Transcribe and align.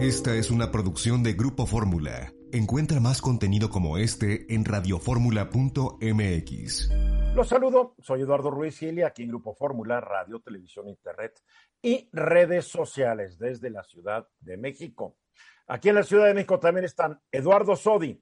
Esta 0.00 0.34
es 0.34 0.50
una 0.50 0.72
producción 0.72 1.22
de 1.22 1.34
Grupo 1.34 1.66
Fórmula. 1.66 2.32
Encuentra 2.54 3.00
más 3.00 3.20
contenido 3.20 3.68
como 3.68 3.98
este 3.98 4.46
en 4.48 4.64
radioformula.mx. 4.64 6.90
Los 7.34 7.46
saludo, 7.46 7.96
soy 7.98 8.22
Eduardo 8.22 8.50
Ruiz 8.50 8.78
Gili, 8.78 9.02
aquí 9.02 9.24
en 9.24 9.28
Grupo 9.28 9.54
Fórmula, 9.54 10.00
Radio, 10.00 10.40
Televisión, 10.40 10.88
Internet 10.88 11.42
y 11.82 12.08
redes 12.14 12.64
sociales 12.64 13.38
desde 13.38 13.68
la 13.68 13.84
Ciudad 13.84 14.26
de 14.38 14.56
México. 14.56 15.18
Aquí 15.66 15.90
en 15.90 15.96
la 15.96 16.02
Ciudad 16.02 16.28
de 16.28 16.34
México 16.34 16.58
también 16.58 16.86
están 16.86 17.20
Eduardo 17.30 17.76
Sodi. 17.76 18.18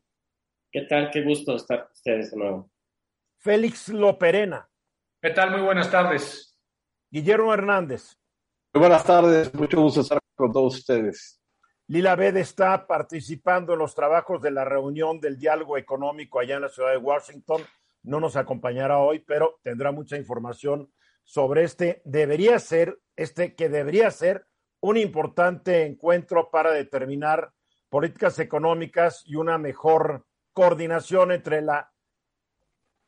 ¿Qué 0.72 0.80
tal? 0.88 1.12
Qué 1.12 1.22
gusto 1.22 1.54
estar 1.54 1.84
con 1.84 1.92
ustedes 1.92 2.32
de 2.32 2.38
nuevo. 2.38 2.72
Félix 3.36 3.88
Loperena. 3.90 4.68
¿Qué 5.22 5.30
tal? 5.30 5.52
Muy 5.52 5.60
buenas 5.60 5.88
tardes. 5.88 6.58
Guillermo 7.08 7.54
Hernández. 7.54 8.18
Muy 8.74 8.80
buenas 8.80 9.04
tardes, 9.04 9.54
mucho 9.54 9.80
gusto 9.80 10.00
estar 10.00 10.18
con 10.34 10.52
todos 10.52 10.78
ustedes. 10.78 11.37
Lila 11.90 12.16
Bed 12.16 12.36
está 12.36 12.86
participando 12.86 13.72
en 13.72 13.78
los 13.78 13.94
trabajos 13.94 14.42
de 14.42 14.50
la 14.50 14.62
reunión 14.66 15.20
del 15.20 15.38
diálogo 15.38 15.78
económico 15.78 16.38
allá 16.38 16.56
en 16.56 16.62
la 16.62 16.68
ciudad 16.68 16.90
de 16.90 16.98
Washington. 16.98 17.62
No 18.02 18.20
nos 18.20 18.36
acompañará 18.36 18.98
hoy, 18.98 19.20
pero 19.20 19.58
tendrá 19.62 19.90
mucha 19.90 20.18
información 20.18 20.92
sobre 21.24 21.64
este. 21.64 22.02
Debería 22.04 22.58
ser, 22.58 23.00
este 23.16 23.54
que 23.54 23.70
debería 23.70 24.10
ser 24.10 24.46
un 24.80 24.98
importante 24.98 25.86
encuentro 25.86 26.50
para 26.50 26.72
determinar 26.72 27.52
políticas 27.88 28.38
económicas 28.38 29.22
y 29.24 29.36
una 29.36 29.56
mejor 29.56 30.26
coordinación 30.52 31.32
entre 31.32 31.62
la 31.62 31.90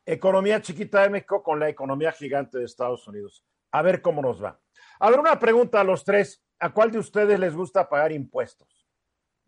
economía 0.06 0.62
chiquita 0.62 1.02
de 1.02 1.10
México 1.10 1.42
con 1.42 1.60
la 1.60 1.68
economía 1.68 2.12
gigante 2.12 2.56
de 2.56 2.64
Estados 2.64 3.06
Unidos. 3.06 3.44
A 3.72 3.82
ver 3.82 4.00
cómo 4.00 4.22
nos 4.22 4.42
va. 4.42 4.58
A 5.00 5.10
ver, 5.10 5.20
una 5.20 5.38
pregunta 5.38 5.82
a 5.82 5.84
los 5.84 6.02
tres. 6.02 6.42
¿A 6.60 6.68
cuál 6.70 6.90
de 6.90 6.98
ustedes 6.98 7.40
les 7.40 7.56
gusta 7.56 7.88
pagar 7.88 8.12
impuestos? 8.12 8.86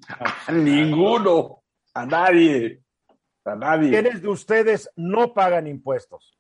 A 0.08 0.50
ninguno, 0.50 1.62
a 1.92 2.06
nadie, 2.06 2.82
a 3.44 3.54
nadie. 3.54 3.90
¿Quiénes 3.90 4.22
de 4.22 4.28
ustedes 4.28 4.90
no 4.96 5.34
pagan 5.34 5.66
impuestos? 5.66 6.38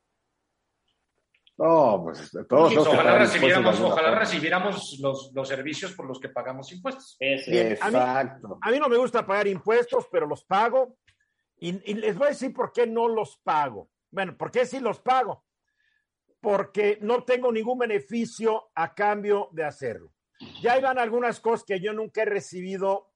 No, 1.58 2.00
pues 2.04 2.30
todos 2.48 2.74
los 2.74 2.88
ojalá 2.88 3.18
recibiéramos, 3.18 3.78
ojalá 3.80 4.18
recibiéramos 4.18 4.98
los, 5.00 5.30
los, 5.34 5.46
servicios 5.46 5.92
por 5.92 6.06
los 6.06 6.18
que 6.18 6.30
pagamos 6.30 6.72
impuestos. 6.72 7.16
Bien, 7.20 7.72
Exacto. 7.72 7.94
A 7.94 8.20
mí, 8.48 8.58
a 8.62 8.70
mí, 8.70 8.78
no 8.80 8.88
me 8.88 8.96
gusta 8.96 9.26
pagar 9.26 9.46
impuestos, 9.46 10.08
pero 10.10 10.26
los 10.26 10.42
pago. 10.44 10.96
Y, 11.58 11.90
y, 11.90 11.94
les 11.94 12.16
voy 12.16 12.28
a 12.28 12.30
decir 12.30 12.52
por 12.54 12.72
qué 12.72 12.86
no 12.86 13.06
los 13.06 13.36
pago. 13.44 13.90
Bueno, 14.10 14.36
¿por 14.36 14.50
qué 14.50 14.64
sí 14.64 14.80
los 14.80 15.00
pago? 15.00 15.44
Porque 16.40 16.98
no 17.02 17.22
tengo 17.22 17.52
ningún 17.52 17.78
beneficio 17.78 18.70
a 18.74 18.94
cambio 18.94 19.50
de 19.52 19.64
hacerlo. 19.64 20.10
Ya 20.62 20.78
iban 20.78 20.98
algunas 20.98 21.40
cosas 21.40 21.64
que 21.64 21.80
yo 21.80 21.92
nunca 21.92 22.22
he 22.22 22.26
recibido 22.26 23.10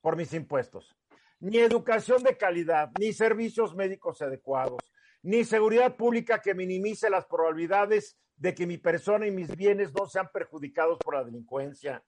por 0.00 0.16
mis 0.16 0.32
impuestos. 0.32 0.96
Ni 1.40 1.58
educación 1.58 2.22
de 2.22 2.36
calidad, 2.36 2.90
ni 2.98 3.12
servicios 3.12 3.74
médicos 3.74 4.22
adecuados, 4.22 4.78
ni 5.22 5.44
seguridad 5.44 5.96
pública 5.96 6.40
que 6.40 6.54
minimice 6.54 7.10
las 7.10 7.26
probabilidades 7.26 8.18
de 8.36 8.54
que 8.54 8.66
mi 8.66 8.78
persona 8.78 9.26
y 9.26 9.30
mis 9.30 9.54
bienes 9.56 9.92
no 9.92 10.06
sean 10.06 10.28
perjudicados 10.32 10.98
por 10.98 11.14
la 11.14 11.24
delincuencia, 11.24 12.04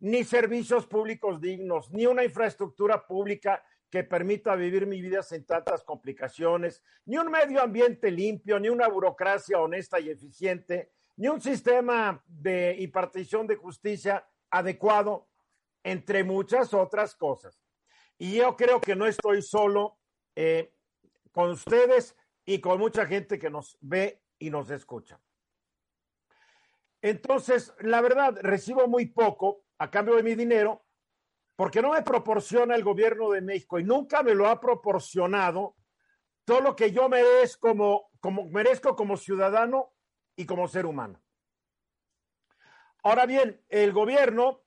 ni 0.00 0.24
servicios 0.24 0.86
públicos 0.86 1.40
dignos, 1.40 1.90
ni 1.92 2.06
una 2.06 2.24
infraestructura 2.24 3.06
pública 3.06 3.62
que 3.90 4.04
permita 4.04 4.56
vivir 4.56 4.86
mi 4.86 5.00
vida 5.00 5.22
sin 5.22 5.44
tantas 5.44 5.84
complicaciones, 5.84 6.82
ni 7.04 7.16
un 7.16 7.30
medio 7.30 7.62
ambiente 7.62 8.10
limpio, 8.10 8.58
ni 8.58 8.68
una 8.68 8.88
burocracia 8.88 9.60
honesta 9.60 10.00
y 10.00 10.10
eficiente, 10.10 10.90
ni 11.16 11.28
un 11.28 11.40
sistema 11.40 12.22
de 12.26 12.76
impartición 12.80 13.46
de 13.46 13.56
justicia 13.56 14.26
adecuado, 14.50 15.28
entre 15.82 16.24
muchas 16.24 16.72
otras 16.72 17.14
cosas. 17.14 17.60
Y 18.18 18.36
yo 18.36 18.56
creo 18.56 18.80
que 18.80 18.96
no 18.96 19.06
estoy 19.06 19.42
solo 19.42 19.98
eh, 20.34 20.74
con 21.32 21.50
ustedes 21.50 22.16
y 22.44 22.60
con 22.60 22.78
mucha 22.78 23.06
gente 23.06 23.38
que 23.38 23.50
nos 23.50 23.76
ve 23.80 24.22
y 24.38 24.50
nos 24.50 24.70
escucha. 24.70 25.20
Entonces, 27.02 27.74
la 27.80 28.00
verdad, 28.00 28.38
recibo 28.40 28.88
muy 28.88 29.06
poco 29.06 29.64
a 29.78 29.90
cambio 29.90 30.16
de 30.16 30.22
mi 30.22 30.34
dinero 30.34 30.84
porque 31.56 31.82
no 31.82 31.92
me 31.92 32.02
proporciona 32.02 32.74
el 32.74 32.82
gobierno 32.82 33.30
de 33.30 33.40
México 33.40 33.78
y 33.78 33.84
nunca 33.84 34.22
me 34.22 34.34
lo 34.34 34.48
ha 34.48 34.60
proporcionado 34.60 35.76
todo 36.44 36.60
lo 36.60 36.76
que 36.76 36.92
yo 36.92 37.08
merezco 37.08 37.68
como, 37.68 38.10
como, 38.20 38.46
merezco 38.46 38.96
como 38.96 39.16
ciudadano 39.16 39.93
y 40.36 40.46
como 40.46 40.68
ser 40.68 40.86
humano. 40.86 41.20
Ahora 43.02 43.26
bien, 43.26 43.60
el 43.68 43.92
gobierno 43.92 44.62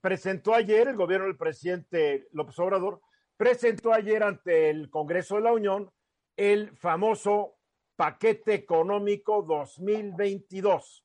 presentó 0.00 0.54
ayer, 0.54 0.88
el 0.88 0.96
gobierno 0.96 1.26
del 1.26 1.36
presidente 1.36 2.28
López 2.32 2.58
Obrador, 2.58 3.00
presentó 3.36 3.92
ayer 3.92 4.22
ante 4.22 4.70
el 4.70 4.90
Congreso 4.90 5.36
de 5.36 5.42
la 5.42 5.52
Unión 5.52 5.90
el 6.36 6.76
famoso 6.76 7.58
paquete 7.94 8.54
económico 8.54 9.42
2022, 9.42 11.04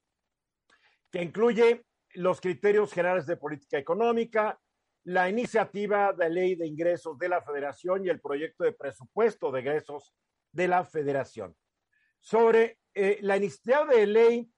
que 1.10 1.22
incluye 1.22 1.86
los 2.16 2.42
criterios 2.42 2.92
generales 2.92 3.26
de 3.26 3.38
política 3.38 3.78
económica, 3.78 4.60
la 5.04 5.30
iniciativa 5.30 6.14
de 6.14 6.30
ley 6.30 6.56
de 6.56 6.68
ingresos 6.68 7.18
de 7.18 7.30
la 7.30 7.42
federación 7.42 8.06
y 8.06 8.10
el 8.10 8.20
proyecto 8.20 8.64
de 8.64 8.74
presupuesto 8.74 9.52
de 9.52 9.62
ingresos 9.62 10.14
de 10.52 10.68
la 10.68 10.84
federación. 10.84 11.56
Sobre 12.20 12.81
eh, 12.94 13.20
la 13.22 13.38
iniciativa 13.38 13.86
de 13.86 14.08
ley 14.08 14.52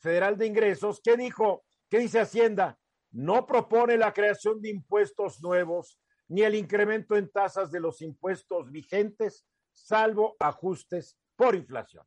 federal 0.00 0.36
de 0.36 0.46
ingresos, 0.46 1.00
¿qué 1.02 1.16
dijo? 1.16 1.64
¿Qué 1.88 1.98
dice 1.98 2.20
Hacienda? 2.20 2.78
No 3.10 3.46
propone 3.46 3.96
la 3.96 4.12
creación 4.12 4.60
de 4.60 4.70
impuestos 4.70 5.42
nuevos 5.42 5.98
ni 6.28 6.42
el 6.42 6.54
incremento 6.54 7.16
en 7.16 7.30
tasas 7.30 7.70
de 7.70 7.80
los 7.80 8.02
impuestos 8.02 8.70
vigentes, 8.70 9.46
salvo 9.72 10.36
ajustes 10.38 11.18
por 11.36 11.54
inflación. 11.54 12.04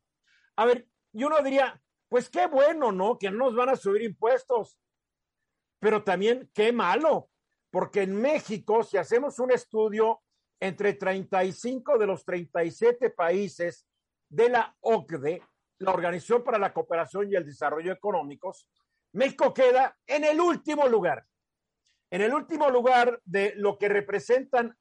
A 0.56 0.66
ver, 0.66 0.88
y 1.12 1.24
uno 1.24 1.42
diría, 1.42 1.82
pues 2.08 2.30
qué 2.30 2.46
bueno, 2.48 2.92
¿no? 2.92 3.18
Que 3.18 3.32
no 3.32 3.38
nos 3.38 3.56
van 3.56 3.70
a 3.70 3.76
subir 3.76 4.04
impuestos. 4.04 4.78
Pero 5.80 6.04
también 6.04 6.52
qué 6.54 6.72
malo, 6.72 7.30
porque 7.72 8.04
en 8.04 8.16
México, 8.16 8.84
si 8.84 8.98
hacemos 8.98 9.40
un 9.40 9.52
estudio 9.52 10.22
entre 10.60 10.94
35 10.94 11.98
de 11.98 12.06
los 12.06 12.24
37 12.24 13.10
países 13.10 13.88
de 14.30 14.50
la 14.50 14.78
OCDE, 14.82 15.42
la 15.82 15.92
Organización 15.92 16.44
para 16.44 16.58
la 16.58 16.74
Cooperación 16.74 17.30
y 17.30 17.36
el 17.36 17.46
Desarrollo 17.46 17.92
Económicos, 17.92 18.68
México 19.14 19.54
queda 19.54 19.98
en 20.08 20.24
el 20.24 20.40
último 20.40 20.88
lugar, 20.88 21.26
en 22.10 22.22
el 22.22 22.34
último 22.34 22.70
lugar 22.70 23.20
de 23.26 23.54
lo 23.58 23.78
que 23.78 23.90
representan 23.90 24.74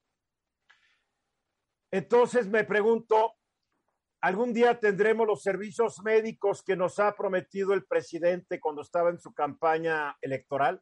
Entonces 1.90 2.46
me 2.46 2.62
pregunto, 2.64 3.34
¿Algún 4.24 4.54
día 4.54 4.80
tendremos 4.80 5.26
los 5.26 5.42
servicios 5.42 6.02
médicos 6.02 6.62
que 6.62 6.76
nos 6.76 6.98
ha 6.98 7.14
prometido 7.14 7.74
el 7.74 7.84
presidente 7.84 8.58
cuando 8.58 8.80
estaba 8.80 9.10
en 9.10 9.18
su 9.18 9.34
campaña 9.34 10.16
electoral? 10.22 10.80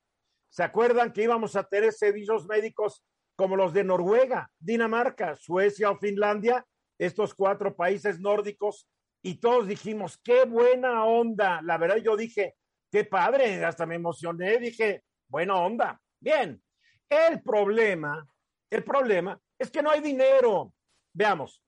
¿Se 0.49 0.63
acuerdan 0.63 1.13
que 1.13 1.25
íbamos 1.25 1.57
a 1.57 1.65
tener 1.65 1.93
servicios 1.93 2.47
médicos 2.47 3.05
como 3.35 3.57
los 3.57 3.73
de 3.73 3.83
Noruega, 3.83 4.49
Dinamarca, 4.61 5.35
Suecia 5.35 5.91
o 5.91 5.99
Finlandia, 5.99 6.65
estos 6.97 7.35
cuatro 7.35 7.75
países 7.75 8.21
nórdicos? 8.21 8.89
Y 9.25 9.41
todos 9.41 9.67
dijimos, 9.67 10.21
qué 10.23 10.45
buena 10.45 11.05
onda. 11.05 11.61
La 11.63 11.79
verdad 11.79 11.97
yo 11.97 12.17
dije, 12.17 12.55
qué 12.93 13.05
padre, 13.05 13.65
hasta 13.65 13.87
me 13.87 13.97
emocioné, 13.97 14.59
dije, 14.59 15.03
buena 15.29 15.57
onda. 15.57 16.01
Bien, 16.21 16.63
el 17.09 17.43
problema, 17.43 18.25
el 18.71 18.85
problema 18.85 19.37
es 19.59 19.69
que 19.69 19.83
no 19.83 19.91
hay 19.91 20.01
dinero. 20.01 20.73
Veamos, 21.13 21.62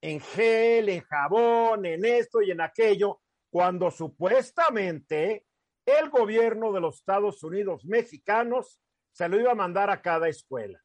en 0.00 0.20
gel, 0.20 0.88
en 0.88 1.00
jabón, 1.02 1.86
en 1.86 2.04
esto 2.04 2.42
y 2.42 2.50
en 2.50 2.60
aquello, 2.60 3.20
cuando 3.50 3.90
supuestamente 3.90 5.46
el 5.86 6.10
gobierno 6.10 6.72
de 6.72 6.80
los 6.80 6.96
Estados 6.96 7.42
Unidos 7.42 7.84
mexicanos 7.84 8.80
se 9.12 9.28
lo 9.28 9.38
iba 9.38 9.52
a 9.52 9.56
mandar 9.56 9.90
a 9.90 10.00
cada 10.00 10.28
escuela. 10.28 10.80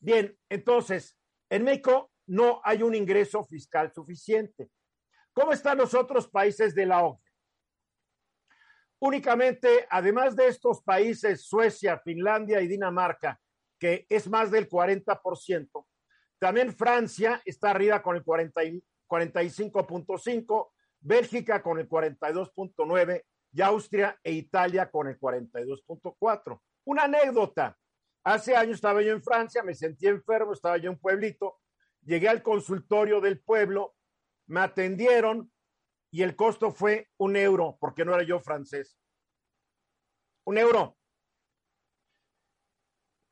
Bien, 0.00 0.36
entonces, 0.48 1.16
en 1.48 1.64
México 1.64 2.10
no 2.26 2.60
hay 2.64 2.82
un 2.82 2.94
ingreso 2.94 3.44
fiscal 3.44 3.92
suficiente. 3.92 4.70
¿Cómo 5.32 5.52
están 5.52 5.78
los 5.78 5.94
otros 5.94 6.28
países 6.28 6.74
de 6.74 6.86
la 6.86 7.04
OCDE? 7.04 7.21
Únicamente, 9.04 9.84
además 9.90 10.36
de 10.36 10.46
estos 10.46 10.80
países, 10.80 11.44
Suecia, 11.44 11.98
Finlandia 11.98 12.60
y 12.60 12.68
Dinamarca, 12.68 13.40
que 13.76 14.06
es 14.08 14.28
más 14.28 14.52
del 14.52 14.68
40%, 14.68 15.86
también 16.38 16.72
Francia 16.72 17.42
está 17.44 17.70
arriba 17.70 18.00
con 18.00 18.14
el 18.14 18.24
45.5, 18.24 20.70
Bélgica 21.00 21.64
con 21.64 21.80
el 21.80 21.88
42.9 21.88 23.24
y 23.52 23.60
Austria 23.60 24.16
e 24.22 24.34
Italia 24.34 24.88
con 24.88 25.08
el 25.08 25.18
42.4. 25.18 26.60
Una 26.84 27.02
anécdota. 27.02 27.76
Hace 28.22 28.54
años 28.54 28.76
estaba 28.76 29.02
yo 29.02 29.12
en 29.12 29.24
Francia, 29.24 29.64
me 29.64 29.74
sentí 29.74 30.06
enfermo, 30.06 30.52
estaba 30.52 30.76
yo 30.76 30.84
en 30.84 30.90
un 30.90 31.00
pueblito, 31.00 31.58
llegué 32.02 32.28
al 32.28 32.40
consultorio 32.40 33.20
del 33.20 33.40
pueblo, 33.40 33.96
me 34.46 34.60
atendieron 34.60 35.51
y 36.12 36.22
el 36.22 36.36
costo 36.36 36.70
fue 36.70 37.08
un 37.16 37.36
euro, 37.36 37.78
porque 37.80 38.04
no 38.04 38.14
era 38.14 38.22
yo 38.22 38.38
francés. 38.38 38.98
Un 40.44 40.58
euro. 40.58 40.98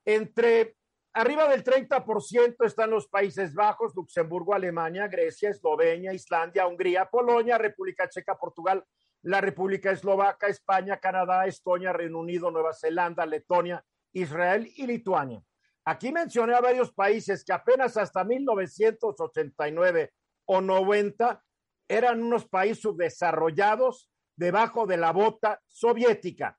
Entre 0.06 0.77
arriba 1.12 1.47
del 1.47 1.62
30% 1.62 2.65
están 2.65 2.91
los 2.91 3.06
Países 3.06 3.55
Bajos, 3.55 3.94
Luxemburgo, 3.94 4.55
Alemania, 4.55 5.09
Grecia, 5.09 5.50
Eslovenia, 5.50 6.15
Islandia, 6.15 6.67
Hungría, 6.67 7.05
Polonia, 7.05 7.59
República 7.59 8.09
Checa, 8.09 8.38
Portugal, 8.38 8.83
la 9.23 9.43
República 9.43 9.91
Eslovaca, 9.91 10.47
España, 10.47 10.99
Canadá, 10.99 11.44
Estonia, 11.47 11.93
Reino 11.93 12.19
Unido, 12.19 12.50
Nueva 12.50 12.73
Zelanda, 12.73 13.26
Letonia, 13.26 13.85
Israel 14.12 14.67
y 14.75 14.87
Lituania. 14.87 15.43
Aquí 15.85 16.12
mencioné 16.12 16.55
a 16.55 16.62
varios 16.62 16.94
países 16.94 17.44
que 17.44 17.53
apenas 17.53 17.99
hasta 17.99 18.25
1989 18.25 20.15
o 20.47 20.62
90 20.62 21.44
eran 21.90 22.22
unos 22.22 22.46
países 22.46 22.81
subdesarrollados 22.82 24.08
debajo 24.37 24.87
de 24.87 24.96
la 24.96 25.10
bota 25.10 25.60
soviética. 25.66 26.56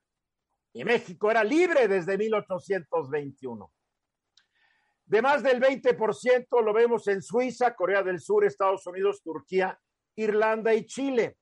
Y 0.74 0.84
México 0.84 1.30
era 1.30 1.42
libre 1.42 1.88
desde 1.88 2.18
1821. 2.18 3.72
De 5.06 5.22
más 5.22 5.42
del 5.42 5.58
20% 5.58 6.62
lo 6.62 6.74
vemos 6.74 7.08
en 7.08 7.22
Suiza, 7.22 7.74
Corea 7.74 8.02
del 8.02 8.20
Sur, 8.20 8.44
Estados 8.44 8.86
Unidos, 8.86 9.22
Turquía, 9.22 9.80
Irlanda 10.16 10.74
y 10.74 10.84
Chile. 10.84 11.38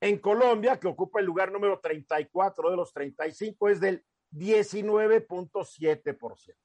En 0.00 0.18
Colombia, 0.18 0.80
que 0.80 0.88
ocupa 0.88 1.20
el 1.20 1.26
lugar 1.26 1.52
número 1.52 1.78
34 1.80 2.70
de 2.70 2.76
los 2.76 2.90
35, 2.94 3.68
es 3.68 3.80
del 3.80 4.02
19.7%. 4.32 6.56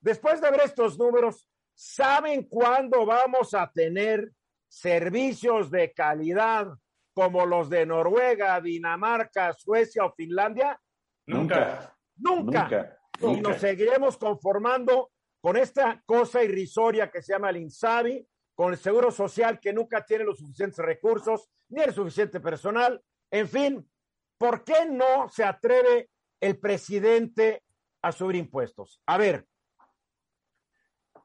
Después 0.00 0.40
de 0.40 0.48
ver 0.48 0.60
estos 0.60 0.96
números, 0.96 1.50
¿saben 1.74 2.44
cuándo 2.44 3.04
vamos 3.04 3.52
a 3.52 3.68
tener 3.72 4.30
servicios 4.76 5.70
de 5.70 5.92
calidad 5.94 6.68
como 7.14 7.46
los 7.46 7.70
de 7.70 7.86
Noruega, 7.86 8.60
Dinamarca, 8.60 9.54
Suecia 9.54 10.04
o 10.04 10.12
Finlandia? 10.12 10.78
Nunca. 11.26 11.96
Nunca. 12.16 12.98
Nunca. 13.18 13.38
Y 13.38 13.40
nos 13.40 13.56
seguiremos 13.58 14.18
conformando 14.18 15.12
con 15.40 15.56
esta 15.56 16.02
cosa 16.04 16.44
irrisoria 16.44 17.10
que 17.10 17.22
se 17.22 17.32
llama 17.32 17.48
el 17.48 17.56
INSABI, 17.56 18.28
con 18.54 18.72
el 18.72 18.78
Seguro 18.78 19.10
Social 19.10 19.60
que 19.60 19.72
nunca 19.72 20.04
tiene 20.04 20.24
los 20.24 20.38
suficientes 20.38 20.84
recursos 20.84 21.48
ni 21.70 21.80
el 21.80 21.94
suficiente 21.94 22.38
personal. 22.40 23.02
En 23.30 23.48
fin, 23.48 23.90
¿por 24.38 24.62
qué 24.62 24.84
no 24.90 25.26
se 25.30 25.44
atreve 25.44 26.10
el 26.38 26.58
presidente 26.58 27.62
a 28.02 28.12
subir 28.12 28.36
impuestos? 28.36 29.00
A 29.06 29.16
ver, 29.16 29.46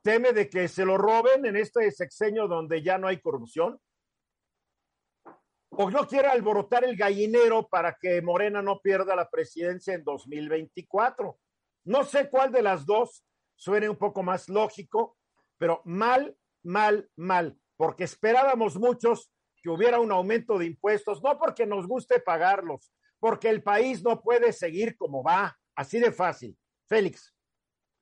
teme 0.02 0.34
de 0.34 0.50
que 0.50 0.68
se 0.68 0.86
lo 0.86 0.98
roben 0.98 1.46
en 1.46 1.56
este 1.56 1.90
sexenio 1.92 2.48
donde 2.48 2.82
ya 2.82 2.98
no 2.98 3.08
hay 3.08 3.20
corrupción. 3.20 3.80
O 5.70 5.90
no 5.90 6.06
quiere 6.06 6.28
alborotar 6.28 6.84
el 6.84 6.98
gallinero 6.98 7.68
para 7.68 7.98
que 8.00 8.22
Morena 8.22 8.62
no 8.62 8.80
pierda 8.80 9.16
la 9.16 9.30
presidencia 9.30 9.94
en 9.94 10.04
2024. 10.04 11.40
No 11.86 12.04
sé 12.04 12.30
cuál 12.30 12.52
de 12.52 12.62
las 12.62 12.86
dos 12.86 13.26
suene 13.56 13.90
un 13.90 13.96
poco 13.96 14.22
más 14.22 14.50
lógico, 14.50 15.18
pero 15.58 15.82
mal, 15.86 16.36
mal, 16.64 17.10
mal, 17.16 17.58
porque 17.78 18.04
esperábamos 18.04 18.78
muchos 18.78 19.32
que 19.62 19.70
hubiera 19.70 20.00
un 20.00 20.12
aumento 20.12 20.58
de 20.58 20.66
impuestos, 20.66 21.22
no 21.22 21.38
porque 21.38 21.66
nos 21.66 21.88
guste 21.88 22.20
pagarlos, 22.20 22.92
porque 23.20 23.50
el 23.50 23.62
país 23.62 24.04
no 24.04 24.22
puede 24.22 24.52
seguir 24.54 24.98
como 24.98 25.24
va, 25.24 25.56
así 25.76 26.00
de 26.00 26.12
fácil. 26.12 26.58
Félix. 26.90 27.34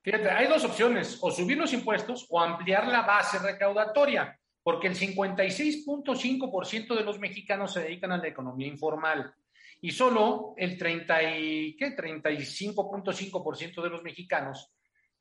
Fíjate, 0.02 0.30
hay 0.30 0.46
dos 0.46 0.64
opciones, 0.64 1.18
o 1.20 1.30
subir 1.30 1.58
los 1.58 1.72
impuestos 1.72 2.26
o 2.30 2.40
ampliar 2.40 2.88
la 2.88 3.02
base 3.02 3.38
recaudatoria, 3.38 4.38
porque 4.62 4.86
el 4.88 4.96
56.5% 4.96 6.94
de 6.96 7.04
los 7.04 7.18
mexicanos 7.18 7.74
se 7.74 7.80
dedican 7.80 8.12
a 8.12 8.18
la 8.18 8.28
economía 8.28 8.66
informal 8.66 9.34
y 9.82 9.90
solo 9.90 10.54
el 10.56 10.76
30 10.76 11.22
y, 11.38 11.76
¿qué? 11.76 11.96
35.5% 11.96 13.82
de 13.82 13.90
los 13.90 14.02
mexicanos 14.02 14.72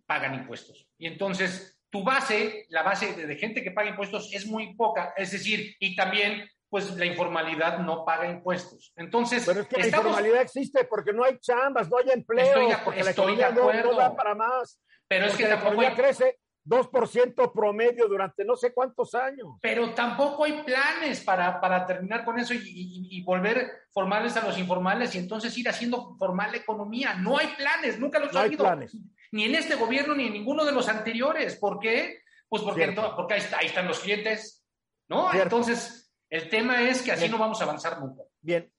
pagan 0.06 0.36
impuestos. 0.36 0.88
Y 0.98 1.08
entonces, 1.08 1.80
tu 1.90 2.04
base, 2.04 2.66
la 2.70 2.84
base 2.84 3.14
de, 3.14 3.36
gente 3.36 3.64
que 3.64 3.72
paga 3.72 3.90
impuestos 3.90 4.34
es 4.34 4.46
muy 4.46 4.76
poca, 4.76 5.14
es 5.16 5.32
decir, 5.32 5.76
y 5.80 5.96
también, 5.96 6.50
pues 6.70 6.96
la 6.96 7.06
informalidad 7.06 7.80
no 7.80 8.06
paga 8.06 8.30
impuestos. 8.30 8.94
Entonces, 8.96 9.44
pero 9.46 9.62
es 9.62 9.68
que 9.68 9.82
estamos... 9.82 10.06
la 10.06 10.10
informalidad 10.12 10.42
existe 10.42 10.84
porque 10.86 11.14
no 11.14 11.24
hay 11.24 11.40
chambas, 11.40 11.90
no 11.90 11.98
hay 11.98 12.12
empleo, 12.12 12.46
estoy 12.46 12.68
de, 12.68 12.78
porque 12.84 13.00
estoy 13.00 13.36
la 13.36 13.50
economía 13.50 13.84
no, 13.84 13.92
no, 13.92 13.98
da 13.98 14.16
para 14.16 14.36
más. 14.36 14.80
Pero 15.08 15.26
es 15.26 15.36
que 15.36 15.48
la 15.48 15.60
tampoco 15.60 15.82
hay... 15.82 15.96
crece 15.96 16.40
2% 16.66 17.52
promedio 17.52 18.08
durante 18.08 18.46
no 18.46 18.56
sé 18.56 18.74
cuántos 18.74 19.16
años. 19.16 19.48
Pero 19.62 19.94
tampoco 19.96 20.44
hay 20.44 20.62
planes 20.64 21.22
para, 21.22 21.60
para 21.60 21.86
terminar 21.86 22.24
con 22.24 22.38
eso 22.38 22.54
y, 22.54 22.58
y, 22.58 23.18
y, 23.18 23.24
volver 23.24 23.88
formales 23.92 24.38
a 24.38 24.46
los 24.46 24.58
informales 24.60 25.16
y 25.16 25.18
entonces 25.18 25.58
ir 25.58 25.68
haciendo 25.68 26.16
formal 26.18 26.52
la 26.52 26.58
economía. 26.58 27.16
No 27.16 27.40
hay 27.40 27.48
planes, 27.58 28.00
nunca 28.00 28.20
los 28.20 28.32
no 28.32 28.40
ha 28.40 28.44
habido. 28.44 28.64
planes. 28.64 28.96
Ni 29.32 29.46
en 29.46 29.56
este 29.56 29.76
gobierno 29.76 30.14
ni 30.14 30.28
en 30.28 30.34
ninguno 30.34 30.64
de 30.64 30.72
los 30.72 30.88
anteriores. 30.88 31.56
¿Por 31.56 31.80
qué? 31.80 32.22
Pues 32.48 32.62
porque, 32.62 32.96
porque 33.16 33.34
ahí, 33.34 33.40
está, 33.40 33.58
ahí, 33.60 33.68
están 33.68 33.88
los 33.88 34.00
clientes, 34.00 34.66
¿no? 35.08 35.32
Cierto. 35.32 35.44
Entonces, 35.44 35.99
el 36.30 36.50
tema 36.50 36.88
es 36.88 37.02
que 37.02 37.12
así 37.12 37.22
Bien. 37.22 37.32
no 37.32 37.38
vamos 37.40 37.60
a 37.62 37.64
avanzar 37.64 38.00
nunca. 38.00 38.24
Bien. 38.42 38.72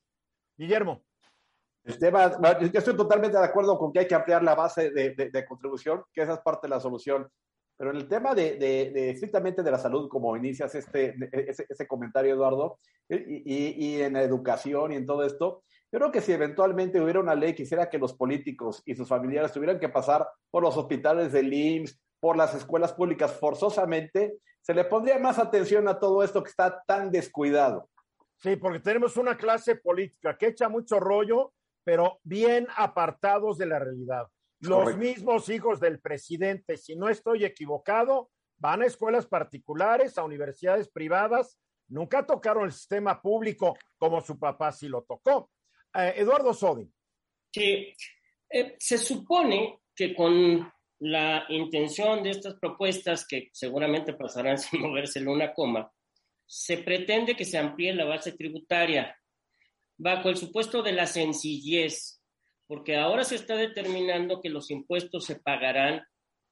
Guillermo. 0.57 1.03
El 1.85 1.99
tema, 1.99 2.31
yo 2.61 2.79
estoy 2.79 2.97
totalmente 2.97 3.39
de 3.39 3.45
acuerdo 3.45 3.79
con 3.79 3.93
que 3.93 4.01
hay 4.01 4.07
que 4.07 4.15
ampliar 4.15 4.43
la 4.43 4.55
base 4.55 4.91
de, 4.91 5.15
de, 5.15 5.31
de 5.31 5.47
contribución, 5.47 6.03
que 6.13 6.23
esa 6.23 6.35
es 6.35 6.41
parte 6.41 6.67
de 6.67 6.71
la 6.71 6.81
solución. 6.81 7.29
Pero 7.77 7.93
en 7.93 7.97
el 7.97 8.09
tema 8.09 8.35
de, 8.35 8.57
de, 8.57 8.91
de, 8.91 9.11
estrictamente 9.11 9.63
de 9.63 9.71
la 9.71 9.79
salud, 9.79 10.07
como 10.11 10.37
inicias 10.37 10.75
este, 10.75 11.17
ese, 11.33 11.65
ese 11.67 11.87
comentario, 11.87 12.35
Eduardo, 12.35 12.79
y, 13.09 13.15
y, 13.17 13.75
y, 13.87 14.03
en 14.03 14.13
la 14.13 14.23
educación 14.23 14.93
y 14.93 14.97
en 14.97 15.07
todo 15.07 15.25
esto, 15.25 15.65
yo 15.91 15.99
creo 15.99 16.13
que 16.13 16.21
si 16.21 16.33
eventualmente 16.33 17.01
hubiera 17.01 17.21
una 17.21 17.35
ley 17.35 17.55
que 17.55 17.63
hiciera 17.63 17.89
que 17.89 17.99
los 17.99 18.13
políticos 18.13 18.83
y 18.85 18.95
sus 18.95 19.09
familiares 19.09 19.53
tuvieran 19.53 19.81
que 19.81 19.89
pasar 19.89 20.29
por 20.51 20.63
los 20.63 20.77
hospitales 20.77 21.33
del 21.33 21.53
IMSS, 21.53 21.99
por 22.21 22.37
las 22.37 22.55
escuelas 22.55 22.93
públicas 22.93 23.33
forzosamente, 23.33 24.35
se 24.61 24.75
le 24.75 24.85
pondría 24.85 25.19
más 25.19 25.39
atención 25.39 25.89
a 25.89 25.99
todo 25.99 26.23
esto 26.23 26.43
que 26.43 26.51
está 26.51 26.83
tan 26.87 27.11
descuidado. 27.11 27.89
Sí, 28.37 28.57
porque 28.57 28.81
tenemos 28.81 29.17
una 29.17 29.37
clase 29.37 29.77
política 29.77 30.37
que 30.37 30.49
echa 30.49 30.69
mucho 30.69 30.99
rollo, 30.99 31.53
pero 31.85 32.21
bien 32.23 32.67
apartados 32.77 33.59
de 33.59 33.67
la 33.67 33.79
realidad. 33.79 34.27
Los 34.61 34.97
mismos 34.97 35.49
hijos 35.49 35.81
del 35.81 36.01
presidente, 36.01 36.77
si 36.77 36.95
no 36.95 37.09
estoy 37.09 37.45
equivocado, 37.45 38.31
van 38.59 38.83
a 38.83 38.87
escuelas 38.87 39.27
particulares, 39.27 40.19
a 40.19 40.25
universidades 40.25 40.91
privadas, 40.91 41.59
nunca 41.89 42.27
tocaron 42.27 42.65
el 42.65 42.73
sistema 42.73 43.21
público 43.21 43.77
como 43.99 44.21
su 44.21 44.39
papá 44.39 44.71
sí 44.73 44.89
lo 44.89 45.03
tocó. 45.03 45.51
Eh, 45.95 46.15
Eduardo 46.17 46.53
Sodi. 46.53 46.91
Sí, 47.53 47.95
eh, 48.51 48.77
se 48.79 48.99
supone 48.99 49.81
que 49.95 50.15
con 50.15 50.71
la 51.01 51.47
intención 51.49 52.23
de 52.23 52.31
estas 52.31 52.55
propuestas, 52.55 53.27
que 53.27 53.49
seguramente 53.53 54.13
pasarán 54.13 54.59
sin 54.59 54.81
moverse 54.81 55.27
una 55.27 55.53
coma, 55.53 55.91
se 56.47 56.79
pretende 56.79 57.37
que 57.37 57.45
se 57.45 57.59
amplíe 57.59 57.95
la 57.95 58.05
base 58.05 58.33
tributaria 58.33 59.17
bajo 59.97 60.29
el 60.29 60.37
supuesto 60.37 60.83
de 60.83 60.93
la 60.93 61.07
sencillez, 61.07 62.23
porque 62.67 62.97
ahora 62.97 63.25
se 63.25 63.37
está 63.37 63.57
determinando 63.57 64.41
que 64.41 64.49
los 64.49 64.71
impuestos 64.71 65.27
se 65.27 65.37
pagarán 65.37 66.03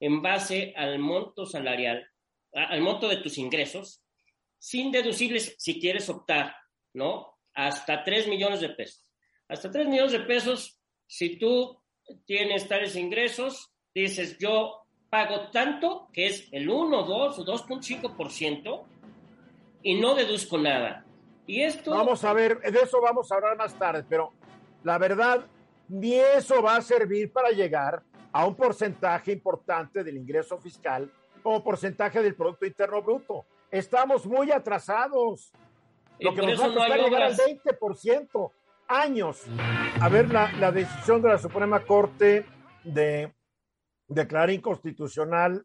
en 0.01 0.23
base 0.23 0.73
al 0.77 0.99
monto 0.99 1.47
salarial, 1.47 2.07
al 2.53 2.81
monto 2.81 3.09
de 3.09 3.17
tus 3.19 3.39
ingresos, 3.39 4.03
sin 4.59 4.93
deducibles 4.93 5.55
si 5.59 5.81
quieres 5.81 6.09
optar, 6.09 6.55
¿no? 6.93 7.39
Hasta 7.55 8.05
3 8.05 8.29
millones 8.29 8.61
de 8.61 8.71
pesos. 8.71 9.11
Hasta 9.49 9.71
3 9.71 9.89
millones 9.89 10.13
de 10.13 10.21
pesos, 10.21 10.81
si 11.07 11.39
tú 11.39 11.83
tienes 12.27 12.69
tales 12.69 12.97
ingresos, 12.97 13.73
dices, 13.95 14.39
yo 14.39 14.85
pago 15.11 15.51
tanto, 15.51 16.09
que 16.13 16.27
es 16.27 16.49
el 16.53 16.69
1, 16.69 17.03
2 17.03 17.39
o 17.39 17.45
2.5%, 17.45 18.83
y 19.83 20.01
no 20.01 20.15
deduzco 20.15 20.59
nada. 20.59 21.05
Y 21.47 21.63
esto... 21.63 21.93
Vamos 21.93 22.25
a 22.25 22.33
ver, 22.33 22.61
de 22.61 22.81
eso 22.81 23.01
vamos 23.01 23.31
a 23.33 23.37
hablar 23.37 23.57
más 23.57 23.75
tarde, 23.75 24.05
pero 24.09 24.33
la 24.85 24.99
verdad, 24.99 25.47
ni 25.89 26.15
eso 26.15 26.63
va 26.63 26.77
a 26.77 26.83
servir 26.83 27.33
para 27.33 27.51
llegar 27.51 28.03
a 28.33 28.47
un 28.47 28.55
porcentaje 28.55 29.33
importante 29.33 30.05
del 30.05 30.17
ingreso 30.17 30.59
fiscal 30.59 31.11
como 31.43 31.65
porcentaje 31.65 32.23
del 32.23 32.35
Producto 32.35 32.67
Interno 32.67 33.03
Bruto. 33.03 33.47
Estamos 33.71 34.27
muy 34.27 34.51
atrasados. 34.51 35.53
Lo 36.21 36.35
que 36.35 36.43
nos 36.43 36.61
va 36.61 36.67
a 36.67 36.75
costar 36.75 37.01
llegar 37.01 37.23
al 37.23 37.37
20%. 37.37 38.51
Años. 38.91 39.45
A 40.01 40.09
ver 40.09 40.33
la, 40.33 40.51
la 40.53 40.73
decisión 40.73 41.21
de 41.21 41.29
la 41.29 41.39
Suprema 41.39 41.81
Corte 41.85 42.47
de 42.85 43.31
declarar 44.09 44.51
inconstitucional 44.51 45.65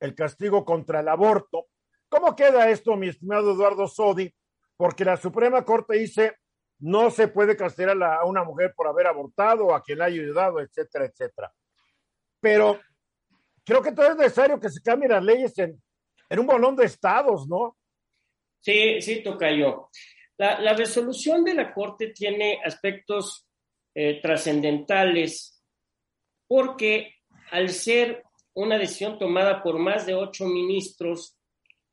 el 0.00 0.14
castigo 0.14 0.64
contra 0.64 1.00
el 1.00 1.08
aborto. 1.08 1.66
¿Cómo 2.08 2.34
queda 2.34 2.70
esto, 2.70 2.96
mi 2.96 3.08
estimado 3.08 3.52
Eduardo 3.52 3.86
Sodi? 3.86 4.32
Porque 4.76 5.04
la 5.04 5.16
Suprema 5.16 5.64
Corte 5.64 5.96
dice 5.96 6.36
no 6.78 7.10
se 7.10 7.28
puede 7.28 7.56
castigar 7.56 8.00
a 8.02 8.24
una 8.24 8.44
mujer 8.44 8.74
por 8.76 8.86
haber 8.86 9.06
abortado 9.06 9.74
a 9.74 9.82
quien 9.82 9.98
la 9.98 10.06
haya 10.06 10.20
ayudado, 10.20 10.60
etcétera, 10.60 11.06
etcétera. 11.06 11.52
Pero 12.40 12.78
creo 13.64 13.82
que 13.82 13.92
todo 13.92 14.10
es 14.10 14.16
necesario 14.16 14.60
que 14.60 14.68
se 14.68 14.82
cambien 14.82 15.12
las 15.12 15.24
leyes 15.24 15.58
en, 15.58 15.82
en 16.28 16.38
un 16.38 16.46
bolón 16.46 16.76
de 16.76 16.84
estados, 16.84 17.48
¿no? 17.48 17.78
Sí, 18.60 19.00
sí, 19.00 19.22
toca 19.22 19.50
yo. 19.50 19.88
La, 20.36 20.60
la 20.60 20.74
resolución 20.74 21.44
de 21.44 21.54
la 21.54 21.72
Corte 21.72 22.08
tiene 22.08 22.60
aspectos 22.62 23.48
eh, 23.94 24.20
trascendentales 24.20 25.64
porque 26.46 27.15
al 27.50 27.68
ser 27.70 28.22
una 28.54 28.78
decisión 28.78 29.18
tomada 29.18 29.62
por 29.62 29.78
más 29.78 30.06
de 30.06 30.14
ocho 30.14 30.46
ministros, 30.46 31.36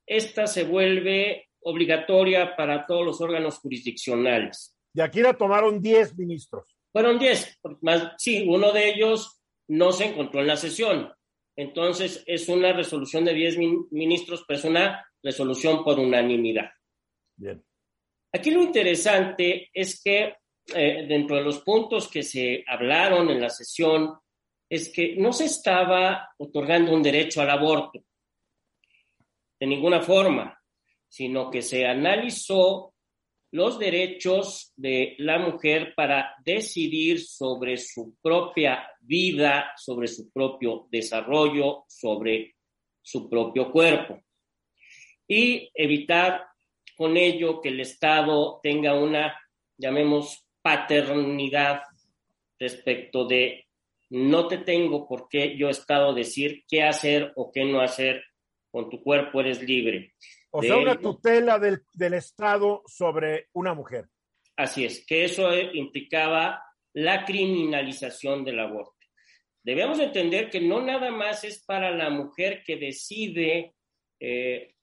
esta 0.05 0.47
se 0.47 0.63
vuelve 0.63 1.49
obligatoria 1.61 2.55
para 2.55 2.85
todos 2.85 3.05
los 3.05 3.21
órganos 3.21 3.57
jurisdiccionales. 3.59 4.75
De 4.93 5.03
aquí 5.03 5.21
la 5.21 5.33
tomaron 5.33 5.81
diez 5.81 6.15
ministros. 6.17 6.65
Fueron 6.91 7.17
diez, 7.17 7.59
más, 7.81 8.13
sí, 8.17 8.45
uno 8.47 8.71
de 8.71 8.89
ellos 8.89 9.41
no 9.67 9.91
se 9.91 10.05
encontró 10.05 10.41
en 10.41 10.47
la 10.47 10.57
sesión. 10.57 11.11
Entonces, 11.55 12.23
es 12.27 12.49
una 12.49 12.73
resolución 12.73 13.25
de 13.25 13.33
diez 13.33 13.57
ministros, 13.57 14.43
pero 14.47 14.59
es 14.59 14.65
una 14.65 15.05
resolución 15.21 15.83
por 15.83 15.99
unanimidad. 15.99 16.69
Bien. 17.35 17.63
Aquí 18.31 18.51
lo 18.51 18.61
interesante 18.61 19.69
es 19.73 20.01
que 20.03 20.35
eh, 20.73 21.05
dentro 21.07 21.35
de 21.35 21.43
los 21.43 21.59
puntos 21.59 22.07
que 22.07 22.23
se 22.23 22.63
hablaron 22.67 23.29
en 23.29 23.41
la 23.41 23.49
sesión, 23.49 24.13
es 24.73 24.89
que 24.89 25.15
no 25.17 25.31
se 25.31 25.45
estaba 25.45 26.29
otorgando 26.39 26.93
un 26.93 27.03
derecho 27.03 27.41
al 27.41 27.51
aborto 27.51 28.03
de 29.59 29.67
ninguna 29.67 30.01
forma, 30.01 30.59
sino 31.07 31.51
que 31.51 31.61
se 31.61 31.85
analizó 31.85 32.95
los 33.51 33.77
derechos 33.77 34.73
de 34.75 35.13
la 35.19 35.37
mujer 35.37 35.93
para 35.95 36.33
decidir 36.43 37.23
sobre 37.23 37.77
su 37.77 38.15
propia 38.19 38.89
vida, 38.99 39.73
sobre 39.77 40.07
su 40.07 40.31
propio 40.31 40.87
desarrollo, 40.89 41.85
sobre 41.87 42.55
su 42.99 43.29
propio 43.29 43.71
cuerpo. 43.71 44.23
Y 45.27 45.69
evitar 45.75 46.47
con 46.97 47.15
ello 47.15 47.61
que 47.61 47.69
el 47.69 47.79
Estado 47.79 48.59
tenga 48.63 48.95
una, 48.95 49.39
llamemos, 49.77 50.47
paternidad 50.63 51.83
respecto 52.57 53.27
de 53.27 53.67
no 54.13 54.47
te 54.47 54.59
tengo 54.59 55.07
por 55.07 55.27
qué 55.27 55.57
yo 55.57 55.69
he 55.69 55.71
estado 55.71 56.13
decir 56.13 56.63
qué 56.67 56.83
hacer 56.83 57.33
o 57.35 57.51
qué 57.51 57.65
no 57.65 57.81
hacer 57.81 58.23
con 58.69 58.87
tu 58.87 59.01
cuerpo, 59.01 59.41
eres 59.41 59.63
libre. 59.63 60.13
O 60.51 60.61
sea, 60.61 60.77
una 60.77 60.99
tutela 60.99 61.57
del, 61.57 61.81
del, 61.93 62.13
Estado 62.13 62.83
sobre 62.85 63.47
una 63.53 63.73
mujer. 63.73 64.05
Así 64.55 64.85
es, 64.85 65.03
que 65.07 65.25
eso 65.25 65.51
implicaba 65.55 66.63
la 66.93 67.25
criminalización 67.25 68.45
del 68.45 68.59
aborto. 68.59 68.93
Debemos 69.63 69.97
entender 69.99 70.51
que 70.51 70.61
no 70.61 70.79
nada 70.79 71.09
más 71.09 71.43
es 71.43 71.63
para 71.63 71.89
la 71.89 72.11
mujer 72.11 72.61
que 72.63 72.75
decide 72.75 73.73
eh, 74.19 74.75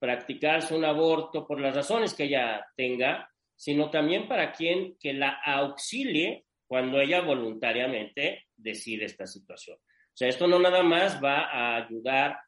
practicarse 0.00 0.74
un 0.74 0.84
aborto 0.84 1.46
por 1.46 1.60
las 1.60 1.76
razones 1.76 2.12
que 2.12 2.24
ella 2.24 2.66
tenga, 2.76 3.30
sino 3.54 3.88
también 3.88 4.26
para 4.26 4.52
quien 4.52 4.96
que 4.98 5.12
la 5.12 5.38
auxilie 5.44 6.43
cuando 6.66 7.00
ella 7.00 7.20
voluntariamente 7.20 8.46
decide 8.56 9.04
esta 9.06 9.26
situación. 9.26 9.76
O 9.76 10.16
sea, 10.16 10.28
esto 10.28 10.46
no 10.46 10.58
nada 10.58 10.82
más 10.82 11.22
va 11.22 11.50
a 11.50 11.76
ayudar 11.76 12.38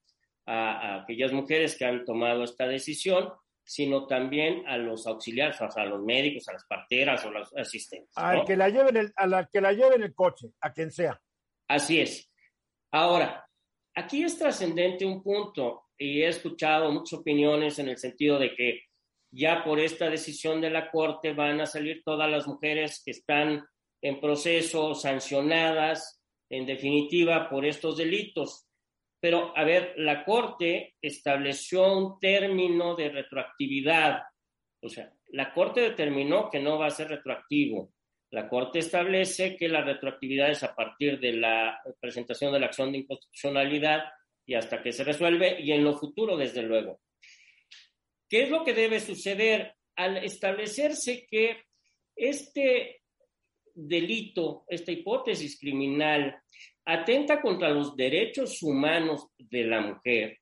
a, 0.46 1.02
aquellas 1.02 1.32
mujeres 1.32 1.76
que 1.76 1.84
han 1.84 2.04
tomado 2.04 2.44
esta 2.44 2.66
decisión, 2.66 3.32
sino 3.64 4.06
también 4.06 4.66
a 4.66 4.76
los 4.76 5.06
auxiliares, 5.06 5.60
o 5.60 5.70
sea, 5.70 5.82
a 5.82 5.86
los 5.86 6.02
médicos, 6.02 6.48
a 6.48 6.52
las 6.52 6.64
parteras 6.66 7.24
o 7.24 7.30
los 7.30 7.52
asistentes. 7.56 8.10
¿no? 8.16 8.44
que 8.44 8.56
la 8.56 8.68
lleven 8.68 8.96
el, 8.96 9.12
a 9.16 9.26
la 9.26 9.46
que 9.46 9.60
la 9.60 9.72
lleven 9.72 10.02
el 10.02 10.14
coche, 10.14 10.48
a 10.60 10.72
quien 10.72 10.92
sea. 10.92 11.20
Así 11.68 12.00
es. 12.00 12.30
Ahora, 12.92 13.44
aquí 13.94 14.22
es 14.22 14.38
trascendente 14.38 15.04
un 15.04 15.22
punto, 15.22 15.86
y 15.98 16.22
he 16.22 16.28
escuchado 16.28 16.90
muchas 16.92 17.20
opiniones 17.20 17.78
en 17.78 17.88
el 17.88 17.98
sentido 17.98 18.38
de 18.38 18.54
que 18.54 18.82
ya 19.30 19.64
por 19.64 19.80
esta 19.80 20.08
decisión 20.08 20.60
de 20.60 20.70
la 20.70 20.90
Corte 20.90 21.32
van 21.32 21.60
a 21.60 21.66
salir 21.66 22.02
todas 22.04 22.30
las 22.30 22.46
mujeres 22.46 23.02
que 23.04 23.10
están 23.10 23.64
en 24.02 24.20
proceso, 24.20 24.94
sancionadas, 24.94 26.22
en 26.48 26.66
definitiva, 26.66 27.48
por 27.48 27.66
estos 27.66 27.96
delitos. 27.96 28.66
Pero, 29.20 29.56
a 29.56 29.64
ver, 29.64 29.94
la 29.96 30.24
Corte 30.24 30.94
estableció 31.00 31.92
un 31.92 32.20
término 32.20 32.94
de 32.94 33.08
retroactividad. 33.08 34.22
O 34.80 34.88
sea, 34.88 35.12
la 35.28 35.52
Corte 35.52 35.80
determinó 35.80 36.48
que 36.50 36.60
no 36.60 36.78
va 36.78 36.86
a 36.86 36.90
ser 36.90 37.08
retroactivo. 37.08 37.92
La 38.30 38.48
Corte 38.48 38.80
establece 38.80 39.56
que 39.56 39.68
la 39.68 39.82
retroactividad 39.82 40.50
es 40.50 40.62
a 40.62 40.74
partir 40.74 41.18
de 41.18 41.32
la 41.32 41.80
presentación 42.00 42.52
de 42.52 42.60
la 42.60 42.66
acción 42.66 42.92
de 42.92 42.98
inconstitucionalidad 42.98 44.04
y 44.44 44.54
hasta 44.54 44.82
que 44.82 44.92
se 44.92 45.04
resuelve 45.04 45.60
y 45.60 45.72
en 45.72 45.84
lo 45.84 45.96
futuro, 45.96 46.36
desde 46.36 46.62
luego. 46.62 47.00
¿Qué 48.28 48.42
es 48.42 48.50
lo 48.50 48.64
que 48.64 48.74
debe 48.74 49.00
suceder? 49.00 49.74
Al 49.96 50.18
establecerse 50.18 51.26
que 51.26 51.64
este 52.14 53.02
delito, 53.76 54.64
esta 54.68 54.90
hipótesis 54.90 55.58
criminal, 55.60 56.36
atenta 56.84 57.40
contra 57.40 57.68
los 57.70 57.94
derechos 57.94 58.62
humanos 58.62 59.28
de 59.38 59.64
la 59.64 59.80
mujer, 59.80 60.38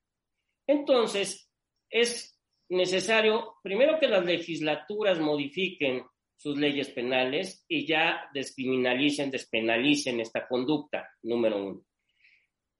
entonces 0.66 1.50
es 1.90 2.38
necesario, 2.68 3.56
primero, 3.62 3.98
que 3.98 4.08
las 4.08 4.24
legislaturas 4.24 5.20
modifiquen 5.20 6.02
sus 6.36 6.58
leyes 6.58 6.90
penales 6.90 7.64
y 7.68 7.86
ya 7.86 8.28
descriminalicen, 8.32 9.30
despenalicen 9.30 10.20
esta 10.20 10.46
conducta, 10.46 11.08
número 11.22 11.62
uno. 11.62 11.84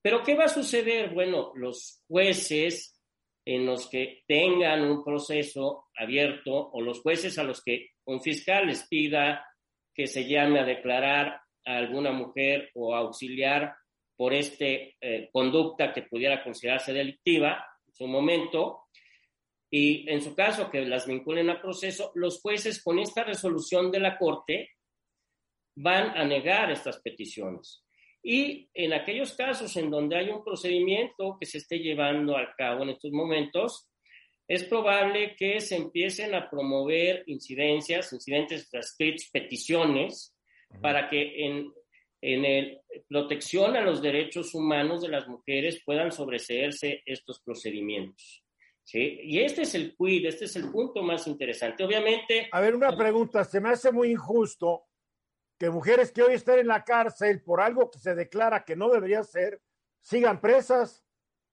Pero 0.02 0.22
¿qué 0.22 0.34
va 0.34 0.44
a 0.44 0.48
suceder? 0.48 1.14
Bueno, 1.14 1.52
los 1.54 2.02
jueces 2.06 3.00
en 3.46 3.66
los 3.66 3.88
que 3.88 4.22
tengan 4.26 4.82
un 4.82 5.04
proceso 5.04 5.86
abierto 5.96 6.52
o 6.72 6.80
los 6.80 7.00
jueces 7.00 7.38
a 7.38 7.44
los 7.44 7.62
que 7.62 7.90
un 8.04 8.20
fiscal 8.20 8.66
les 8.66 8.86
pida 8.88 9.46
que 9.94 10.06
se 10.06 10.26
llame 10.26 10.60
a 10.60 10.64
declarar 10.64 11.40
a 11.64 11.76
alguna 11.76 12.12
mujer 12.12 12.70
o 12.74 12.94
auxiliar 12.94 13.74
por 14.16 14.32
esta 14.34 14.64
eh, 14.64 15.28
conducta 15.32 15.92
que 15.92 16.02
pudiera 16.02 16.42
considerarse 16.42 16.92
delictiva 16.92 17.64
en 17.86 17.94
su 17.94 18.06
momento. 18.06 18.80
y 19.70 20.08
en 20.08 20.22
su 20.22 20.36
caso 20.36 20.70
que 20.70 20.84
las 20.84 21.04
vinculen 21.04 21.50
a 21.50 21.60
proceso, 21.60 22.12
los 22.14 22.40
jueces 22.40 22.80
con 22.80 23.00
esta 23.00 23.24
resolución 23.24 23.90
de 23.90 23.98
la 23.98 24.16
Corte 24.16 24.70
van 25.76 26.16
a 26.16 26.24
negar 26.24 26.70
estas 26.70 27.00
peticiones. 27.00 27.84
Y 28.22 28.70
en 28.72 28.92
aquellos 28.92 29.34
casos 29.34 29.76
en 29.76 29.90
donde 29.90 30.16
hay 30.16 30.30
un 30.30 30.44
procedimiento 30.44 31.36
que 31.38 31.46
se 31.46 31.58
esté 31.58 31.78
llevando 31.78 32.36
a 32.36 32.54
cabo 32.56 32.84
en 32.84 32.90
estos 32.90 33.10
momentos, 33.10 33.90
es 34.46 34.64
probable 34.64 35.36
que 35.36 35.60
se 35.60 35.76
empiecen 35.76 36.34
a 36.34 36.50
promover 36.50 37.24
incidencias, 37.26 38.12
incidentes 38.12 38.68
peticiones, 39.32 40.34
para 40.80 41.08
que 41.08 41.46
en, 41.46 41.72
en 42.20 42.44
el 42.44 42.80
protección 43.08 43.76
a 43.76 43.80
los 43.80 44.02
derechos 44.02 44.54
humanos 44.54 45.02
de 45.02 45.08
las 45.08 45.28
mujeres 45.28 45.82
puedan 45.84 46.10
sobreseerse 46.10 47.02
estos 47.06 47.40
procedimientos. 47.40 48.44
¿sí? 48.82 49.18
Y 49.22 49.40
este 49.40 49.62
es 49.62 49.74
el 49.74 49.94
quid, 49.96 50.26
este 50.26 50.46
es 50.46 50.56
el 50.56 50.70
punto 50.70 51.02
más 51.02 51.26
interesante. 51.26 51.84
Obviamente. 51.84 52.48
A 52.52 52.60
ver, 52.60 52.74
una 52.74 52.96
pregunta. 52.96 53.44
Se 53.44 53.60
me 53.60 53.70
hace 53.70 53.92
muy 53.92 54.10
injusto 54.10 54.84
que 55.58 55.70
mujeres 55.70 56.12
que 56.12 56.22
hoy 56.22 56.34
están 56.34 56.58
en 56.58 56.66
la 56.66 56.84
cárcel 56.84 57.42
por 57.42 57.60
algo 57.60 57.90
que 57.90 57.98
se 57.98 58.14
declara 58.14 58.64
que 58.64 58.76
no 58.76 58.90
debería 58.90 59.22
ser, 59.22 59.60
sigan 60.00 60.40
presas. 60.40 61.04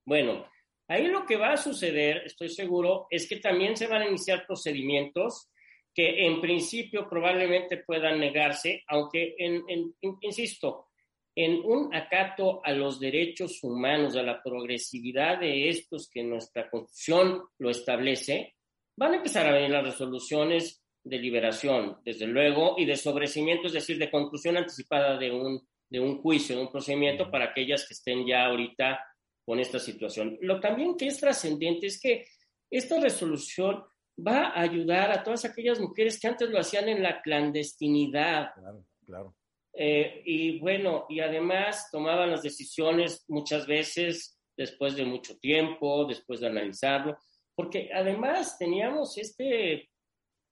Bueno, 0.06 0.46
ahí 0.92 1.08
lo 1.08 1.26
que 1.26 1.38
va 1.38 1.54
a 1.54 1.58
suceder, 1.58 2.24
estoy 2.26 2.50
seguro, 2.50 3.08
es 3.10 3.28
que 3.28 3.38
también 3.38 3.78
se 3.78 3.88
van 3.88 4.02
a 4.02 4.08
iniciar 4.08 4.46
procedimientos 4.46 5.50
que 5.94 6.26
en 6.26 6.42
principio 6.42 7.08
probablemente 7.10 7.78
puedan 7.78 8.20
negarse, 8.20 8.84
aunque, 8.88 9.36
en, 9.38 9.64
en, 9.68 9.94
insisto, 10.22 10.88
en 11.34 11.62
un 11.64 11.96
acato 11.96 12.60
a 12.64 12.74
los 12.74 13.00
derechos 13.00 13.64
humanos, 13.64 14.18
a 14.18 14.24
la 14.24 14.44
progresividad 14.44 15.40
de 15.40 15.70
estos 15.70 16.10
que 16.10 16.24
nuestra 16.24 16.70
Constitución 16.70 17.42
lo 17.58 17.70
establece, 17.70 18.56
van 18.98 19.14
a 19.14 19.18
empezar 19.18 19.48
a 19.48 19.54
venir 19.54 19.70
las 19.70 19.86
resoluciones 19.86 20.84
de 21.04 21.18
liberación, 21.20 22.00
desde 22.04 22.28
luego, 22.28 22.76
y 22.78 22.86
de 22.86 22.98
sobrecimiento, 22.98 23.68
es 23.68 23.74
decir, 23.74 23.98
de 23.98 24.12
conclusión 24.12 24.58
anticipada 24.58 25.18
de 25.18 25.32
un, 25.32 25.66
de 25.90 26.02
un 26.02 26.22
juicio, 26.22 26.56
de 26.56 26.64
un 26.64 26.72
procedimiento 26.72 27.32
para 27.32 27.46
aquellas 27.46 27.88
que 27.88 27.94
estén 27.94 28.28
ya 28.28 28.46
ahorita 28.46 29.00
con 29.46 29.60
esta 29.60 29.80
situación. 29.80 30.38
Lo 30.42 30.60
también 30.60 30.96
que 30.96 31.08
es 31.08 31.20
trascendente 31.20 31.88
es 31.88 32.00
que 32.00 32.26
esta 32.70 33.00
resolución 33.00 33.84
va 34.18 34.48
a 34.48 34.62
ayudar 34.62 35.12
a 35.12 35.24
todas 35.24 35.46
aquellas 35.46 35.80
mujeres 35.80 36.20
que 36.20 36.28
antes 36.28 36.50
lo 36.50 36.60
hacían 36.60 36.90
en 36.90 37.02
la 37.02 37.22
clandestinidad. 37.22 38.54
Claro, 38.54 38.86
claro. 39.06 39.36
Eh, 39.74 40.22
y 40.26 40.60
bueno, 40.60 41.06
y 41.10 41.22
además 41.22 41.90
tomaban 41.92 42.32
las 42.32 42.44
decisiones 42.44 43.24
muchas 43.28 43.66
veces 43.66 44.38
después 44.56 44.96
de 44.96 45.06
mucho 45.06 45.38
tiempo, 45.40 46.06
después 46.06 46.40
de 46.42 46.48
analizarlo, 46.48 47.18
porque 47.56 47.90
además 47.94 48.58
teníamos 48.58 49.18
este 49.18 49.90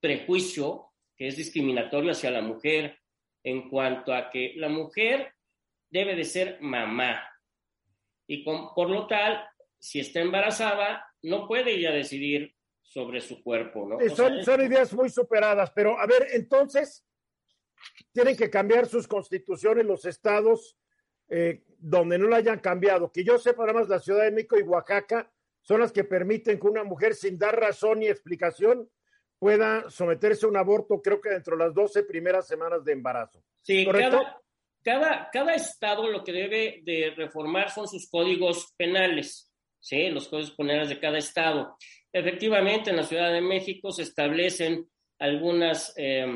prejuicio 0.00 0.92
que 1.16 1.28
es 1.28 1.36
discriminatorio 1.36 2.12
hacia 2.12 2.30
la 2.30 2.40
mujer 2.40 2.98
en 3.44 3.68
cuanto 3.68 4.14
a 4.14 4.30
que 4.30 4.54
la 4.56 4.68
mujer 4.68 5.34
debe 5.90 6.16
de 6.16 6.24
ser 6.24 6.58
mamá 6.60 7.29
y 8.30 8.44
por 8.44 8.88
lo 8.88 9.08
tal, 9.08 9.44
si 9.76 9.98
está 9.98 10.20
embarazada, 10.20 11.04
no 11.22 11.48
puede 11.48 11.72
ella 11.72 11.90
decidir 11.90 12.54
sobre 12.80 13.20
su 13.20 13.42
cuerpo, 13.42 13.88
¿no? 13.88 13.98
son, 14.14 14.44
son 14.44 14.60
ideas 14.64 14.92
muy 14.92 15.10
superadas, 15.10 15.72
pero 15.72 15.98
a 15.98 16.06
ver, 16.06 16.28
entonces, 16.32 17.04
tienen 18.12 18.36
que 18.36 18.48
cambiar 18.48 18.86
sus 18.86 19.08
constituciones 19.08 19.84
los 19.84 20.04
estados 20.04 20.76
eh, 21.28 21.64
donde 21.78 22.18
no 22.18 22.28
la 22.28 22.36
hayan 22.36 22.60
cambiado. 22.60 23.10
Que 23.10 23.24
yo 23.24 23.36
sepa, 23.36 23.64
además, 23.64 23.88
la 23.88 23.98
Ciudad 23.98 24.22
de 24.22 24.30
México 24.30 24.56
y 24.58 24.62
Oaxaca 24.62 25.28
son 25.62 25.80
las 25.80 25.90
que 25.90 26.04
permiten 26.04 26.60
que 26.60 26.66
una 26.68 26.84
mujer, 26.84 27.14
sin 27.14 27.36
dar 27.36 27.58
razón 27.58 27.98
ni 27.98 28.06
explicación, 28.06 28.88
pueda 29.40 29.90
someterse 29.90 30.46
a 30.46 30.50
un 30.50 30.56
aborto, 30.56 31.02
creo 31.02 31.20
que 31.20 31.30
dentro 31.30 31.56
de 31.56 31.64
las 31.64 31.74
12 31.74 32.04
primeras 32.04 32.46
semanas 32.46 32.84
de 32.84 32.92
embarazo. 32.92 33.42
Sí, 33.62 33.84
Cada, 33.90 34.39
cada, 34.82 35.28
cada 35.32 35.54
estado 35.54 36.08
lo 36.08 36.24
que 36.24 36.32
debe 36.32 36.80
de 36.84 37.12
reformar 37.16 37.70
son 37.70 37.86
sus 37.86 38.08
códigos 38.08 38.72
penales, 38.76 39.50
¿sí? 39.78 40.08
Los 40.08 40.28
códigos 40.28 40.52
penales 40.52 40.88
de 40.88 40.98
cada 40.98 41.18
estado. 41.18 41.76
Efectivamente, 42.12 42.90
en 42.90 42.96
la 42.96 43.04
Ciudad 43.04 43.32
de 43.32 43.40
México 43.40 43.92
se 43.92 44.02
establecen 44.02 44.88
algunos 45.18 45.92
eh, 45.96 46.26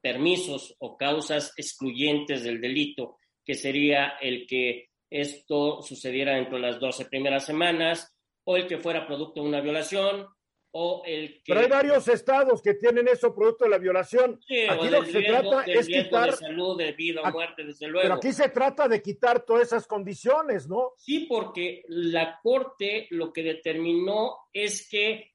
permisos 0.00 0.74
o 0.78 0.96
causas 0.96 1.52
excluyentes 1.56 2.42
del 2.42 2.60
delito, 2.60 3.18
que 3.44 3.54
sería 3.54 4.14
el 4.20 4.46
que 4.46 4.88
esto 5.10 5.82
sucediera 5.82 6.34
dentro 6.34 6.56
de 6.56 6.62
las 6.62 6.80
12 6.80 7.04
primeras 7.06 7.44
semanas 7.44 8.14
o 8.44 8.56
el 8.56 8.66
que 8.66 8.78
fuera 8.78 9.06
producto 9.06 9.42
de 9.42 9.48
una 9.48 9.60
violación 9.60 10.26
o 10.72 11.02
el 11.04 11.42
que... 11.42 11.52
Pero 11.52 11.60
hay 11.60 11.68
varios 11.68 12.08
estados 12.08 12.62
que 12.62 12.74
tienen 12.74 13.06
eso 13.08 13.34
producto 13.34 13.64
de 13.64 13.70
la 13.70 13.78
violación. 13.78 14.40
aquí 14.68 14.88
lo 14.88 15.02
que 15.04 15.12
se 15.12 15.22
trata 15.22 15.64
es 15.64 15.86
quitar... 15.86 16.30
De 16.30 16.36
salud, 16.36 16.78
de 16.78 16.92
vida 16.92 17.20
o 17.22 17.30
muerte, 17.30 17.64
desde 17.64 17.88
luego. 17.88 18.02
Pero 18.02 18.14
aquí 18.14 18.32
se 18.32 18.48
trata 18.48 18.88
de 18.88 19.02
quitar 19.02 19.44
todas 19.44 19.68
esas 19.68 19.86
condiciones, 19.86 20.68
¿no? 20.68 20.92
Sí, 20.96 21.26
porque 21.28 21.84
la 21.88 22.40
Corte 22.42 23.06
lo 23.10 23.32
que 23.32 23.42
determinó 23.42 24.38
es 24.52 24.88
que 24.88 25.32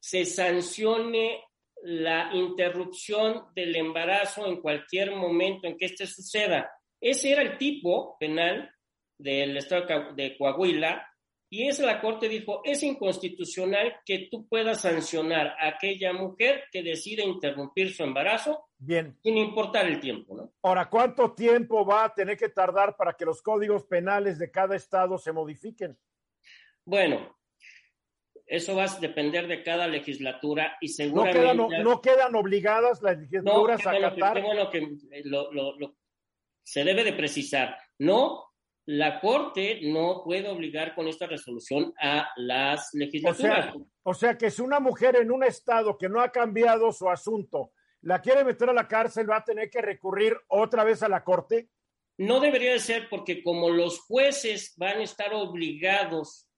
se 0.00 0.24
sancione 0.24 1.44
la 1.82 2.30
interrupción 2.32 3.46
del 3.54 3.74
embarazo 3.74 4.46
en 4.46 4.60
cualquier 4.60 5.10
momento 5.16 5.66
en 5.66 5.76
que 5.76 5.86
éste 5.86 6.06
suceda. 6.06 6.70
Ese 7.00 7.32
era 7.32 7.42
el 7.42 7.58
tipo 7.58 8.16
penal 8.18 8.72
del 9.18 9.56
estado 9.56 10.12
de 10.14 10.36
Coahuila 10.36 11.08
y 11.52 11.68
es 11.68 11.80
la 11.80 12.00
Corte 12.00 12.30
dijo, 12.30 12.62
es 12.64 12.82
inconstitucional 12.82 13.96
que 14.06 14.26
tú 14.30 14.48
puedas 14.48 14.80
sancionar 14.80 15.48
a 15.60 15.68
aquella 15.68 16.14
mujer 16.14 16.64
que 16.72 16.82
decide 16.82 17.22
interrumpir 17.22 17.92
su 17.92 18.04
embarazo 18.04 18.70
Bien. 18.78 19.18
sin 19.22 19.36
importar 19.36 19.86
el 19.86 20.00
tiempo, 20.00 20.34
¿no? 20.34 20.54
Ahora, 20.62 20.88
¿cuánto 20.88 21.34
tiempo 21.34 21.84
va 21.84 22.04
a 22.04 22.14
tener 22.14 22.38
que 22.38 22.48
tardar 22.48 22.96
para 22.96 23.12
que 23.12 23.26
los 23.26 23.42
códigos 23.42 23.84
penales 23.84 24.38
de 24.38 24.50
cada 24.50 24.76
estado 24.76 25.18
se 25.18 25.30
modifiquen? 25.30 25.98
Bueno, 26.86 27.38
eso 28.46 28.74
va 28.74 28.84
a 28.84 28.98
depender 28.98 29.46
de 29.46 29.62
cada 29.62 29.86
legislatura 29.86 30.78
y 30.80 30.88
seguramente... 30.88 31.54
No 31.54 31.68
quedan, 31.68 31.84
no 31.84 32.00
quedan 32.00 32.34
obligadas 32.34 33.02
las 33.02 33.18
legislaturas 33.18 33.84
no, 33.84 33.90
a 33.90 33.94
acatar... 33.94 34.42
Bueno, 34.42 34.70
que 34.70 34.88
lo, 35.24 35.52
lo, 35.52 35.78
lo, 35.78 35.96
se 36.62 36.82
debe 36.82 37.04
de 37.04 37.12
precisar. 37.12 37.76
No 37.98 38.51
la 38.86 39.20
Corte 39.20 39.80
no 39.82 40.22
puede 40.24 40.48
obligar 40.48 40.94
con 40.94 41.06
esta 41.06 41.26
resolución 41.26 41.94
a 42.00 42.28
las 42.36 42.90
legislaturas. 42.94 43.68
O 43.68 43.72
sea, 43.72 43.86
o 44.02 44.14
sea, 44.14 44.38
que 44.38 44.50
si 44.50 44.62
una 44.62 44.80
mujer 44.80 45.16
en 45.16 45.30
un 45.30 45.44
estado 45.44 45.96
que 45.96 46.08
no 46.08 46.20
ha 46.20 46.30
cambiado 46.30 46.92
su 46.92 47.08
asunto 47.08 47.72
la 48.02 48.20
quiere 48.20 48.44
meter 48.44 48.68
a 48.68 48.72
la 48.72 48.88
cárcel, 48.88 49.30
va 49.30 49.38
a 49.38 49.44
tener 49.44 49.70
que 49.70 49.80
recurrir 49.80 50.36
otra 50.48 50.84
vez 50.84 51.02
a 51.02 51.08
la 51.08 51.22
Corte. 51.22 51.68
No 52.18 52.40
debería 52.40 52.72
de 52.72 52.80
ser 52.80 53.08
porque 53.08 53.42
como 53.42 53.70
los 53.70 54.00
jueces 54.00 54.74
van 54.76 54.98
a 54.98 55.04
estar 55.04 55.32
obligados 55.32 56.48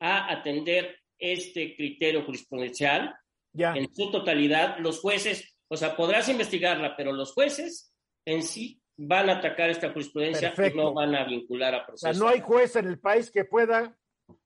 a 0.00 0.32
atender 0.32 0.98
este 1.18 1.76
criterio 1.76 2.24
jurisprudencial 2.24 3.14
ya. 3.52 3.74
en 3.74 3.94
su 3.94 4.10
totalidad, 4.10 4.78
los 4.78 5.00
jueces, 5.00 5.56
o 5.68 5.76
sea, 5.76 5.94
podrás 5.94 6.28
investigarla, 6.28 6.96
pero 6.96 7.12
los 7.12 7.32
jueces 7.32 7.92
en 8.24 8.42
sí 8.42 8.80
van 8.96 9.28
a 9.30 9.38
atacar 9.38 9.70
esta 9.70 9.90
jurisprudencia 9.90 10.48
Perfecto. 10.54 10.78
y 10.80 10.84
no 10.84 10.94
van 10.94 11.14
a 11.14 11.24
vincular 11.24 11.74
a 11.74 11.78
O 11.82 11.86
proceso. 11.86 12.12
sea, 12.12 12.18
no 12.20 12.28
hay 12.28 12.40
juez 12.40 12.76
en 12.76 12.86
el 12.86 12.98
país 12.98 13.30
que 13.30 13.44
pueda 13.44 13.96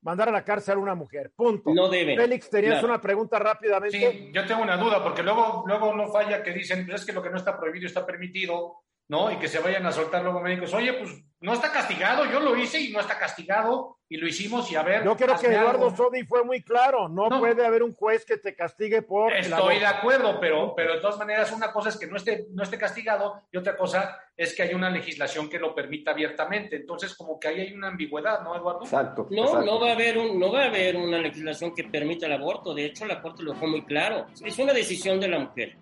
mandar 0.03 0.29
a 0.29 0.33
la 0.33 0.45
cárcel 0.45 0.77
a 0.77 0.81
una 0.81 0.95
mujer. 0.95 1.31
Punto. 1.37 1.73
No 1.75 1.89
debe. 1.89 2.17
Félix, 2.17 2.51
tenías 2.51 2.75
Claro. 2.75 2.89
una 2.89 3.01
pregunta 3.01 3.39
rápidamente. 3.39 3.99
Sí, 3.99 4.31
yo 4.33 4.45
tengo 4.47 4.63
una 4.63 4.77
duda, 4.77 5.03
porque 5.03 5.23
luego, 5.23 5.65
luego 5.67 5.95
no 5.95 6.09
falla 6.09 6.43
que 6.43 6.53
dicen, 6.53 6.91
es 6.91 7.05
que 7.05 7.13
lo 7.13 7.23
que 7.23 7.31
no 7.31 7.37
está 7.37 7.59
prohibido 7.59 7.87
está 7.87 8.05
permitido, 8.05 8.79
¿no? 9.09 9.33
Y 9.33 9.37
que 9.37 9.49
se 9.49 9.59
vayan 9.59 9.87
a 9.87 9.93
soltar 9.93 10.23
luego 10.23 10.41
médicos, 10.41 10.73
oye, 10.75 10.93
pues 10.93 11.11
no 11.41 11.53
está 11.53 11.73
castigado, 11.73 12.25
yo 12.27 12.41
lo 12.41 12.57
hice 12.57 12.81
y 12.81 12.93
no 12.93 13.01
está 13.01 13.19
castigado, 13.19 13.99
y 14.11 14.17
lo 14.17 14.27
hicimos, 14.27 14.71
y 14.73 14.77
a 14.77 14.83
ver. 14.83 15.05
Yo 15.05 15.17
creo 15.17 15.39
que 15.39 15.47
Eduardo 15.49 15.87
algo. 15.87 15.97
Sodi 15.97 16.25
fue 16.25 16.43
muy 16.43 16.63
claro. 16.63 17.09
No, 17.09 17.29
No. 17.29 17.39
puede 17.39 17.65
haber 17.65 17.83
un 17.83 17.95
juez 17.95 18.25
que 18.25 18.39
te 18.39 18.57
castigue 18.57 19.03
por. 19.03 19.33
Estoy 19.33 19.79
de 19.79 19.87
acuerdo, 19.87 20.41
pero, 20.41 20.75
pero 20.75 20.95
de 20.95 21.01
todas 21.01 21.19
maneras, 21.19 21.53
una 21.53 21.73
cosa 21.73 21.91
es 21.91 21.97
que 21.99 22.07
no 22.07 22.17
esté, 22.17 22.47
no 22.51 22.63
esté 22.63 22.79
castigado 22.79 23.43
y 23.53 23.59
otra 23.59 23.77
cosa 23.77 24.19
es 24.37 24.55
que 24.55 24.63
hay 24.63 24.75
una 24.75 24.91
legislación 24.91 25.49
que 25.49 25.59
lo 25.59 25.75
permita 25.75 26.13
abiertamente. 26.13 26.77
Entonces, 26.77 27.15
como 27.15 27.39
que 27.39 27.49
ahí 27.49 27.61
hay 27.61 27.73
una 27.75 27.89
ambigüedad, 27.89 28.43
¿no, 28.43 28.57
Eduardo? 28.57 28.85
Exacto. 28.85 29.27
No, 29.31 29.45
exacto. 29.45 29.67
no 29.67 29.81
va 29.81 29.91
a 29.91 29.93
haber 29.93 30.19
un, 30.19 30.39
no 30.39 30.51
va 30.53 30.63
a 30.63 30.67
haber 30.67 30.97
una 30.97 31.19
legislación 31.19 31.75
que 31.75 31.85
permita 31.85 32.27
el 32.27 32.33
aborto. 32.33 32.75
De 32.75 32.87
hecho, 32.87 33.05
la 33.07 33.21
Corte 33.21 33.43
lo 33.43 33.53
dejó 33.53 33.67
muy 33.67 33.85
claro. 33.85 34.27
Es 34.45 34.59
una 34.59 34.73
decisión 34.73 35.21
de 35.21 35.29
la 35.29 35.39
mujer. 35.39 35.77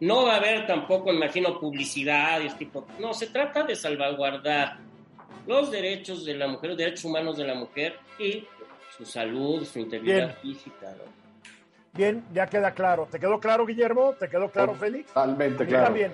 No 0.00 0.26
va 0.26 0.34
a 0.34 0.36
haber 0.36 0.66
tampoco, 0.66 1.12
imagino, 1.12 1.58
publicidad 1.58 2.40
y 2.40 2.46
este 2.46 2.60
tipo. 2.60 2.86
No, 2.98 3.12
se 3.12 3.28
trata 3.28 3.64
de 3.64 3.74
salvaguardar 3.74 4.78
los 5.46 5.70
derechos 5.70 6.24
de 6.24 6.34
la 6.34 6.46
mujer, 6.46 6.70
los 6.70 6.78
derechos 6.78 7.04
humanos 7.04 7.36
de 7.36 7.44
la 7.44 7.54
mujer 7.54 7.98
y 8.18 8.46
su 8.96 9.04
salud, 9.04 9.64
su 9.64 9.80
integridad 9.80 10.36
física. 10.38 10.94
¿no? 10.96 11.04
Bien, 11.94 12.24
ya 12.32 12.46
queda 12.46 12.72
claro. 12.72 13.08
¿Te 13.10 13.18
quedó 13.18 13.40
claro, 13.40 13.66
Guillermo? 13.66 14.12
¿Te 14.12 14.28
quedó 14.28 14.50
claro, 14.50 14.74
Félix? 14.74 15.08
Totalmente, 15.08 15.66
claro. 15.66 15.86
también. 15.86 16.12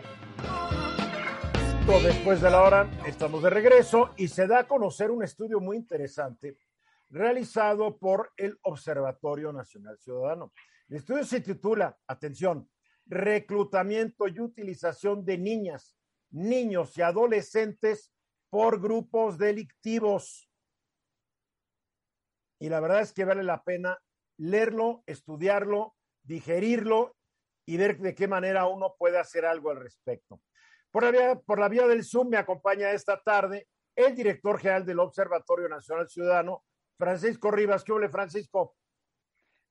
Después 2.03 2.41
de 2.41 2.51
la 2.51 2.63
hora, 2.63 2.91
estamos 3.07 3.43
de 3.43 3.51
regreso 3.51 4.11
y 4.17 4.29
se 4.29 4.47
da 4.47 4.61
a 4.61 4.65
conocer 4.67 5.11
un 5.11 5.23
estudio 5.23 5.61
muy 5.61 5.77
interesante 5.77 6.57
realizado 7.11 7.99
por 7.99 8.33
el 8.37 8.59
Observatorio 8.63 9.53
Nacional 9.53 9.99
Ciudadano. 9.99 10.53
El 10.89 10.97
estudio 10.97 11.25
se 11.25 11.41
titula, 11.41 11.97
atención, 12.07 12.69
reclutamiento 13.07 14.29
y 14.29 14.41
utilización 14.41 15.25
de 15.25 15.39
niñas, 15.39 15.97
niños 16.31 16.97
y 16.97 17.03
adolescentes 17.03 18.13
por 18.51 18.81
grupos 18.81 19.39
delictivos. 19.39 20.49
Y 22.59 22.69
la 22.69 22.81
verdad 22.81 23.01
es 23.01 23.13
que 23.13 23.25
vale 23.25 23.43
la 23.43 23.63
pena 23.63 23.99
leerlo, 24.39 25.03
estudiarlo, 25.07 25.95
digerirlo 26.23 27.17
y 27.67 27.77
ver 27.77 27.99
de 27.99 28.15
qué 28.15 28.29
manera 28.29 28.67
uno 28.67 28.95
puede 28.99 29.19
hacer 29.19 29.45
algo 29.45 29.71
al 29.71 29.81
respecto. 29.81 30.41
Por 30.91 31.03
la 31.03 31.11
vía, 31.11 31.35
por 31.35 31.59
la 31.59 31.69
vía 31.69 31.87
del 31.87 32.05
Zoom 32.05 32.29
me 32.29 32.37
acompaña 32.37 32.93
esta 32.93 33.21
tarde 33.21 33.67
el 33.97 34.15
director 34.15 34.59
general 34.59 34.85
del 34.85 34.99
Observatorio 35.01 35.69
Nacional 35.69 36.09
Ciudadano, 36.09 36.65
Francisco 36.99 37.51
Rivas. 37.51 37.85
¿Qué 37.85 37.93
hola, 37.93 38.09
Francisco? 38.09 38.77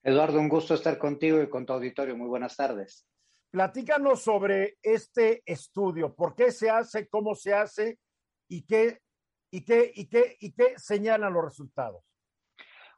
Eduardo, 0.02 0.38
un 0.38 0.48
gusto 0.48 0.74
estar 0.74 0.98
contigo 0.98 1.42
y 1.42 1.48
con 1.48 1.64
tu 1.66 1.72
auditorio. 1.72 2.16
Muy 2.16 2.28
buenas 2.28 2.56
tardes. 2.56 3.06
Platícanos 3.54 4.20
sobre 4.20 4.78
este 4.82 5.44
estudio, 5.46 6.12
por 6.12 6.34
qué 6.34 6.50
se 6.50 6.68
hace, 6.68 7.06
cómo 7.06 7.36
se 7.36 7.54
hace 7.54 8.00
y 8.48 8.66
qué, 8.66 8.98
y 9.48 9.64
qué, 9.64 9.92
y 9.94 10.08
qué, 10.08 10.36
y 10.40 10.50
qué 10.50 10.74
señalan 10.76 11.32
los 11.32 11.44
resultados. 11.44 12.02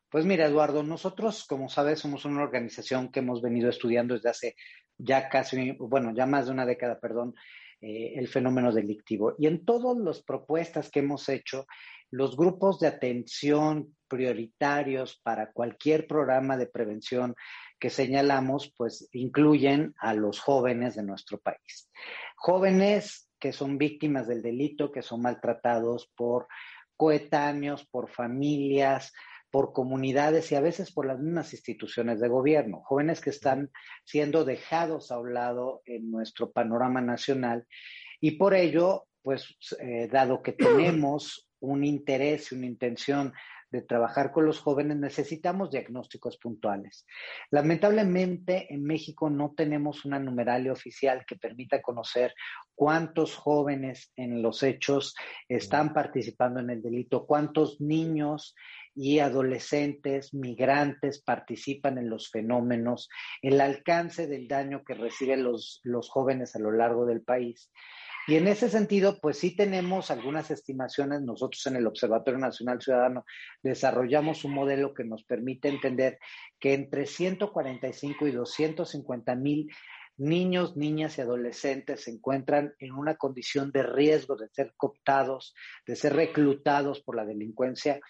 Pues 0.09 0.25
mira, 0.25 0.47
Eduardo, 0.47 0.83
nosotros, 0.83 1.45
como 1.47 1.69
sabes, 1.69 2.01
somos 2.01 2.25
una 2.25 2.42
organización 2.42 3.12
que 3.12 3.21
hemos 3.21 3.42
venido 3.42 3.69
estudiando 3.69 4.14
desde 4.14 4.31
hace 4.31 4.57
ya 4.97 5.29
casi, 5.29 5.73
bueno, 5.73 6.14
ya 6.16 6.25
más 6.25 6.47
de 6.47 6.53
una 6.53 6.64
década, 6.64 6.99
perdón, 7.01 7.35
eh, 7.83 8.14
el 8.16 8.27
fenómeno 8.27 8.73
delictivo. 8.73 9.35
Y 9.38 9.49
en 9.49 9.62
todas 9.66 9.99
las 9.99 10.23
propuestas 10.23 10.90
que 10.90 11.01
hemos 11.01 11.29
hecho, 11.29 11.66
los 12.11 12.35
grupos 12.35 12.81
de 12.81 12.87
atención 12.87 13.95
prioritarios 14.09 15.21
para 15.23 15.53
cualquier 15.53 16.07
programa 16.07 16.57
de 16.57 16.66
prevención 16.66 17.35
que 17.79 17.91
señalamos, 17.91 18.73
pues 18.77 19.09
incluyen 19.12 19.95
a 19.99 20.15
los 20.15 20.41
jóvenes 20.41 20.97
de 20.97 21.03
nuestro 21.03 21.39
país. 21.39 21.91
Jóvenes 22.37 23.31
que 23.39 23.53
son 23.53 23.79
víctimas 23.79 24.27
del 24.27 24.43
delito, 24.43 24.91
que 24.91 25.03
son 25.03 25.23
maltratados 25.23 26.11
por 26.17 26.49
coetáneos, 26.97 27.87
por 27.87 28.09
familias, 28.09 29.12
por 29.51 29.73
comunidades 29.73 30.51
y 30.53 30.55
a 30.55 30.61
veces 30.61 30.93
por 30.93 31.07
las 31.07 31.21
mismas 31.21 31.53
instituciones 31.53 32.21
de 32.21 32.29
gobierno, 32.29 32.83
jóvenes 32.85 33.21
que 33.21 33.31
están 33.31 33.71
siendo 34.05 34.45
dejados 34.45 35.11
a 35.11 35.19
un 35.19 35.35
lado 35.35 35.83
en 35.85 36.11
nuestro 36.11 36.51
panorama 36.51 37.01
nacional 37.01 37.67
y 38.21 38.33
por 38.33 38.55
ello, 38.55 39.07
pues 39.23 39.57
eh, 39.81 40.09
dado 40.11 40.43
que 40.43 40.53
tenemos 40.53 41.49
un 41.61 41.85
interés 41.85 42.53
y 42.53 42.55
una 42.55 42.67
intención 42.67 43.33
de 43.70 43.83
trabajar 43.83 44.33
con 44.33 44.46
los 44.46 44.61
jóvenes, 44.61 44.96
necesitamos 44.96 45.70
diagnósticos 45.70 46.38
puntuales. 46.38 47.07
Lamentablemente, 47.50 48.72
en 48.72 48.85
México 48.85 49.29
no 49.31 49.55
tenemos 49.57 50.05
una 50.05 50.18
numeralia 50.18 50.72
oficial 50.72 51.24
que 51.26 51.37
permita 51.37 51.83
conocer 51.83 52.35
cuántos 52.74 53.35
jóvenes 53.35 54.12
en 54.16 54.42
los 54.42 54.62
hechos 54.62 55.14
están 55.48 55.92
participando 55.92 56.61
en 56.61 56.70
el 56.70 56.83
delito, 56.83 57.26
cuántos 57.26 57.81
niños 57.81 58.55
y 58.94 59.18
adolescentes 59.18 60.33
migrantes 60.33 61.22
participan 61.22 61.98
en 61.98 62.09
los 62.09 62.31
fenómenos, 62.31 63.11
el 63.42 63.61
alcance 63.61 64.26
del 64.26 64.48
daño 64.48 64.85
que 64.85 64.94
reciben 64.94 65.44
los, 65.44 65.81
los 65.85 66.09
jóvenes 66.09 66.57
a 66.57 66.59
lo 66.59 66.72
largo 66.72 67.05
del 67.05 67.22
país. 67.22 67.70
Y 68.29 68.35
en 68.35 68.49
ese 68.49 68.69
sentido, 68.69 69.21
pues 69.21 69.39
sí 69.39 69.55
tenemos 69.55 70.11
algunas 70.11 70.51
estimaciones. 70.51 71.23
Nosotros 71.23 71.65
en 71.67 71.77
el 71.77 71.87
Observatorio 71.87 72.41
Nacional 72.41 72.83
Ciudadano 72.83 73.25
desarrollamos 73.62 74.45
un 74.45 74.53
modelo 74.53 74.95
que 74.95 75.05
nos 75.05 75.23
permite 75.25 75.69
entender 75.69 76.19
que 76.59 76.75
entre 76.75 77.07
145 77.07 78.27
y 78.27 78.33
250 78.33 79.35
mil 79.37 79.71
niños, 80.17 80.77
niñas 80.77 81.19
y 81.19 81.21
adolescentes 81.21 82.05
se 82.05 82.11
encuentran 82.11 82.75
en 82.79 82.93
una 82.93 83.17
condición 83.17 83.71
de 83.71 83.83
riesgo 83.83 84.35
de 84.37 84.49
ser 84.49 84.73
cooptados, 84.77 85.55
de 85.87 85.95
ser 85.95 86.15
reclutados 86.15 87.03
por 87.03 87.17
la 87.17 87.25
delincuencia 87.25 88.01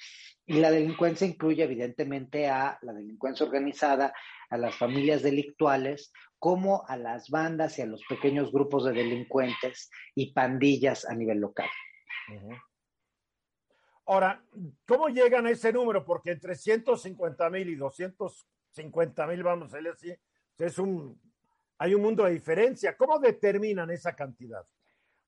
y 0.46 0.60
la 0.60 0.70
delincuencia 0.70 1.26
incluye 1.26 1.64
evidentemente 1.64 2.48
a 2.48 2.78
la 2.82 2.92
delincuencia 2.92 3.44
organizada, 3.44 4.14
a 4.48 4.56
las 4.56 4.76
familias 4.76 5.22
delictuales, 5.22 6.12
como 6.38 6.86
a 6.86 6.96
las 6.96 7.30
bandas 7.30 7.78
y 7.78 7.82
a 7.82 7.86
los 7.86 8.02
pequeños 8.08 8.52
grupos 8.52 8.84
de 8.84 8.92
delincuentes 8.92 9.90
y 10.14 10.32
pandillas 10.32 11.04
a 11.04 11.14
nivel 11.14 11.40
local. 11.40 11.68
Ahora, 14.06 14.44
¿cómo 14.86 15.08
llegan 15.08 15.46
a 15.46 15.50
ese 15.50 15.72
número? 15.72 16.04
Porque 16.04 16.30
entre 16.30 16.54
150 16.54 17.50
mil 17.50 17.68
y 17.68 17.74
250 17.74 19.26
mil, 19.26 19.42
vamos 19.42 19.74
a 19.74 19.78
decir 19.78 20.20
es 20.58 20.78
un, 20.78 21.20
hay 21.78 21.94
un 21.94 22.02
mundo 22.02 22.24
de 22.24 22.32
diferencia. 22.32 22.96
¿Cómo 22.96 23.18
determinan 23.18 23.90
esa 23.90 24.14
cantidad? 24.14 24.64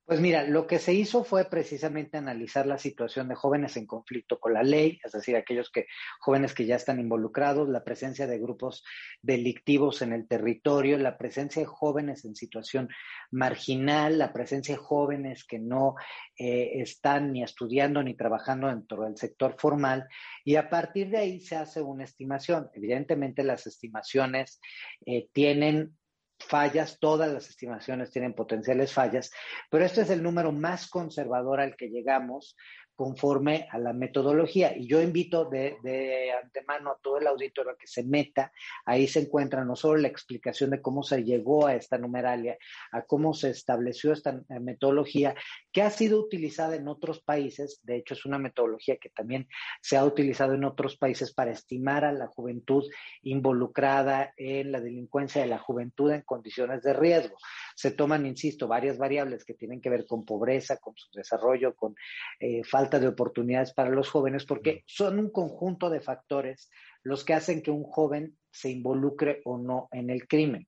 Pues 0.09 0.23
mira, 0.23 0.43
lo 0.45 0.67
que 0.67 0.79
se 0.79 0.95
hizo 0.95 1.23
fue 1.23 1.45
precisamente 1.45 2.17
analizar 2.17 2.67
la 2.67 2.79
situación 2.79 3.29
de 3.29 3.35
jóvenes 3.35 3.77
en 3.77 3.85
conflicto 3.87 4.41
con 4.41 4.55
la 4.55 4.63
ley, 4.63 4.99
es 5.05 5.13
decir, 5.13 5.37
aquellos 5.37 5.71
que 5.71 5.85
jóvenes 6.19 6.55
que 6.55 6.65
ya 6.65 6.77
están 6.77 6.99
involucrados, 6.99 7.69
la 7.69 7.85
presencia 7.85 8.27
de 8.27 8.39
grupos 8.39 8.83
delictivos 9.21 10.01
en 10.01 10.15
el 10.15 10.27
territorio, 10.27 10.97
la 10.97 11.19
presencia 11.19 11.61
de 11.61 11.67
jóvenes 11.67 12.25
en 12.25 12.37
situación 12.37 12.89
marginal, 13.31 14.17
la 14.17 14.33
presencia 14.33 14.77
de 14.77 14.81
jóvenes 14.81 15.45
que 15.45 15.59
no 15.59 15.97
eh, 16.39 16.81
están 16.81 17.31
ni 17.31 17.43
estudiando 17.43 18.03
ni 18.03 18.15
trabajando 18.15 18.69
dentro 18.69 19.05
del 19.05 19.19
sector 19.19 19.57
formal, 19.59 20.09
y 20.43 20.57
a 20.57 20.71
partir 20.71 21.11
de 21.11 21.19
ahí 21.19 21.41
se 21.43 21.57
hace 21.57 21.83
una 21.83 22.05
estimación. 22.05 22.71
Evidentemente 22.73 23.45
las 23.45 23.67
estimaciones 23.67 24.59
eh, 25.05 25.29
tienen 25.35 25.99
fallas, 26.41 26.99
todas 27.01 27.33
las 27.33 27.49
estimaciones 27.49 28.11
tienen 28.11 28.35
potenciales 28.35 28.93
fallas, 28.93 29.31
pero 29.71 29.85
este 29.85 30.03
es 30.03 30.11
el 30.11 30.23
número 30.23 30.53
más 30.53 30.89
conservador 30.89 31.61
al 31.61 31.77
que 31.77 31.89
llegamos 31.89 32.57
conforme 32.99 33.69
a 33.71 33.79
la 33.79 33.93
metodología. 33.93 34.77
Y 34.77 34.89
yo 34.89 35.01
invito 35.01 35.45
de, 35.45 36.33
antemano 36.43 36.91
a 36.91 36.99
todo 37.01 37.19
el 37.19 37.29
auditorio 37.29 37.71
a 37.71 37.79
que 37.79 37.87
se 37.87 38.03
meta. 38.03 38.51
Ahí 38.85 39.07
se 39.07 39.21
encuentra 39.21 39.65
no 39.65 39.77
solo 39.77 39.99
la 39.99 40.09
explicación 40.09 40.71
de 40.71 40.83
cómo 40.83 41.05
se 41.05 41.23
llegó 41.23 41.69
a 41.69 41.77
esta 41.77 41.97
numeralia, 41.97 42.59
a 42.91 43.03
cómo 43.03 43.35
se 43.35 43.51
estableció 43.51 44.13
esta 44.13 44.43
eh, 44.49 44.59
metodología, 44.59 45.37
que 45.71 45.83
ha 45.83 45.91
sido 45.91 46.19
utilizada 46.19 46.75
en 46.75 46.89
otros 46.89 47.21
países. 47.21 47.81
De 47.85 47.99
hecho, 47.99 48.15
es 48.15 48.27
una 48.27 48.41
metodología 48.41 48.97
que 48.97 49.11
también 49.11 49.47
se 49.81 49.97
ha 49.97 50.05
utilizado 50.05 50.55
en 50.55 50.65
otros 50.65 50.97
países 50.97 51.33
para 51.33 51.53
estimar 51.53 52.05
a 52.05 52.11
la 52.11 52.27
juventud 52.27 52.83
involucrada 53.23 54.35
en 54.37 54.73
la 54.73 54.81
delincuencia 54.81 55.41
de 55.41 55.47
la 55.47 55.59
juventud 55.59 56.11
en 56.11 56.23
condiciones 56.23 56.83
de 56.83 56.95
riesgo. 56.95 57.37
Se 57.77 57.93
toman, 57.93 58.27
insisto, 58.27 58.67
varias 58.67 58.99
variables 58.99 59.45
que 59.45 59.55
tienen 59.55 59.81
que 59.81 59.89
ver 59.89 60.05
con 60.05 60.25
pobreza, 60.25 60.79
con 60.79 60.97
su 60.97 61.09
desarrollo, 61.13 61.77
con 61.77 61.95
eh, 62.41 62.65
falta 62.65 62.88
de 62.89 63.09
oportunidades 63.09 63.75
para 63.75 63.91
los 63.91 64.09
jóvenes, 64.09 64.47
porque 64.47 64.83
son 64.87 65.19
un 65.19 65.31
conjunto 65.31 65.91
de 65.91 66.01
factores 66.01 66.71
los 67.03 67.25
que 67.25 67.35
hacen 67.35 67.63
que 67.63 67.71
un 67.71 67.85
joven 67.85 68.39
se 68.51 68.71
involucre 68.71 69.43
o 69.45 69.59
no 69.59 69.89
en 69.93 70.11
el 70.11 70.27
crimen. 70.27 70.67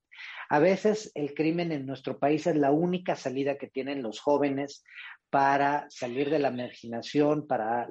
A 0.49 0.59
veces 0.59 1.11
el 1.15 1.33
crimen 1.33 1.71
en 1.71 1.85
nuestro 1.85 2.19
país 2.19 2.45
es 2.45 2.55
la 2.55 2.71
única 2.71 3.15
salida 3.15 3.57
que 3.57 3.67
tienen 3.67 4.03
los 4.03 4.19
jóvenes 4.19 4.83
para 5.29 5.87
salir 5.89 6.29
de 6.29 6.39
la 6.39 6.51
marginación, 6.51 7.47
para, 7.47 7.87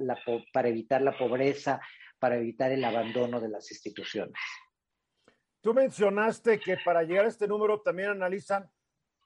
para 0.52 0.68
evitar 0.68 1.02
la 1.02 1.16
pobreza, 1.18 1.80
para 2.18 2.36
evitar 2.36 2.70
el 2.70 2.84
abandono 2.84 3.40
de 3.40 3.48
las 3.48 3.70
instituciones. 3.70 4.38
Tú 5.60 5.74
mencionaste 5.74 6.58
que 6.60 6.76
para 6.84 7.02
llegar 7.02 7.24
a 7.24 7.28
este 7.28 7.48
número 7.48 7.80
también 7.80 8.10
analizan 8.10 8.70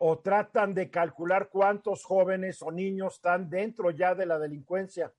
o 0.06 0.18
tratan 0.18 0.74
de 0.74 0.90
calcular 0.90 1.48
cuántos 1.48 2.04
jóvenes 2.04 2.60
o 2.60 2.70
niños 2.70 3.14
están 3.14 3.48
dentro 3.48 3.90
ya 3.90 4.14
de 4.14 4.26
la 4.26 4.38
delincuencia. 4.38 5.10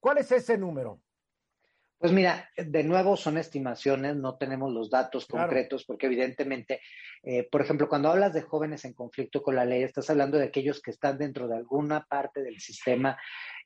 ¿Cuál 0.00 0.18
es 0.18 0.32
ese 0.32 0.58
número? 0.58 1.00
Pues 2.02 2.12
mira, 2.12 2.50
de 2.56 2.82
nuevo 2.82 3.16
son 3.16 3.38
estimaciones, 3.38 4.16
no 4.16 4.36
tenemos 4.36 4.72
los 4.72 4.90
datos 4.90 5.24
concretos, 5.24 5.84
porque 5.84 6.06
evidentemente, 6.06 6.80
eh, 7.22 7.48
por 7.48 7.60
ejemplo, 7.60 7.88
cuando 7.88 8.08
hablas 8.08 8.32
de 8.32 8.42
jóvenes 8.42 8.84
en 8.84 8.92
conflicto 8.92 9.40
con 9.40 9.54
la 9.54 9.64
ley, 9.64 9.84
estás 9.84 10.10
hablando 10.10 10.36
de 10.36 10.46
aquellos 10.46 10.82
que 10.82 10.90
están 10.90 11.16
dentro 11.16 11.46
de 11.46 11.54
alguna 11.54 12.04
parte 12.08 12.42
del 12.42 12.58
sistema 12.58 13.16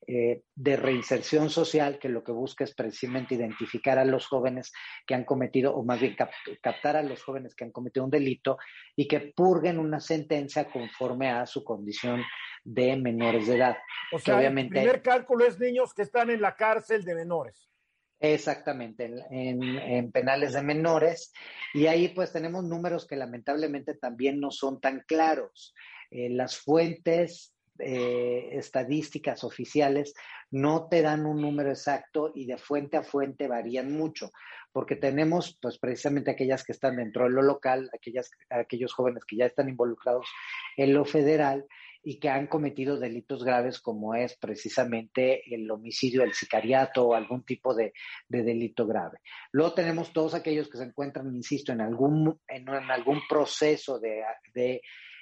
eh, 0.07 0.43
de 0.55 0.77
reinserción 0.77 1.49
social, 1.49 1.99
que 1.99 2.11
lo 2.11 2.23
que 2.23 2.33
busca 2.33 2.65
es 2.65 2.75
precisamente 2.75 3.37
identificar 3.37 3.99
a 3.99 4.05
los 4.05 4.27
jóvenes 4.27 4.71
que 5.07 5.15
han 5.15 5.25
cometido, 5.25 5.75
o 5.75 5.83
más 5.83 5.99
bien 5.99 6.15
captar 6.61 6.99
a 6.99 7.03
los 7.03 7.23
jóvenes 7.23 7.55
que 7.55 7.65
han 7.65 7.71
cometido 7.71 8.05
un 8.05 8.11
delito 8.11 8.59
y 8.95 9.09
que 9.09 9.33
purguen 9.35 9.79
una 9.79 9.99
sentencia 9.99 10.71
conforme 10.71 11.31
a 11.31 11.47
su 11.47 11.65
condición 11.65 12.23
de 12.63 12.97
menores 12.97 13.47
de 13.47 13.57
edad. 13.57 13.79
O 14.13 14.19
sea, 14.19 14.37
obviamente, 14.37 14.77
el 14.79 14.85
primer 14.85 15.01
cálculo 15.01 15.47
es 15.47 15.59
niños 15.59 15.95
que 15.95 16.03
están 16.03 16.29
en 16.29 16.43
la 16.43 16.55
cárcel 16.55 17.03
de 17.03 17.15
menores. 17.15 17.71
Exactamente, 18.19 19.11
en, 19.31 20.11
penales 20.11 20.55
de 20.55 20.63
menores. 20.63 21.33
Y 21.75 21.87
ahí 21.87 22.09
pues 22.09 22.33
tenemos 22.33 22.65
números 22.65 23.07
que 23.07 23.17
lamentablemente 23.17 23.95
también 23.95 24.41
no 24.41 24.51
son 24.51 24.81
tan 24.81 25.05
claros. 25.07 25.75
Eh, 26.11 26.31
las 26.31 26.57
fuentes 26.57 27.55
eh, 27.79 28.49
estadísticas 28.53 29.45
oficiales 29.45 30.15
no 30.51 30.89
te 30.89 31.03
dan 31.03 31.27
un 31.27 31.43
número 31.43 31.69
exacto 31.69 32.33
y 32.35 32.47
de 32.47 32.57
fuente 32.57 32.97
a 32.97 33.03
fuente 33.03 33.49
varían 33.49 33.93
mucho, 33.93 34.31
porque 34.73 34.97
tenemos 34.97 35.59
pues 35.61 35.79
precisamente 35.79 36.31
aquellas 36.31 36.65
que 36.65 36.73
están 36.73 36.97
dentro 36.97 37.25
de 37.25 37.31
lo 37.31 37.43
local, 37.43 37.91
aquellas, 37.93 38.31
aquellos 38.49 38.95
jóvenes 38.95 39.25
que 39.27 39.37
ya 39.37 39.47
están 39.47 39.69
involucrados 39.69 40.27
en 40.77 40.95
lo 40.95 41.05
federal 41.05 41.67
y 42.09 42.21
que 42.21 42.29
han 42.29 42.47
cometido 42.47 43.01
delitos 43.01 43.43
graves 43.43 43.81
como 43.81 44.15
es 44.15 44.37
precisamente 44.37 45.43
el 45.53 45.69
homicidio, 45.69 46.23
el 46.23 46.35
sicariato 46.35 47.09
o 47.09 47.15
algún 47.15 47.43
tipo 47.43 47.75
de, 47.75 47.93
delito 48.29 48.87
grave. 48.87 49.19
Luego 49.51 49.75
tenemos 49.75 50.13
todos 50.13 50.33
aquellos 50.35 50.71
que 50.71 50.79
se 50.79 50.85
encuentran, 50.85 51.35
insisto, 51.35 51.73
en 51.73 51.81
algún, 51.81 52.39
en, 52.47 52.69
algún 52.69 53.23
proceso 53.29 53.99
de, 53.99 54.23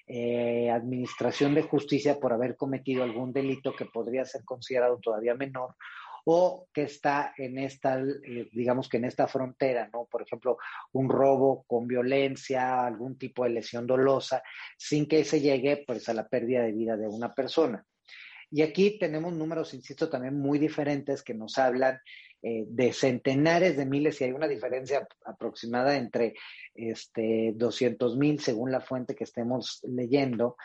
eh, 0.07 0.71
administración 0.71 1.55
de 1.55 1.63
justicia 1.63 2.21
por 2.21 2.35
haber 2.35 2.55
cometido 2.55 3.03
algún 3.03 3.33
delito 3.33 3.75
que 3.75 3.87
podría 3.87 4.27
ser 4.27 4.45
considerado 4.45 4.99
todavía 4.99 5.35
menor 5.35 5.77
o 6.25 6.69
que 6.73 6.85
está 6.85 7.35
en 7.37 7.59
esta, 7.59 8.01
eh, 8.01 8.49
digamos 8.53 8.89
que 8.89 8.97
en 8.97 9.05
esta 9.05 9.27
frontera, 9.27 9.89
¿no? 9.93 10.07
Por 10.07 10.23
ejemplo, 10.23 10.59
un 10.93 11.09
robo 11.09 11.65
con 11.67 11.87
violencia, 11.87 12.87
algún 12.87 13.19
tipo 13.19 13.45
de 13.45 13.51
lesión 13.51 13.87
dolosa, 13.87 14.43
sin 14.77 15.07
que 15.07 15.25
se 15.25 15.41
llegue 15.41 15.85
pues 15.87 16.09
a 16.09 16.15
la 16.15 16.27
pérdida 16.27 16.63
de 16.63 16.73
vida 16.73 16.97
de 16.97 17.09
una 17.09 17.35
persona. 17.35 17.85
Y 18.51 18.63
aquí 18.63 18.99
tenemos 18.99 19.33
números, 19.33 19.75
insisto, 19.75 20.09
también 20.09 20.39
muy 20.39 20.59
diferentes 20.59 21.23
que 21.23 21.35
nos 21.35 21.59
hablan 21.59 22.01
eh, 22.43 22.65
de 22.69 22.93
centenares 22.93 23.77
de 23.77 23.87
miles 23.87 24.21
y 24.21 24.25
hay 24.25 24.33
una 24.33 24.47
diferencia 24.47 25.09
aproximada 25.25 25.97
entre 25.97 26.35
este, 26.75 27.53
200 27.55 28.17
mil 28.17 28.39
según 28.39 28.71
la 28.71 28.81
fuente 28.81 29.15
que 29.15 29.25
estemos 29.25 29.81
leyendo 29.83 30.57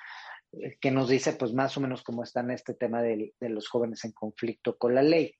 que 0.79 0.91
nos 0.91 1.09
dice 1.09 1.33
pues 1.33 1.53
más 1.53 1.77
o 1.77 1.81
menos 1.81 2.03
cómo 2.03 2.23
está 2.23 2.41
en 2.41 2.51
este 2.51 2.73
tema 2.73 3.01
de, 3.01 3.33
los 3.39 3.67
jóvenes 3.67 4.03
en 4.05 4.11
conflicto 4.11 4.77
con 4.77 4.95
la 4.95 5.03
ley. 5.03 5.35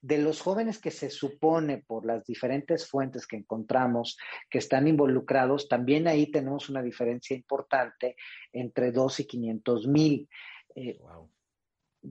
De 0.00 0.18
los 0.18 0.40
jóvenes 0.40 0.80
que 0.80 0.90
se 0.90 1.10
supone 1.10 1.78
por 1.78 2.04
las 2.04 2.24
diferentes 2.24 2.88
fuentes 2.88 3.26
que 3.26 3.36
encontramos 3.36 4.18
que 4.50 4.58
están 4.58 4.88
involucrados, 4.88 5.68
también 5.68 6.08
ahí 6.08 6.30
tenemos 6.30 6.68
una 6.68 6.82
diferencia 6.82 7.36
importante 7.36 8.16
entre 8.52 8.90
2 8.90 9.20
y 9.20 9.26
500 9.26 9.86
mil. 9.86 10.28
Eh, 10.74 10.98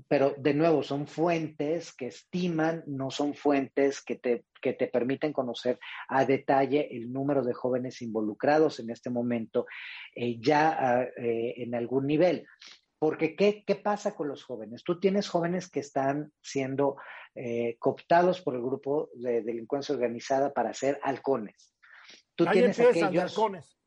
pero 0.08 0.36
de 0.38 0.54
nuevo, 0.54 0.84
son 0.84 1.08
fuentes 1.08 1.93
que 1.93 2.08
estiman, 2.08 2.84
no 2.88 3.12
son 3.12 3.34
fuentes 3.34 4.01
que 4.01 4.15
te, 4.15 4.45
que 4.62 4.73
te 4.73 4.88
permiten 4.88 5.34
conocer 5.34 5.80
a 6.08 6.25
detalle 6.25 6.88
el 6.95 7.12
número 7.12 7.43
de 7.43 7.54
jóvenes 7.54 8.01
involucrados 8.01 8.80
en 8.80 8.89
este 8.89 9.10
momento 9.10 9.65
eh, 10.15 10.39
ya 10.39 10.69
ah, 10.80 11.04
eh, 11.17 11.56
en 11.58 11.75
algún 11.75 12.08
nivel. 12.08 12.45
Porque, 12.99 13.36
¿qué, 13.36 13.63
¿qué, 13.65 13.75
pasa 13.75 14.15
con 14.15 14.27
los 14.27 14.43
jóvenes? 14.43 14.84
Tú 14.84 14.99
tienes 14.99 15.27
jóvenes 15.27 15.69
que 15.69 15.80
están 15.80 16.32
siendo 16.39 16.97
eh, 17.34 17.75
cooptados 17.80 18.41
por 18.41 18.56
el 18.56 18.62
grupo 18.62 19.10
de 19.15 19.41
delincuencia 19.41 19.95
organizada 19.95 20.54
para 20.54 20.73
ser 20.73 20.99
halcones. 21.01 21.73
Tú 22.36 22.45
tienes 22.45 22.80
aquellos, 22.80 23.23
halcones, 23.23 23.81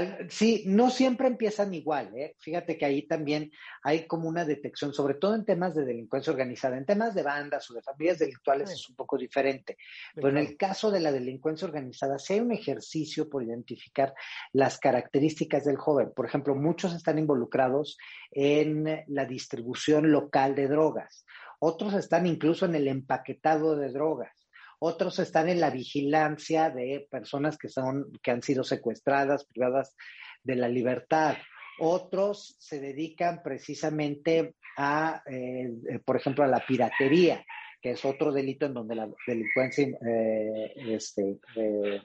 ¿sí? 0.00 0.26
sí, 0.28 0.64
no 0.66 0.90
siempre 0.90 1.28
empiezan 1.28 1.74
igual. 1.74 2.16
¿eh? 2.16 2.36
Fíjate 2.38 2.76
que 2.76 2.84
ahí 2.84 3.06
también 3.06 3.50
hay 3.82 4.06
como 4.06 4.28
una 4.28 4.44
detección, 4.44 4.92
sobre 4.92 5.14
todo 5.14 5.34
en 5.34 5.44
temas 5.44 5.74
de 5.74 5.84
delincuencia 5.84 6.32
organizada. 6.32 6.76
En 6.76 6.86
temas 6.86 7.14
de 7.14 7.22
bandas 7.22 7.70
o 7.70 7.74
de 7.74 7.82
familias 7.82 8.18
delictuales 8.18 8.70
es 8.70 8.88
un 8.88 8.96
poco 8.96 9.16
diferente. 9.16 9.76
Pero 10.14 10.28
en 10.28 10.38
el 10.38 10.56
caso 10.56 10.90
de 10.90 11.00
la 11.00 11.12
delincuencia 11.12 11.66
organizada, 11.66 12.18
sí 12.18 12.34
hay 12.34 12.40
un 12.40 12.52
ejercicio 12.52 13.28
por 13.28 13.42
identificar 13.42 14.14
las 14.52 14.78
características 14.78 15.64
del 15.64 15.76
joven. 15.76 16.12
Por 16.14 16.26
ejemplo, 16.26 16.54
muchos 16.54 16.94
están 16.94 17.18
involucrados 17.18 17.98
en 18.30 19.04
la 19.08 19.24
distribución 19.24 20.10
local 20.10 20.54
de 20.54 20.68
drogas. 20.68 21.24
Otros 21.58 21.94
están 21.94 22.26
incluso 22.26 22.66
en 22.66 22.74
el 22.74 22.88
empaquetado 22.88 23.76
de 23.76 23.90
drogas 23.90 24.43
otros 24.78 25.18
están 25.18 25.48
en 25.48 25.60
la 25.60 25.70
vigilancia 25.70 26.70
de 26.70 27.06
personas 27.10 27.56
que, 27.58 27.68
son, 27.68 28.12
que 28.22 28.30
han 28.30 28.42
sido 28.42 28.64
secuestradas, 28.64 29.46
privadas 29.46 29.96
de 30.42 30.56
la 30.56 30.68
libertad. 30.68 31.36
Otros 31.78 32.56
se 32.58 32.80
dedican 32.80 33.42
precisamente 33.42 34.54
a, 34.76 35.22
eh, 35.26 36.00
por 36.04 36.16
ejemplo, 36.16 36.44
a 36.44 36.48
la 36.48 36.64
piratería, 36.64 37.44
que 37.80 37.92
es 37.92 38.04
otro 38.04 38.32
delito 38.32 38.66
en 38.66 38.74
donde 38.74 38.94
la 38.94 39.08
delincuencia 39.26 39.86
eh, 39.86 40.74
este, 40.76 41.38
eh, 41.56 42.02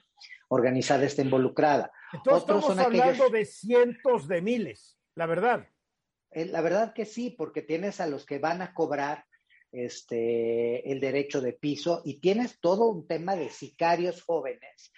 organizada 0.49 1.05
está 1.05 1.21
involucrada. 1.21 1.91
Entonces 2.13 2.41
estamos 2.41 2.77
hablando 2.77 3.29
de 3.29 3.45
cientos 3.45 4.27
de 4.27 4.41
miles, 4.41 4.97
la 5.15 5.25
verdad. 5.25 5.67
La 6.31 6.61
verdad 6.61 6.93
que 6.93 7.05
sí, 7.05 7.31
porque 7.31 7.61
tienes 7.61 7.99
a 7.99 8.07
los 8.07 8.25
que 8.25 8.39
van 8.39 8.61
a 8.61 8.73
cobrar 8.73 9.25
este, 9.71 10.91
el 10.91 10.99
derecho 10.99 11.41
de 11.41 11.53
piso 11.53 12.01
y 12.05 12.19
tienes 12.19 12.59
todo 12.59 12.89
un 12.89 13.07
tema 13.07 13.35
de 13.35 13.49
sicarios 13.49 14.21
jóvenes. 14.21 14.91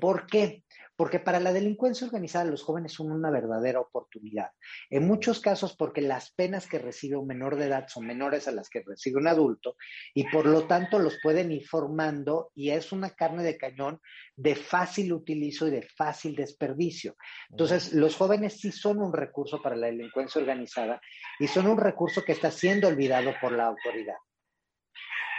¿Por 0.00 0.26
qué? 0.26 0.64
Porque 0.96 1.20
para 1.20 1.38
la 1.38 1.52
delincuencia 1.52 2.06
organizada 2.06 2.44
los 2.44 2.62
jóvenes 2.62 2.92
son 2.92 3.12
una 3.12 3.30
verdadera 3.30 3.80
oportunidad. 3.80 4.50
En 4.90 5.06
muchos 5.06 5.40
casos 5.40 5.76
porque 5.76 6.00
las 6.00 6.32
penas 6.32 6.66
que 6.66 6.78
recibe 6.78 7.16
un 7.16 7.26
menor 7.26 7.56
de 7.56 7.66
edad 7.66 7.86
son 7.88 8.06
menores 8.06 8.48
a 8.48 8.52
las 8.52 8.68
que 8.68 8.82
recibe 8.84 9.18
un 9.18 9.28
adulto 9.28 9.76
y 10.14 10.28
por 10.28 10.46
lo 10.46 10.66
tanto 10.66 10.98
los 10.98 11.18
pueden 11.22 11.52
ir 11.52 11.66
formando 11.66 12.50
y 12.54 12.70
es 12.70 12.90
una 12.90 13.10
carne 13.10 13.44
de 13.44 13.56
cañón 13.56 14.00
de 14.34 14.56
fácil 14.56 15.12
utilizo 15.12 15.68
y 15.68 15.70
de 15.70 15.82
fácil 15.82 16.34
desperdicio. 16.34 17.16
Entonces, 17.50 17.92
los 17.92 18.16
jóvenes 18.16 18.60
sí 18.60 18.72
son 18.72 18.98
un 18.98 19.12
recurso 19.12 19.62
para 19.62 19.76
la 19.76 19.86
delincuencia 19.86 20.40
organizada 20.40 21.00
y 21.38 21.46
son 21.46 21.68
un 21.68 21.78
recurso 21.78 22.24
que 22.24 22.32
está 22.32 22.50
siendo 22.50 22.88
olvidado 22.88 23.32
por 23.40 23.52
la 23.52 23.66
autoridad. 23.66 24.16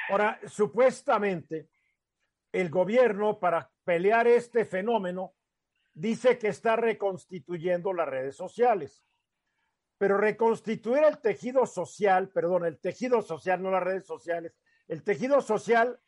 Ahora, 0.10 0.40
supuestamente, 0.48 1.68
el 2.52 2.70
gobierno 2.70 3.40
para 3.40 3.72
pelear 3.84 4.28
este 4.28 4.66
fenómeno 4.66 5.34
dice 5.94 6.38
que 6.38 6.48
está 6.48 6.76
reconstituyendo 6.76 7.94
las 7.94 8.08
redes 8.08 8.36
sociales. 8.36 9.04
Pero 9.98 10.18
reconstituir 10.18 11.04
el 11.04 11.20
tejido 11.20 11.66
social, 11.66 12.30
perdón, 12.30 12.66
el 12.66 12.80
tejido 12.80 13.22
social, 13.22 13.62
no 13.62 13.70
las 13.70 13.84
redes 13.84 14.06
sociales, 14.06 14.56
el 14.88 15.04
tejido 15.04 15.42
social 15.42 16.00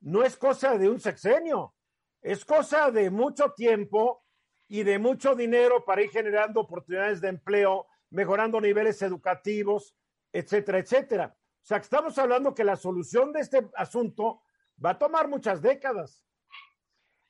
no 0.00 0.22
es 0.22 0.36
cosa 0.36 0.78
de 0.78 0.88
un 0.88 1.00
sexenio, 1.00 1.74
es 2.20 2.44
cosa 2.44 2.90
de 2.90 3.10
mucho 3.10 3.52
tiempo 3.52 4.24
y 4.68 4.84
de 4.84 4.98
mucho 4.98 5.34
dinero 5.34 5.84
para 5.84 6.02
ir 6.02 6.10
generando 6.10 6.60
oportunidades 6.60 7.20
de 7.20 7.28
empleo, 7.28 7.88
mejorando 8.10 8.60
niveles 8.60 9.02
educativos, 9.02 9.96
etcétera, 10.32 10.78
etcétera. 10.78 11.36
O 11.36 11.64
sea, 11.64 11.78
estamos 11.78 12.16
hablando 12.18 12.54
que 12.54 12.64
la 12.64 12.76
solución 12.76 13.32
de 13.32 13.40
este 13.40 13.68
asunto 13.74 14.42
va 14.84 14.90
a 14.90 14.98
tomar 14.98 15.28
muchas 15.28 15.62
décadas. 15.62 16.24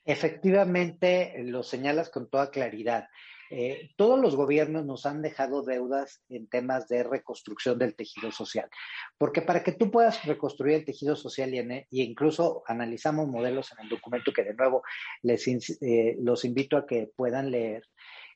Efectivamente, 0.04 1.34
lo 1.44 1.62
señalas 1.62 2.10
con 2.10 2.28
toda 2.28 2.50
claridad. 2.50 3.08
Eh, 3.54 3.90
todos 3.96 4.18
los 4.18 4.34
gobiernos 4.34 4.86
nos 4.86 5.04
han 5.04 5.20
dejado 5.20 5.62
deudas 5.62 6.22
en 6.30 6.48
temas 6.48 6.88
de 6.88 7.02
reconstrucción 7.02 7.78
del 7.78 7.94
tejido 7.94 8.32
social, 8.32 8.70
porque 9.18 9.42
para 9.42 9.62
que 9.62 9.72
tú 9.72 9.90
puedas 9.90 10.24
reconstruir 10.24 10.76
el 10.76 10.84
tejido 10.86 11.16
social 11.16 11.52
y, 11.52 11.58
e, 11.58 11.86
incluso 11.90 12.62
analizamos 12.66 13.28
modelos 13.28 13.70
en 13.72 13.84
el 13.84 13.90
documento 13.90 14.32
que 14.32 14.42
de 14.42 14.54
nuevo 14.54 14.82
les 15.20 15.46
eh, 15.46 16.16
los 16.20 16.46
invito 16.46 16.78
a 16.78 16.86
que 16.86 17.10
puedan 17.14 17.50
leer, 17.50 17.84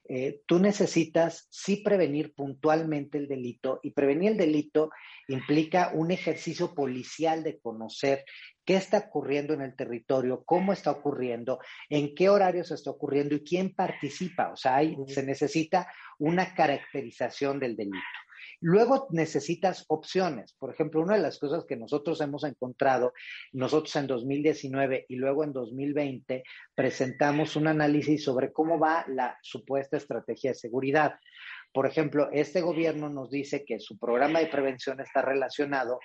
eh, 0.08 0.42
tú 0.46 0.60
necesitas 0.60 1.48
sí 1.50 1.78
prevenir 1.78 2.32
puntualmente 2.34 3.18
el 3.18 3.26
delito 3.26 3.80
y 3.82 3.90
prevenir 3.90 4.32
el 4.32 4.36
delito 4.36 4.90
implica 5.26 5.90
un 5.94 6.12
ejercicio 6.12 6.74
policial 6.74 7.42
de 7.42 7.58
conocer 7.58 8.24
qué 8.66 8.74
está 8.74 8.98
ocurriendo 8.98 9.54
en 9.54 9.62
el 9.62 9.74
territorio, 9.74 10.42
cómo 10.44 10.72
está 10.72 10.90
ocurriendo, 10.90 11.60
en 11.88 12.14
qué 12.14 12.28
horarios 12.28 12.72
está 12.72 12.90
ocurriendo 12.90 13.34
y 13.36 13.44
quién 13.44 13.74
participa. 13.74 14.52
O 14.52 14.56
sea, 14.56 14.80
se 15.06 15.22
necesita 15.22 15.90
una 16.18 16.54
caracterización 16.54 17.60
del 17.60 17.76
delito. 17.76 17.96
Luego 18.60 19.06
necesitas 19.10 19.84
opciones. 19.88 20.54
Por 20.54 20.72
ejemplo, 20.72 21.02
una 21.02 21.14
de 21.14 21.22
las 21.22 21.38
cosas 21.38 21.64
que 21.66 21.76
nosotros 21.76 22.20
hemos 22.20 22.42
encontrado, 22.44 23.12
nosotros 23.52 23.94
en 23.96 24.06
2019 24.06 25.06
y 25.08 25.16
luego 25.16 25.44
en 25.44 25.52
2020 25.52 26.42
presentamos 26.74 27.54
un 27.56 27.68
análisis 27.68 28.24
sobre 28.24 28.52
cómo 28.52 28.78
va 28.78 29.04
la 29.08 29.38
supuesta 29.42 29.98
estrategia 29.98 30.50
de 30.50 30.56
seguridad. 30.56 31.16
Por 31.72 31.86
ejemplo, 31.86 32.30
este 32.32 32.62
gobierno 32.62 33.10
nos 33.10 33.30
dice 33.30 33.64
que 33.64 33.78
su 33.78 33.98
programa 33.98 34.40
de 34.40 34.46
prevención 34.46 35.00
está 35.00 35.20
relacionado 35.20 36.00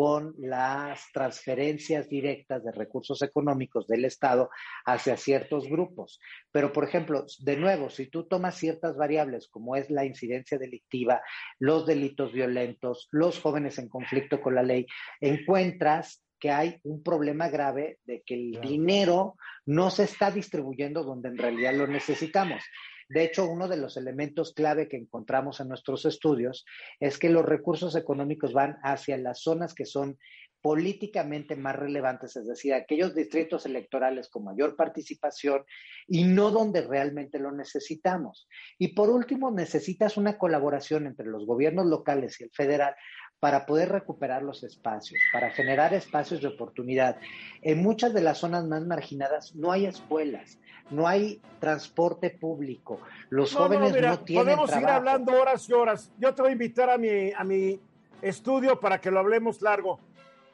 con 0.00 0.34
las 0.38 1.12
transferencias 1.12 2.08
directas 2.08 2.64
de 2.64 2.72
recursos 2.72 3.20
económicos 3.20 3.86
del 3.86 4.06
Estado 4.06 4.48
hacia 4.86 5.18
ciertos 5.18 5.68
grupos. 5.68 6.18
Pero, 6.50 6.72
por 6.72 6.84
ejemplo, 6.84 7.26
de 7.40 7.58
nuevo, 7.58 7.90
si 7.90 8.06
tú 8.06 8.26
tomas 8.26 8.54
ciertas 8.54 8.96
variables 8.96 9.48
como 9.48 9.76
es 9.76 9.90
la 9.90 10.06
incidencia 10.06 10.56
delictiva, 10.56 11.20
los 11.58 11.84
delitos 11.84 12.32
violentos, 12.32 13.08
los 13.10 13.40
jóvenes 13.40 13.78
en 13.78 13.90
conflicto 13.90 14.40
con 14.40 14.54
la 14.54 14.62
ley, 14.62 14.86
encuentras 15.20 16.24
que 16.38 16.50
hay 16.50 16.80
un 16.84 17.02
problema 17.02 17.50
grave 17.50 17.98
de 18.06 18.22
que 18.24 18.36
el 18.36 18.58
dinero 18.62 19.34
no 19.66 19.90
se 19.90 20.04
está 20.04 20.30
distribuyendo 20.30 21.04
donde 21.04 21.28
en 21.28 21.36
realidad 21.36 21.74
lo 21.74 21.86
necesitamos. 21.86 22.64
De 23.10 23.24
hecho, 23.24 23.44
uno 23.50 23.66
de 23.66 23.76
los 23.76 23.96
elementos 23.96 24.54
clave 24.54 24.86
que 24.86 24.96
encontramos 24.96 25.58
en 25.58 25.66
nuestros 25.66 26.04
estudios 26.04 26.64
es 27.00 27.18
que 27.18 27.28
los 27.28 27.44
recursos 27.44 27.96
económicos 27.96 28.52
van 28.52 28.78
hacia 28.84 29.18
las 29.18 29.40
zonas 29.42 29.74
que 29.74 29.84
son 29.84 30.16
políticamente 30.62 31.56
más 31.56 31.76
relevantes, 31.76 32.36
es 32.36 32.46
decir, 32.46 32.74
aquellos 32.74 33.14
distritos 33.14 33.64
electorales 33.66 34.28
con 34.28 34.44
mayor 34.44 34.76
participación 34.76 35.64
y 36.06 36.24
no 36.24 36.50
donde 36.50 36.82
realmente 36.82 37.38
lo 37.38 37.52
necesitamos. 37.52 38.48
Y 38.78 38.88
por 38.88 39.10
último, 39.10 39.50
necesitas 39.50 40.16
una 40.16 40.36
colaboración 40.38 41.06
entre 41.06 41.26
los 41.26 41.46
gobiernos 41.46 41.86
locales 41.86 42.40
y 42.40 42.44
el 42.44 42.50
federal 42.50 42.94
para 43.40 43.64
poder 43.64 43.88
recuperar 43.88 44.42
los 44.42 44.62
espacios, 44.62 45.18
para 45.32 45.50
generar 45.50 45.94
espacios 45.94 46.42
de 46.42 46.48
oportunidad. 46.48 47.16
En 47.62 47.82
muchas 47.82 48.12
de 48.12 48.20
las 48.20 48.38
zonas 48.38 48.66
más 48.66 48.86
marginadas 48.86 49.56
no 49.56 49.72
hay 49.72 49.86
escuelas, 49.86 50.58
no 50.90 51.08
hay 51.08 51.40
transporte 51.58 52.30
público, 52.30 53.00
los 53.30 53.54
jóvenes 53.54 53.92
no, 53.98 54.18
tienen 54.20 54.44
podemos 54.44 54.76
ir 54.76 54.86
hablando 54.86 55.32
horas 55.32 55.66
y 55.68 55.72
horas. 55.72 56.12
Yo 56.18 56.34
te 56.34 56.42
voy 56.42 56.50
a 56.50 56.52
invitar 56.52 56.90
a 56.90 56.98
mi, 56.98 57.32
a 57.32 57.42
mi 57.44 57.80
estudio 58.20 58.78
para 58.78 59.00
que 59.00 59.10
lo 59.10 59.20
hablemos 59.20 59.62
largo. 59.62 60.00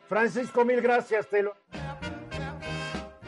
Francisco, 0.09 0.65
mil 0.65 0.81
gracias. 0.81 1.29
Te 1.29 1.45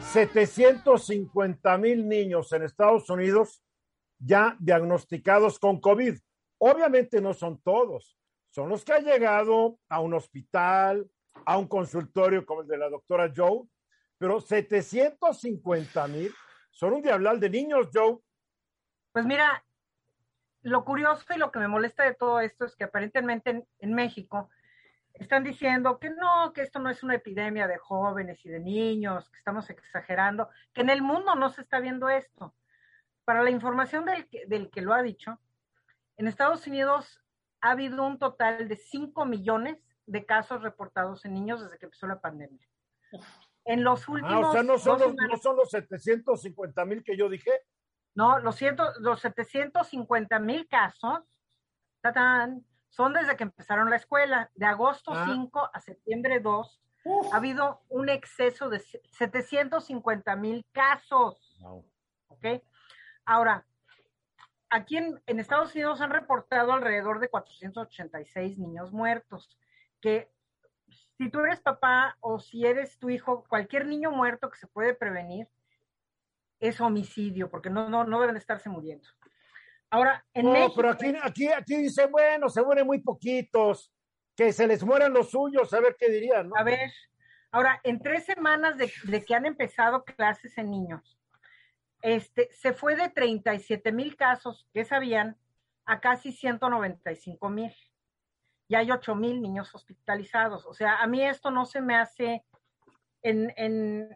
750 0.01 1.77
mil 1.77 2.07
niños 2.07 2.51
en 2.53 2.63
Estados 2.63 3.09
Unidos 3.09 3.61
ya 4.17 4.55
diagnosticados 4.59 5.59
con 5.59 5.79
COVID. 5.79 6.17
Obviamente 6.57 7.21
no 7.21 7.33
son 7.33 7.61
todos, 7.61 8.17
son 8.49 8.69
los 8.69 8.83
que 8.83 8.93
han 8.93 9.05
llegado 9.05 9.77
a 9.87 9.99
un 9.99 10.13
hospital, 10.13 11.09
a 11.45 11.57
un 11.57 11.67
consultorio 11.67 12.45
como 12.45 12.61
el 12.61 12.67
de 12.67 12.77
la 12.77 12.89
doctora 12.89 13.31
Joe, 13.35 13.67
pero 14.17 14.41
750 14.41 16.07
mil 16.07 16.33
son 16.71 16.93
un 16.93 17.01
diablal 17.01 17.39
de 17.39 17.49
niños, 17.49 17.89
Joe. 17.93 18.17
Pues 19.11 19.25
mira, 19.25 19.63
lo 20.61 20.83
curioso 20.83 21.25
y 21.33 21.37
lo 21.37 21.51
que 21.51 21.59
me 21.59 21.67
molesta 21.67 22.03
de 22.03 22.15
todo 22.15 22.39
esto 22.39 22.65
es 22.65 22.75
que 22.75 22.85
aparentemente 22.85 23.49
en, 23.51 23.67
en 23.79 23.93
México 23.93 24.49
están 25.13 25.43
diciendo 25.43 25.99
que 25.99 26.09
no, 26.09 26.53
que 26.53 26.61
esto 26.61 26.79
no 26.79 26.89
es 26.89 27.03
una 27.03 27.15
epidemia 27.15 27.67
de 27.67 27.77
jóvenes 27.77 28.45
y 28.45 28.49
de 28.49 28.59
niños, 28.59 29.29
que 29.29 29.37
estamos 29.37 29.69
exagerando, 29.69 30.49
que 30.73 30.81
en 30.81 30.89
el 30.89 31.01
mundo 31.01 31.35
no 31.35 31.49
se 31.49 31.61
está 31.61 31.79
viendo 31.79 32.09
esto. 32.09 32.55
Para 33.25 33.43
la 33.43 33.49
información 33.49 34.05
del 34.05 34.27
que, 34.27 34.45
del 34.47 34.69
que 34.69 34.81
lo 34.81 34.93
ha 34.93 35.01
dicho, 35.01 35.39
en 36.17 36.27
Estados 36.27 36.65
Unidos 36.67 37.21
ha 37.61 37.71
habido 37.71 38.05
un 38.05 38.17
total 38.17 38.67
de 38.67 38.75
5 38.75 39.25
millones 39.25 39.77
de 40.05 40.25
casos 40.25 40.63
reportados 40.63 41.23
en 41.25 41.33
niños 41.33 41.61
desde 41.61 41.77
que 41.77 41.85
empezó 41.85 42.07
la 42.07 42.19
pandemia. 42.19 42.67
En 43.65 43.83
los 43.83 44.07
últimos. 44.07 44.45
Ah, 44.45 44.49
o 44.49 44.51
sea, 44.51 44.63
no 44.63 44.77
son, 44.77 44.99
los, 44.99 45.13
no 45.13 45.37
son 45.37 45.55
los 45.57 45.69
750 45.69 46.85
mil 46.85 47.03
que 47.03 47.15
yo 47.15 47.29
dije. 47.29 47.51
No, 48.15 48.39
los, 48.39 48.55
ciento, 48.55 48.85
los 48.99 49.21
750 49.21 50.39
mil 50.39 50.67
casos 50.67 51.19
tatán, 52.01 52.65
son 52.89 53.13
desde 53.13 53.37
que 53.37 53.43
empezaron 53.43 53.89
la 53.89 53.95
escuela. 53.95 54.49
De 54.55 54.65
agosto 54.65 55.13
5 55.25 55.59
ah. 55.59 55.71
a 55.73 55.79
septiembre 55.79 56.39
2 56.39 56.81
ha 57.31 57.37
habido 57.37 57.81
un 57.89 58.09
exceso 58.09 58.69
de 58.69 58.79
750 58.79 60.35
mil 60.35 60.65
casos. 60.71 61.59
¿Ok? 62.27 62.45
Ahora, 63.25 63.65
aquí 64.69 64.97
en, 64.97 65.21
en, 65.25 65.39
Estados 65.39 65.73
Unidos 65.73 66.01
han 66.01 66.11
reportado 66.11 66.73
alrededor 66.73 67.19
de 67.19 67.29
486 67.29 68.57
niños 68.57 68.91
muertos, 68.91 69.57
que 70.01 70.31
si 71.17 71.29
tú 71.29 71.39
eres 71.39 71.61
papá 71.61 72.17
o 72.21 72.39
si 72.39 72.65
eres 72.65 72.97
tu 72.97 73.09
hijo, 73.09 73.43
cualquier 73.47 73.85
niño 73.85 74.11
muerto 74.11 74.49
que 74.49 74.57
se 74.57 74.67
puede 74.67 74.93
prevenir 74.93 75.47
es 76.59 76.81
homicidio, 76.81 77.49
porque 77.49 77.69
no, 77.69 77.89
no, 77.89 78.03
no 78.03 78.19
deben 78.21 78.37
estarse 78.37 78.69
muriendo. 78.69 79.07
Ahora, 79.91 80.23
en 80.33 80.45
no, 80.45 80.73
pero 80.75 80.91
aquí, 80.91 81.13
aquí, 81.21 81.47
aquí 81.47 81.75
dice, 81.77 82.05
bueno, 82.07 82.49
se 82.49 82.61
mueren 82.61 82.85
muy 82.85 82.99
poquitos, 82.99 83.91
que 84.35 84.53
se 84.53 84.67
les 84.67 84.83
mueran 84.83 85.13
los 85.13 85.31
suyos, 85.31 85.73
a 85.73 85.79
ver 85.79 85.95
qué 85.97 86.09
dirían, 86.09 86.49
¿no? 86.49 86.55
A 86.55 86.63
ver, 86.63 86.91
ahora, 87.51 87.79
en 87.83 87.99
tres 87.99 88.25
semanas 88.25 88.77
de, 88.77 88.91
de 89.05 89.25
que 89.25 89.35
han 89.35 89.45
empezado 89.45 90.03
clases 90.03 90.57
en 90.57 90.69
niños, 90.69 91.19
este, 92.01 92.49
se 92.51 92.73
fue 92.73 92.95
de 92.95 93.09
37 93.09 93.91
mil 93.91 94.15
casos 94.15 94.67
que 94.73 94.85
sabían 94.85 95.37
a 95.85 95.99
casi 95.99 96.31
195 96.31 97.49
mil. 97.49 97.75
Y 98.67 98.75
hay 98.75 98.91
8 98.91 99.15
mil 99.15 99.41
niños 99.41 99.73
hospitalizados. 99.73 100.65
O 100.65 100.73
sea, 100.73 101.01
a 101.01 101.07
mí 101.07 101.23
esto 101.23 101.49
no 101.49 101.65
se 101.65 101.81
me 101.81 101.95
hace 101.95 102.45
en, 103.23 103.51
en, 103.57 104.15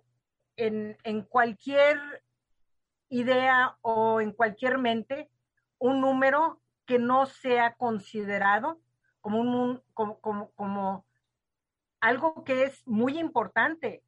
en, 0.56 0.98
en 1.04 1.22
cualquier 1.24 2.00
idea 3.10 3.78
o 3.82 4.22
en 4.22 4.32
cualquier 4.32 4.78
mente 4.78 5.30
un 5.84 6.00
número 6.00 6.62
que 6.86 6.98
no 6.98 7.26
sea 7.26 7.74
considerado 7.74 8.80
como, 9.20 9.42
un, 9.42 9.84
como, 9.94 10.18
como, 10.22 10.50
como 10.52 11.06
algo 12.00 12.46
que 12.46 12.64
es 12.64 12.88
muy 12.88 13.20
importante. 13.20 14.02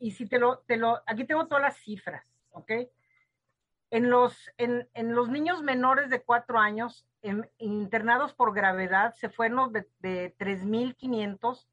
y 0.00 0.10
si 0.10 0.26
te 0.26 0.40
lo, 0.40 0.58
te 0.66 0.78
lo, 0.78 1.00
aquí 1.06 1.24
tengo 1.24 1.46
todas 1.46 1.62
las 1.62 1.76
cifras, 1.76 2.26
¿ok? 2.50 2.72
En 3.90 4.10
los, 4.10 4.50
en, 4.56 4.88
en 4.94 5.14
los 5.14 5.28
niños 5.28 5.62
menores 5.62 6.10
de 6.10 6.20
cuatro 6.20 6.58
años 6.58 7.06
en, 7.22 7.48
internados 7.58 8.34
por 8.34 8.52
gravedad 8.52 9.14
se 9.14 9.28
fueron 9.28 9.72
de, 9.72 9.88
de 10.00 10.36
3.500 10.38 11.68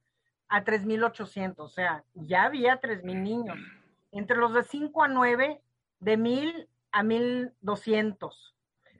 a 0.47 0.63
3.800, 0.63 1.55
o 1.57 1.67
sea, 1.69 2.03
ya 2.13 2.43
había 2.43 2.79
3.000 2.79 3.23
niños. 3.23 3.57
Entre 4.11 4.37
los 4.37 4.53
de 4.53 4.63
5 4.63 5.01
a 5.01 5.07
9, 5.07 5.59
de 6.01 6.17
1.000 6.19 6.67
a 6.93 7.03
1200. 7.03 8.55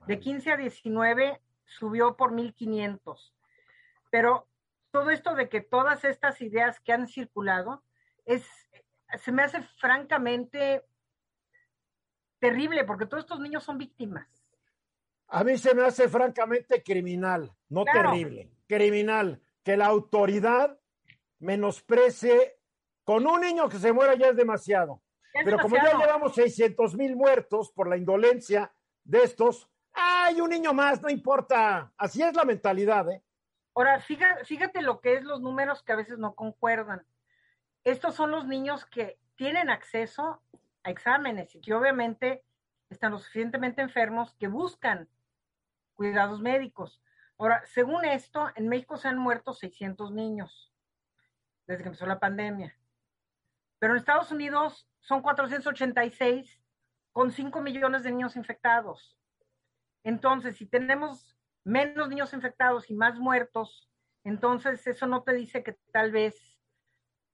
De 0.08 0.20
15 0.20 0.52
a 0.52 0.58
19 0.58 1.42
subió 1.66 2.18
por 2.18 2.34
1500. 2.34 3.34
Pero 4.12 4.50
todo 4.92 5.12
esto 5.12 5.34
de 5.36 5.48
que 5.48 5.62
todas 5.62 6.04
estas 6.04 6.42
ideas 6.42 6.82
que 6.82 6.92
han 6.92 7.08
circulado 7.08 7.84
es 8.26 8.46
se 9.18 9.32
me 9.32 9.44
hace 9.44 9.62
francamente 9.80 10.84
terrible 12.40 12.84
porque 12.84 13.06
todos 13.06 13.24
estos 13.24 13.40
niños 13.40 13.64
son 13.64 13.78
víctimas. 13.78 14.28
A 15.28 15.44
mí 15.44 15.58
se 15.58 15.74
me 15.74 15.84
hace 15.84 16.10
francamente 16.10 16.84
criminal, 16.84 17.56
no 17.70 17.86
terrible, 17.86 18.52
criminal, 18.68 19.42
que 19.64 19.78
la 19.78 19.86
autoridad 19.88 20.80
menosprecie 21.40 22.58
con 23.04 23.26
un 23.26 23.42
niño 23.42 23.70
que 23.70 23.78
se 23.78 23.94
muera 23.94 24.16
ya 24.16 24.30
es 24.30 24.36
demasiado. 24.36 25.02
Pero 25.34 25.58
como 25.60 25.76
ya 25.76 25.98
llevamos 25.98 26.36
600 26.36 26.96
mil 26.96 27.16
muertos 27.16 27.72
por 27.72 27.88
la 27.88 27.98
indolencia 27.98 28.72
de 29.04 29.24
estos, 29.24 29.70
hay 29.94 30.40
un 30.40 30.50
niño 30.50 30.74
más, 30.74 31.02
no 31.02 31.10
importa. 31.10 31.92
Así 31.98 32.22
es 32.22 32.34
la 32.36 32.46
mentalidad, 32.46 33.10
¿eh? 33.10 33.24
Ahora, 33.76 34.00
fíjate, 34.00 34.46
fíjate 34.46 34.82
lo 34.82 35.00
que 35.00 35.16
es 35.16 35.24
los 35.24 35.42
números 35.42 35.82
que 35.82 35.92
a 35.92 35.96
veces 35.96 36.20
no 36.20 36.36
concuerdan. 36.36 37.06
Estos 37.84 38.16
son 38.16 38.32
los 38.32 38.46
niños 38.46 38.86
que 38.86 39.20
tienen 39.36 39.70
acceso 39.70 40.42
a 40.84 40.92
exámenes 40.92 41.56
y 41.56 41.62
que 41.62 41.74
obviamente 41.74 42.44
están 42.90 43.12
lo 43.12 43.20
suficientemente 43.20 43.82
enfermos 43.82 44.36
que 44.36 44.48
buscan 44.48 45.10
cuidados 45.96 46.40
médicos. 46.42 47.02
Ahora, 47.38 47.64
según 47.66 48.06
esto, 48.06 48.50
en 48.56 48.68
México 48.68 48.98
se 48.98 49.08
han 49.08 49.18
muerto 49.18 49.54
600 49.54 50.12
niños 50.12 50.72
desde 51.66 51.84
que 51.84 51.90
empezó 51.90 52.06
la 52.06 52.20
pandemia. 52.20 52.78
Pero 53.80 53.94
en 53.94 53.98
Estados 53.98 54.32
Unidos 54.32 54.88
son 55.04 55.22
486 55.22 56.60
con 57.12 57.32
5 57.32 57.62
millones 57.62 58.04
de 58.04 58.12
niños 58.12 58.36
infectados. 58.36 59.18
Entonces, 60.04 60.58
si 60.58 60.66
tenemos 60.66 61.38
menos 61.64 62.10
niños 62.10 62.34
infectados 62.34 62.90
y 62.90 62.96
más 62.96 63.20
muertos, 63.20 63.90
entonces 64.24 64.86
eso 64.88 65.06
no 65.08 65.24
te 65.24 65.34
dice 65.34 65.64
que 65.64 65.78
tal 65.92 66.12
vez 66.12 66.36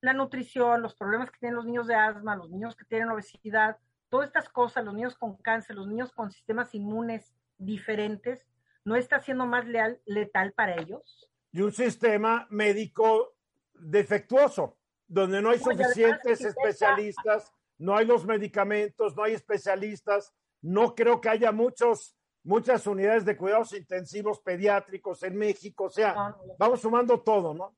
la 0.01 0.13
nutrición, 0.13 0.81
los 0.81 0.95
problemas 0.95 1.31
que 1.31 1.39
tienen 1.39 1.55
los 1.55 1.65
niños 1.65 1.87
de 1.87 1.95
asma, 1.95 2.35
los 2.35 2.49
niños 2.49 2.75
que 2.75 2.85
tienen 2.85 3.09
obesidad, 3.09 3.77
todas 4.09 4.27
estas 4.27 4.49
cosas, 4.49 4.83
los 4.85 4.93
niños 4.93 5.15
con 5.17 5.37
cáncer, 5.37 5.75
los 5.75 5.87
niños 5.87 6.11
con 6.11 6.31
sistemas 6.31 6.73
inmunes 6.73 7.35
diferentes, 7.57 8.47
no 8.85 8.95
está 8.95 9.19
siendo 9.19 9.45
más 9.45 9.65
leal, 9.65 10.01
letal 10.05 10.53
para 10.53 10.75
ellos. 10.75 11.29
Y 11.51 11.61
un 11.61 11.71
sistema 11.71 12.47
médico 12.49 13.35
defectuoso, 13.73 14.77
donde 15.07 15.41
no 15.41 15.49
hay 15.49 15.59
suficientes 15.59 16.41
especialistas 16.41 17.51
no 17.79 17.97
hay 17.97 18.05
los 18.05 18.25
medicamentos, 18.25 19.15
no 19.15 19.23
hay 19.23 19.33
especialistas, 19.33 20.33
no 20.61 20.93
creo 20.93 21.19
que 21.19 21.29
haya 21.29 21.51
muchos, 21.51 22.15
muchas 22.43 22.85
unidades 22.85 23.25
de 23.25 23.37
cuidados 23.37 23.73
intensivos 23.73 24.39
pediátricos 24.41 25.23
en 25.23 25.37
México, 25.37 25.85
o 25.85 25.89
sea, 25.89 26.35
vamos 26.57 26.81
sumando 26.81 27.21
todo, 27.21 27.53
¿no? 27.53 27.75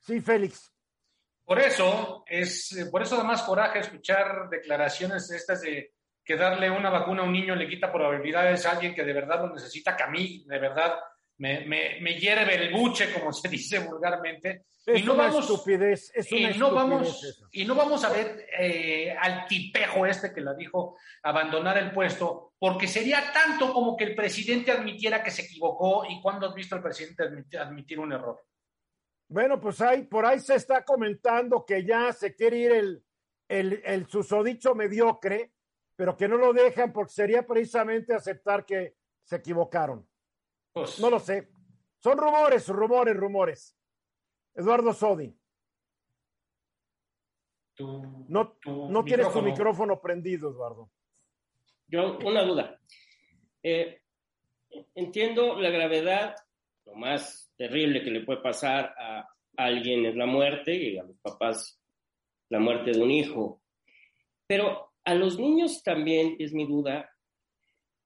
Sí, 0.00 0.20
Félix. 0.20 0.72
Por 1.44 1.58
eso, 1.58 2.24
es, 2.26 2.88
por 2.90 3.02
eso 3.02 3.16
da 3.16 3.24
más 3.24 3.42
coraje 3.42 3.80
escuchar 3.80 4.48
declaraciones 4.48 5.30
estas 5.30 5.60
de 5.60 5.94
que 6.24 6.36
darle 6.36 6.70
una 6.70 6.90
vacuna 6.90 7.22
a 7.22 7.26
un 7.26 7.32
niño 7.32 7.56
le 7.56 7.68
quita 7.68 7.92
probabilidades 7.92 8.64
a 8.64 8.72
alguien 8.72 8.94
que 8.94 9.04
de 9.04 9.12
verdad 9.12 9.40
lo 9.40 9.52
necesita, 9.52 9.96
que 9.96 10.04
a 10.04 10.08
mí 10.08 10.44
de 10.46 10.58
verdad 10.58 10.94
me, 11.42 11.66
me, 11.66 12.00
me 12.00 12.14
hierve 12.20 12.54
el 12.54 12.72
buche, 12.72 13.12
como 13.12 13.32
se 13.32 13.48
dice 13.48 13.80
vulgarmente. 13.80 14.66
Es 14.86 15.00
y 15.00 15.02
no 15.02 15.14
una 15.14 15.24
vamos, 15.24 15.50
estupidez, 15.50 16.12
es 16.14 16.30
una 16.30 16.40
y 16.40 16.44
no 16.44 16.50
estupidez 16.50 16.74
vamos, 16.74 17.24
eso. 17.24 17.48
y 17.50 17.64
no 17.64 17.74
vamos 17.74 18.04
a 18.04 18.10
ver 18.10 18.46
eh, 18.60 19.12
al 19.20 19.46
tipejo 19.48 20.06
este 20.06 20.32
que 20.32 20.40
la 20.40 20.54
dijo 20.54 20.96
abandonar 21.24 21.78
el 21.78 21.90
puesto, 21.90 22.52
porque 22.56 22.86
sería 22.86 23.32
tanto 23.32 23.72
como 23.72 23.96
que 23.96 24.04
el 24.04 24.14
presidente 24.14 24.70
admitiera 24.70 25.20
que 25.20 25.32
se 25.32 25.42
equivocó 25.42 26.04
y 26.08 26.22
cuando 26.22 26.46
has 26.46 26.54
visto 26.54 26.76
al 26.76 26.82
presidente 26.82 27.24
admitir, 27.24 27.58
admitir 27.58 27.98
un 27.98 28.12
error. 28.12 28.40
Bueno, 29.26 29.60
pues 29.60 29.80
ahí, 29.80 30.04
por 30.04 30.24
ahí 30.24 30.38
se 30.38 30.54
está 30.54 30.84
comentando 30.84 31.64
que 31.66 31.84
ya 31.84 32.12
se 32.12 32.36
quiere 32.36 32.56
ir 32.56 32.70
el, 32.70 33.04
el, 33.48 33.82
el 33.84 34.06
susodicho 34.06 34.76
mediocre, 34.76 35.50
pero 35.96 36.16
que 36.16 36.28
no 36.28 36.36
lo 36.36 36.52
dejan 36.52 36.92
porque 36.92 37.12
sería 37.12 37.44
precisamente 37.44 38.14
aceptar 38.14 38.64
que 38.64 38.94
se 39.24 39.36
equivocaron. 39.36 40.06
Pues, 40.72 40.98
No 41.00 41.10
lo 41.10 41.18
sé. 41.18 41.48
Son 41.98 42.16
rumores, 42.18 42.66
rumores, 42.68 43.16
rumores. 43.16 43.76
Eduardo 44.54 44.92
Sodi, 44.92 45.34
tu- 47.74 48.26
no, 48.28 48.52
tu 48.60 48.88
no 48.90 49.02
tienes 49.04 49.26
tu 49.26 49.40
micrófono. 49.40 49.50
micrófono 49.50 50.00
prendido, 50.00 50.50
Eduardo. 50.50 50.90
Yo, 51.88 52.18
una 52.18 52.42
duda. 52.44 52.78
Eh, 53.62 54.02
entiendo 54.94 55.58
la 55.60 55.70
gravedad, 55.70 56.36
lo 56.84 56.94
más 56.94 57.50
terrible 57.56 58.02
que 58.02 58.10
le 58.10 58.24
puede 58.24 58.40
pasar 58.42 58.94
a 58.98 59.26
alguien 59.56 60.04
es 60.06 60.16
la 60.16 60.26
muerte 60.26 60.74
y 60.74 60.98
a 60.98 61.04
los 61.04 61.16
papás 61.20 61.80
la 62.50 62.58
muerte 62.58 62.92
de 62.92 63.02
un 63.02 63.10
hijo. 63.10 63.62
Pero 64.46 64.92
a 65.04 65.14
los 65.14 65.38
niños 65.38 65.82
también, 65.82 66.36
es 66.38 66.52
mi 66.52 66.66
duda, 66.66 67.10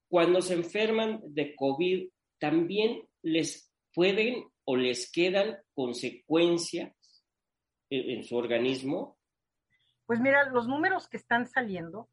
cuando 0.09 0.41
se 0.43 0.55
enferman 0.55 1.21
de 1.25 1.55
COVID, 1.57 2.09
también 2.39 3.09
les 3.22 3.72
pueden 3.95 4.45
o 4.64 4.76
les 4.76 5.11
quedan 5.11 5.59
consecuencias 5.74 6.95
en, 7.91 8.18
en 8.18 8.24
su 8.24 8.37
organismo. 8.37 9.18
Pues 10.07 10.20
mira, 10.20 10.49
los 10.51 10.68
números 10.68 11.09
que 11.09 11.16
están 11.16 11.47
saliendo 11.47 12.09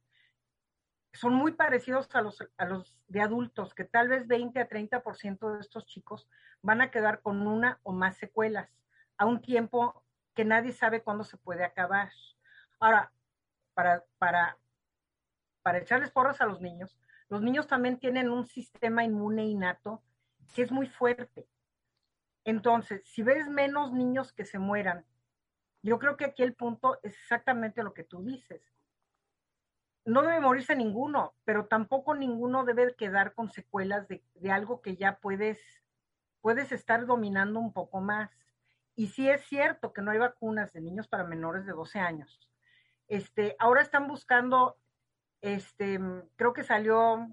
son 1.14 1.36
muy 1.36 1.54
parecidos 1.54 2.14
a 2.16 2.22
los, 2.22 2.44
a 2.58 2.66
los 2.66 2.96
de 3.08 3.22
adultos, 3.22 3.74
que 3.74 3.86
tal 3.86 4.10
vez 4.10 4.28
20 4.28 4.60
a 4.60 4.68
30% 4.68 5.54
de 5.54 5.60
estos 5.60 5.86
chicos 5.86 6.28
van 6.62 6.82
a 6.82 6.90
quedar 6.90 7.22
con 7.22 7.46
una 7.48 7.80
o 7.84 7.94
más 7.94 8.18
secuelas 8.18 8.70
a 9.18 9.26
un 9.26 9.42
tiempo 9.42 10.04
que 10.34 10.46
nadie 10.46 10.72
sabe 10.72 11.04
cuándo 11.04 11.24
se 11.24 11.38
puede 11.38 11.64
acabar. 11.64 12.12
Ahora, 12.80 13.12
para, 13.76 14.04
para, 14.18 14.58
para 15.62 15.78
echarles 15.78 16.10
porras 16.10 16.42
a 16.42 16.46
los 16.46 16.62
niños, 16.62 16.98
los 17.30 17.42
niños 17.42 17.68
también 17.68 18.00
tienen 18.00 18.30
un 18.30 18.48
sistema 18.48 19.04
inmune 19.04 19.46
innato 19.46 20.02
que 20.56 20.62
es 20.62 20.72
muy 20.72 20.88
fuerte. 20.88 21.48
Entonces, 22.44 23.02
si 23.06 23.24
ves 23.24 23.48
menos 23.48 23.94
niños 23.94 24.34
que 24.34 24.46
se 24.46 24.60
mueran, 24.60 25.06
yo 25.82 26.00
creo 26.00 26.18
que 26.18 26.26
aquí 26.26 26.44
el 26.44 26.56
punto 26.56 27.00
es 27.04 27.14
exactamente 27.14 27.84
lo 27.84 27.94
que 27.94 28.04
tú 28.04 28.24
dices. 28.24 28.62
No 30.06 30.22
debe 30.22 30.40
morirse 30.40 30.76
ninguno, 30.76 31.34
pero 31.46 31.68
tampoco 31.68 32.16
ninguno 32.16 32.66
debe 32.66 32.96
quedar 32.96 33.34
con 33.34 33.52
secuelas 33.52 34.08
de, 34.08 34.24
algo 34.52 34.82
que 34.82 34.96
ya 34.98 35.20
puedes, 35.20 35.60
puedes 36.42 36.72
estar 36.72 37.06
dominando 37.06 37.60
un 37.60 37.72
poco 37.72 38.02
más. 38.02 38.32
Y 38.96 39.08
sí 39.08 39.30
es 39.30 39.46
cierto 39.46 39.94
que 39.94 40.02
no 40.02 40.12
hay 40.12 40.20
vacunas 40.20 40.72
de 40.74 40.82
niños 40.82 41.08
para 41.08 41.24
menores 41.24 41.66
de 41.66 41.72
12 41.72 42.00
años. 42.00 42.50
Este, 43.08 43.56
ahora 43.60 43.82
están 43.82 44.08
buscando, 44.08 44.78
este, 45.42 46.00
creo 46.36 46.54
que 46.54 46.64
salió 46.64 47.30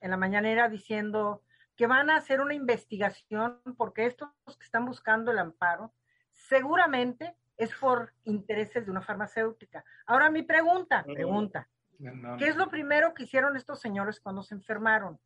en 0.00 0.10
la 0.10 0.16
mañanera 0.16 0.68
diciendo 0.68 1.42
que 1.78 1.86
van 1.86 2.10
a 2.10 2.16
hacer 2.16 2.40
una 2.40 2.54
investigación 2.54 3.60
porque 3.76 4.04
estos 4.04 4.28
que 4.58 4.64
están 4.64 4.84
buscando 4.84 5.30
el 5.30 5.38
amparo 5.38 5.94
seguramente 6.32 7.36
es 7.56 7.72
por 7.74 8.12
intereses 8.24 8.84
de 8.84 8.90
una 8.90 9.00
farmacéutica. 9.00 9.84
Ahora 10.06 10.28
mi 10.30 10.42
pregunta, 10.42 11.04
pregunta, 11.04 11.68
¿qué 12.38 12.48
es 12.48 12.56
lo 12.56 12.68
primero 12.68 13.14
que 13.14 13.22
hicieron 13.24 13.56
estos 13.56 13.80
señores 13.80 14.20
cuando 14.20 14.42
se 14.42 14.54
enfermaron? 14.54 15.18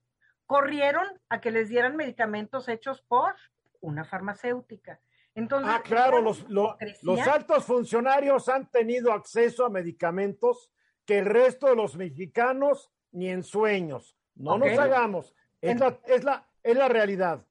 Corrieron 0.47 1.07
a 1.31 1.41
que 1.41 1.51
les 1.51 1.69
dieran 1.71 1.97
medicamentos 1.97 2.69
hechos 2.69 3.01
por 3.03 3.35
una 3.81 4.05
farmacéutica. 4.05 5.01
Entonces, 5.35 5.73
Ah, 5.75 5.83
claro, 5.83 6.17
¿esa 6.19 6.25
los, 6.25 6.49
lo- 6.51 6.77
los 7.03 7.21
altos 7.27 7.65
funcionarios 7.65 8.49
han 8.51 8.71
tenido 8.71 9.13
acceso 9.13 9.65
a 9.65 9.71
medicamentos 9.71 10.71
que 11.07 11.19
el 11.19 11.27
resto 11.27 11.67
de 11.69 11.77
los 11.77 11.97
mexicanos 11.97 12.91
ni 13.11 13.29
en 13.31 13.43
sueños. 13.43 14.17
No 14.35 14.59
nos 14.59 14.69
hagamos. 14.79 15.35
Es 15.63 15.79
la, 15.79 15.99
es, 16.07 16.25
la, 16.25 16.47
es 16.63 16.77
la 16.77 16.89
realidad. 16.89 17.47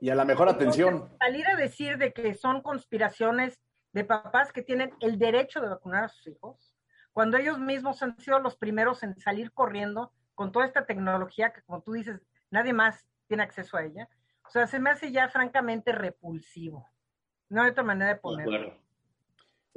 Y 0.00 0.10
a 0.10 0.14
la 0.14 0.24
mejor 0.24 0.48
atención. 0.48 1.10
salir 1.18 1.46
a 1.48 1.56
decir 1.56 1.98
de 1.98 2.12
que 2.12 2.34
son 2.34 2.62
conspiraciones 2.62 3.58
de 3.92 4.04
papás 4.04 4.52
que 4.52 4.62
tienen 4.62 4.92
el 5.00 5.18
derecho 5.18 5.60
de 5.60 5.68
vacunar 5.68 6.04
a 6.04 6.08
sus 6.08 6.26
hijos, 6.26 6.74
cuando 7.12 7.36
ellos 7.36 7.58
mismos 7.58 8.02
han 8.02 8.18
sido 8.18 8.38
los 8.40 8.56
primeros 8.56 9.02
en 9.02 9.18
salir 9.18 9.52
corriendo 9.52 10.12
con 10.34 10.52
toda 10.52 10.66
esta 10.66 10.84
tecnología 10.84 11.52
que, 11.52 11.62
como 11.62 11.80
tú 11.80 11.92
dices, 11.92 12.20
nadie 12.50 12.72
más 12.72 13.06
tiene 13.26 13.42
acceso 13.42 13.76
a 13.76 13.84
ella. 13.84 14.08
O 14.46 14.50
sea, 14.50 14.66
se 14.66 14.78
me 14.78 14.90
hace 14.90 15.10
ya 15.12 15.28
francamente 15.28 15.92
repulsivo. 15.92 16.88
No 17.48 17.62
hay 17.62 17.70
otra 17.70 17.84
manera 17.84 18.14
de 18.14 18.20
ponerlo. 18.20 18.56
acuerdo. 18.56 18.78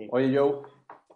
Oye, 0.09 0.37
Joe, 0.37 0.61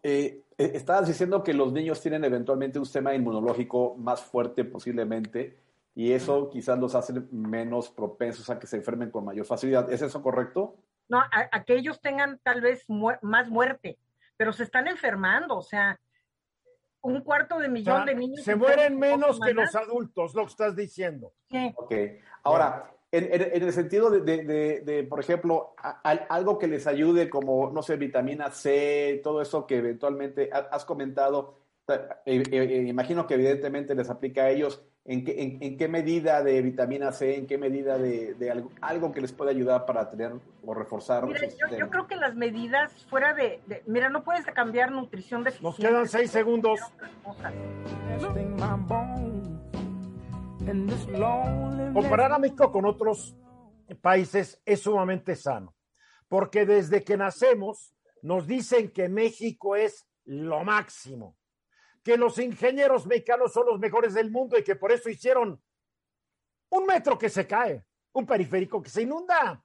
eh, 0.04 0.44
eh, 0.58 0.72
estabas 0.76 1.08
diciendo 1.08 1.44
que 1.44 1.54
los 1.54 1.74
niños 1.74 2.02
tienen 2.02 2.24
eventualmente 2.24 2.80
un 2.80 2.86
sistema 2.86 3.14
inmunológico 3.14 3.96
más 3.98 4.22
fuerte 4.22 4.64
posiblemente 4.64 5.58
y 5.94 6.14
eso 6.14 6.50
quizás 6.50 6.80
los 6.80 6.96
hace 6.96 7.14
menos 7.32 7.90
propensos 7.90 8.50
a 8.50 8.60
que 8.60 8.68
se 8.68 8.78
enfermen 8.78 9.12
con 9.12 9.26
mayor 9.26 9.46
facilidad. 9.46 9.92
¿Es 9.92 10.02
eso 10.02 10.22
correcto? 10.22 10.76
No, 11.10 11.20
a, 11.20 11.30
a 11.52 11.64
que 11.64 11.76
ellos 11.76 12.00
tengan 12.00 12.40
tal 12.44 12.62
vez 12.62 12.84
mu- 12.88 13.12
más 13.22 13.50
muerte, 13.50 13.98
pero 14.38 14.54
se 14.54 14.64
están 14.64 14.88
enfermando. 14.88 15.58
O 15.58 15.62
sea, 15.62 16.00
un 17.02 17.22
cuarto 17.22 17.60
de 17.60 17.68
O 17.68 17.72
millón 17.72 17.98
sea, 17.98 18.06
de 18.06 18.16
niños. 18.16 18.44
se 18.46 18.56
mueren 18.56 18.98
menos 18.98 19.40
que 19.40 19.54
los 19.54 19.76
adultos, 19.76 20.34
lo 20.36 20.44
que 20.44 20.50
estás 20.52 20.76
diciendo. 20.76 21.34
Sí. 21.50 21.74
Ok. 21.76 21.94
Ahora, 22.44 22.92
en, 23.12 23.26
en- 23.26 23.56
en 23.56 23.64
el 23.64 23.74
sentido 23.74 24.10
de, 24.10 24.22
de- 24.22 24.44
de- 24.46 24.80
de, 24.82 25.04
por 25.04 25.20
ejemplo, 25.20 25.74
a- 25.78 26.00
a- 26.10 26.26
algo 26.34 26.58
que 26.58 26.68
les 26.68 26.88
ayude 26.88 27.30
como, 27.30 27.70
no 27.72 27.82
sé, 27.84 27.98
vitamina 27.98 28.50
C, 28.52 29.20
todo 29.24 29.42
eso 29.42 29.68
que 29.68 29.78
eventualmente 29.80 30.50
ha- 30.54 30.70
has 30.72 30.86
comentado, 30.86 31.58
ta- 31.84 32.22
eh, 32.26 32.44
eh, 32.50 32.86
imagino 32.88 33.28
que 33.28 33.34
evidentemente 33.34 33.94
les 33.96 34.10
aplica 34.10 34.44
a 34.44 34.50
ellos. 34.52 34.82
¿En 35.04 35.26
qué, 35.26 35.42
en, 35.42 35.58
en 35.64 35.78
qué 35.78 35.88
medida 35.88 36.44
de 36.44 36.62
vitamina 36.62 37.12
C, 37.12 37.36
en 37.36 37.48
qué 37.48 37.58
medida 37.58 37.98
de, 37.98 38.36
de 38.36 38.52
algo, 38.52 38.72
algo 38.82 39.12
que 39.12 39.20
les 39.20 39.32
puede 39.34 39.50
ayudar 39.50 39.86
para 39.88 40.08
tener 40.10 40.34
o 40.64 40.74
reforzar 40.76 41.26
Mira, 41.26 41.40
yo, 41.48 41.76
yo 41.76 41.90
creo 41.90 42.06
que 42.08 42.16
las 42.16 42.36
medidas 42.36 42.94
fuera 43.10 43.34
de, 43.34 43.62
de- 43.66 43.82
mira, 43.88 44.10
no 44.10 44.24
puedes 44.24 44.46
cambiar 44.46 44.92
nutrición 44.92 45.44
de 45.44 45.54
Nos 45.60 45.76
quedan 45.78 46.08
seis 46.08 46.30
segundos. 46.30 46.80
Comparar 51.94 52.32
a 52.34 52.40
México 52.40 52.72
con 52.72 52.86
otros 52.86 53.36
países 54.02 54.62
es 54.66 54.82
sumamente 54.82 55.36
sano, 55.36 55.76
porque 56.28 56.66
desde 56.66 57.04
que 57.04 57.18
nacemos 57.18 57.94
nos 58.22 58.46
dicen 58.48 58.92
que 58.92 59.10
México 59.10 59.76
es 59.76 60.06
lo 60.26 60.64
máximo, 60.64 61.36
que 62.04 62.18
los 62.18 62.38
ingenieros 62.40 63.06
mexicanos 63.06 63.54
son 63.54 63.68
los 63.68 63.80
mejores 63.80 64.14
del 64.14 64.32
mundo 64.32 64.58
y 64.58 64.64
que 64.64 64.76
por 64.76 64.92
eso 64.92 65.10
hicieron 65.10 65.62
un 66.70 66.86
metro 66.86 67.18
que 67.18 67.30
se 67.30 67.46
cae, 67.46 67.86
un 68.14 68.26
periférico 68.26 68.82
que 68.82 68.90
se 68.90 69.04
inunda. 69.04 69.64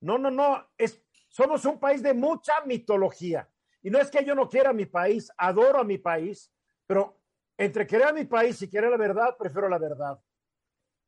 No, 0.00 0.18
no, 0.18 0.30
no, 0.30 0.68
es, 0.76 1.02
somos 1.28 1.64
un 1.64 1.78
país 1.78 2.02
de 2.02 2.14
mucha 2.14 2.60
mitología. 2.64 3.48
Y 3.82 3.90
no 3.90 4.00
es 4.00 4.10
que 4.10 4.24
yo 4.24 4.34
no 4.34 4.48
quiera 4.48 4.72
mi 4.72 4.86
país, 4.86 5.30
adoro 5.36 5.80
a 5.80 5.84
mi 5.84 5.98
país, 5.98 6.52
pero 6.86 7.20
entre 7.56 7.86
querer 7.86 8.08
a 8.08 8.12
mi 8.12 8.24
país 8.24 8.60
y 8.62 8.68
querer 8.68 8.90
la 8.90 8.96
verdad, 8.96 9.36
prefiero 9.38 9.68
la 9.68 9.78
verdad. 9.78 10.18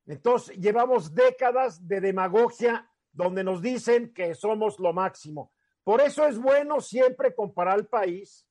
Entonces, 0.07 0.57
llevamos 0.57 1.15
décadas 1.15 1.87
de 1.87 2.01
demagogia 2.01 2.91
donde 3.13 3.43
nos 3.43 3.61
dicen 3.61 4.13
que 4.15 4.35
somos 4.35 4.79
lo 4.79 4.93
máximo. 4.93 5.53
Por 5.83 6.01
eso 6.01 6.27
es 6.27 6.39
bueno 6.39 6.81
siempre 6.81 7.35
comparar 7.35 7.79
el 7.79 7.87
país, 7.87 8.47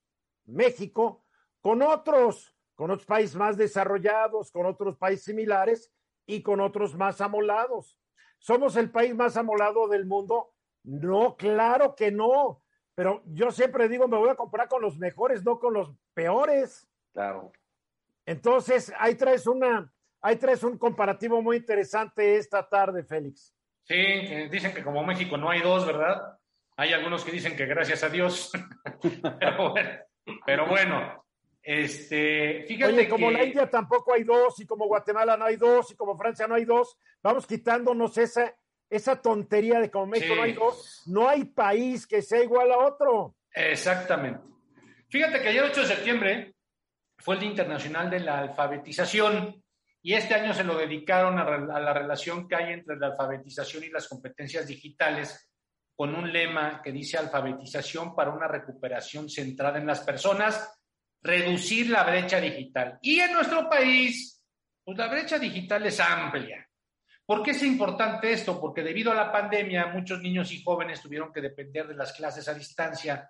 México, 0.46 1.26
con 1.68 1.82
otros, 1.82 2.56
con 2.76 2.92
otros 2.92 3.06
países 3.06 3.36
más 3.36 3.58
desarrollados, 3.58 4.54
con 4.54 4.66
otros 4.66 4.96
países 4.96 5.26
similares 5.26 5.92
y 6.26 6.42
con 6.42 6.62
otros 6.62 6.96
más 6.96 7.20
amolados. 7.20 8.00
¿Somos 8.40 8.78
el 8.78 8.90
país 8.90 9.14
más 9.14 9.36
amolado 9.36 9.90
del 9.90 10.06
mundo? 10.06 10.54
No, 10.86 11.36
claro 11.36 11.94
que 11.94 12.10
no. 12.10 12.64
Pero 12.96 13.22
yo 13.26 13.52
siempre 13.52 13.90
digo, 13.90 14.08
me 14.08 14.16
voy 14.16 14.30
a 14.30 14.36
comparar 14.36 14.70
con 14.70 14.82
los 14.82 14.98
mejores, 14.98 15.44
no 15.44 15.60
con 15.60 15.74
los 15.74 15.92
peores. 16.14 16.88
Claro. 17.12 17.52
Entonces, 18.26 18.94
ahí 18.98 19.16
traes 19.16 19.46
una, 19.46 19.92
ahí 20.22 20.38
traes 20.38 20.64
un 20.64 20.78
comparativo 20.78 21.42
muy 21.42 21.58
interesante 21.58 22.38
esta 22.38 22.66
tarde, 22.66 23.04
Félix. 23.04 23.54
Sí, 23.84 23.94
que 23.94 24.48
dicen 24.50 24.74
que 24.74 24.86
como 24.86 25.04
México 25.04 25.36
no 25.36 25.50
hay 25.50 25.60
dos, 25.60 25.86
¿verdad? 25.86 26.40
Hay 26.78 26.94
algunos 26.94 27.26
que 27.26 27.34
dicen 27.34 27.58
que 27.58 27.66
gracias 27.66 28.06
a 28.06 28.10
Dios. 28.10 28.54
pero, 29.42 29.72
bueno, 29.72 29.90
pero 30.46 30.66
bueno, 30.66 31.27
este, 31.70 32.64
fíjate 32.66 32.94
Oye, 32.94 33.10
como 33.10 33.28
que... 33.28 33.34
la 33.34 33.44
India 33.44 33.70
tampoco 33.70 34.14
hay 34.14 34.24
dos, 34.24 34.58
y 34.62 34.66
como 34.66 34.88
Guatemala 34.88 35.36
no 35.36 35.44
hay 35.44 35.58
dos, 35.58 35.92
y 35.92 35.96
como 35.96 36.18
Francia 36.18 36.48
no 36.48 36.56
hay 36.56 36.64
dos, 36.64 36.98
vamos 37.22 37.46
quitándonos 37.46 38.18
esa, 38.18 38.56
esa 38.90 39.22
tontería 39.22 39.82
de 39.82 39.92
como 39.92 40.06
México 40.06 40.34
no, 40.34 40.44
hay 40.44 40.54
dos, 40.54 41.04
no 41.08 41.28
hay 41.28 41.44
país 41.44 42.08
que 42.08 42.22
sea 42.22 42.42
igual 42.42 42.72
a 42.72 42.78
otro. 42.78 43.36
Exactamente. 43.54 44.40
Fíjate 45.10 45.42
que 45.42 45.50
ayer 45.50 45.62
8 45.62 45.82
de 45.82 45.88
septiembre 45.88 46.56
fue 47.18 47.36
el 47.36 47.42
Día 47.42 47.50
Internacional 47.50 48.10
de 48.10 48.22
la 48.22 48.40
Alfabetización 48.40 49.62
y 50.02 50.14
este 50.14 50.36
año 50.36 50.54
se 50.54 50.64
lo 50.64 50.78
dedicaron 50.78 51.38
a, 51.38 51.44
a, 51.44 51.82
la 51.82 51.94
relación 51.94 52.48
que 52.48 52.56
hay 52.56 52.72
entre 52.72 52.96
la 52.96 53.08
alfabetización 53.08 53.84
y 53.84 53.90
las 53.90 54.08
competencias 54.08 54.66
digitales 54.68 55.52
con 55.94 56.16
un 56.16 56.32
lema 56.32 56.82
que 56.82 56.94
dice 56.94 57.18
alfabetización 57.18 58.16
para 58.16 58.32
una 58.32 58.48
recuperación 58.48 59.30
centrada 59.30 59.80
en 59.80 59.88
las 59.88 60.00
personas, 60.00 60.78
reducir 61.22 61.90
la 61.90 62.04
brecha 62.04 62.40
digital. 62.40 63.00
Y 63.02 63.20
en 63.20 63.34
nuestro 63.34 63.70
país, 63.70 64.44
pues 64.84 64.98
la 64.98 65.08
brecha 65.08 65.38
digital 65.38 65.86
es 65.86 66.00
amplia. 66.00 66.68
¿Por 67.26 67.44
qué 67.44 67.52
es 67.52 67.64
importante 67.64 68.32
esto? 68.32 68.60
Porque 68.60 68.84
debido 68.84 69.12
a 69.12 69.16
la 69.16 69.32
pandemia, 69.32 69.88
muchos 69.88 70.22
niños 70.22 70.52
y 70.52 70.64
jóvenes 70.64 71.02
tuvieron 71.02 71.34
que 71.34 71.42
depender 71.42 71.88
de 71.88 71.96
las 71.96 72.14
clases 72.14 72.48
a 72.48 72.54
distancia 72.54 73.30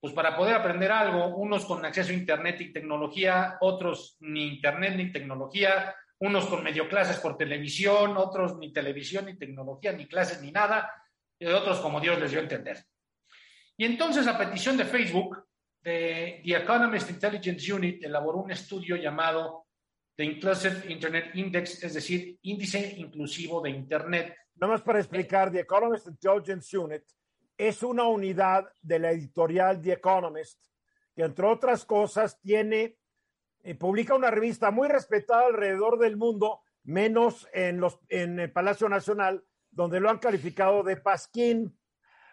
pues 0.00 0.14
para 0.14 0.34
poder 0.34 0.54
aprender 0.54 0.90
algo, 0.90 1.36
unos 1.36 1.66
con 1.66 1.84
acceso 1.84 2.10
a 2.10 2.14
Internet 2.14 2.60
y 2.62 2.72
tecnología, 2.72 3.58
otros 3.60 4.16
ni 4.20 4.54
Internet 4.54 4.94
ni 4.96 5.12
tecnología, 5.12 5.94
unos 6.20 6.46
con 6.46 6.64
medio 6.64 6.88
clases 6.88 7.18
por 7.18 7.36
televisión, 7.36 8.16
otros 8.16 8.56
ni 8.56 8.72
televisión 8.72 9.26
ni 9.26 9.38
tecnología, 9.38 9.92
ni 9.92 10.06
clases 10.06 10.40
ni 10.40 10.50
nada, 10.50 10.90
y 11.38 11.46
otros 11.46 11.80
como 11.80 12.00
Dios 12.00 12.18
les 12.18 12.30
dio 12.30 12.40
a 12.40 12.44
entender. 12.44 12.82
Y 13.76 13.84
entonces, 13.84 14.26
a 14.26 14.38
petición 14.38 14.78
de 14.78 14.86
Facebook, 14.86 15.36
The 15.82 16.42
Economist 16.44 17.10
Intelligence 17.10 17.72
Unit 17.72 18.04
elaboró 18.04 18.38
un 18.38 18.50
estudio 18.50 18.96
llamado 18.96 19.66
The 20.16 20.24
Inclusive 20.24 20.92
Internet 20.92 21.30
Index, 21.34 21.82
es 21.82 21.94
decir, 21.94 22.38
índice 22.42 22.94
inclusivo 22.98 23.62
de 23.62 23.70
Internet. 23.70 24.36
Nada 24.56 24.74
más 24.74 24.82
para 24.82 24.98
explicar, 24.98 25.50
The 25.50 25.60
Economist 25.60 26.06
Intelligence 26.08 26.76
Unit 26.76 27.02
es 27.56 27.82
una 27.82 28.04
unidad 28.04 28.70
de 28.82 28.98
la 28.98 29.10
editorial 29.12 29.80
The 29.80 29.92
Economist, 29.92 30.62
que 31.14 31.22
entre 31.22 31.46
otras 31.46 31.86
cosas 31.86 32.38
tiene, 32.40 32.98
eh, 33.62 33.74
publica 33.74 34.14
una 34.14 34.30
revista 34.30 34.70
muy 34.70 34.88
respetada 34.88 35.46
alrededor 35.46 35.98
del 35.98 36.16
mundo, 36.18 36.60
menos 36.84 37.48
en, 37.52 37.80
los, 37.80 37.98
en 38.08 38.40
el 38.40 38.52
Palacio 38.52 38.88
Nacional, 38.88 39.42
donde 39.70 40.00
lo 40.00 40.10
han 40.10 40.18
calificado 40.18 40.82
de 40.82 40.96
pasquín. 40.96 41.78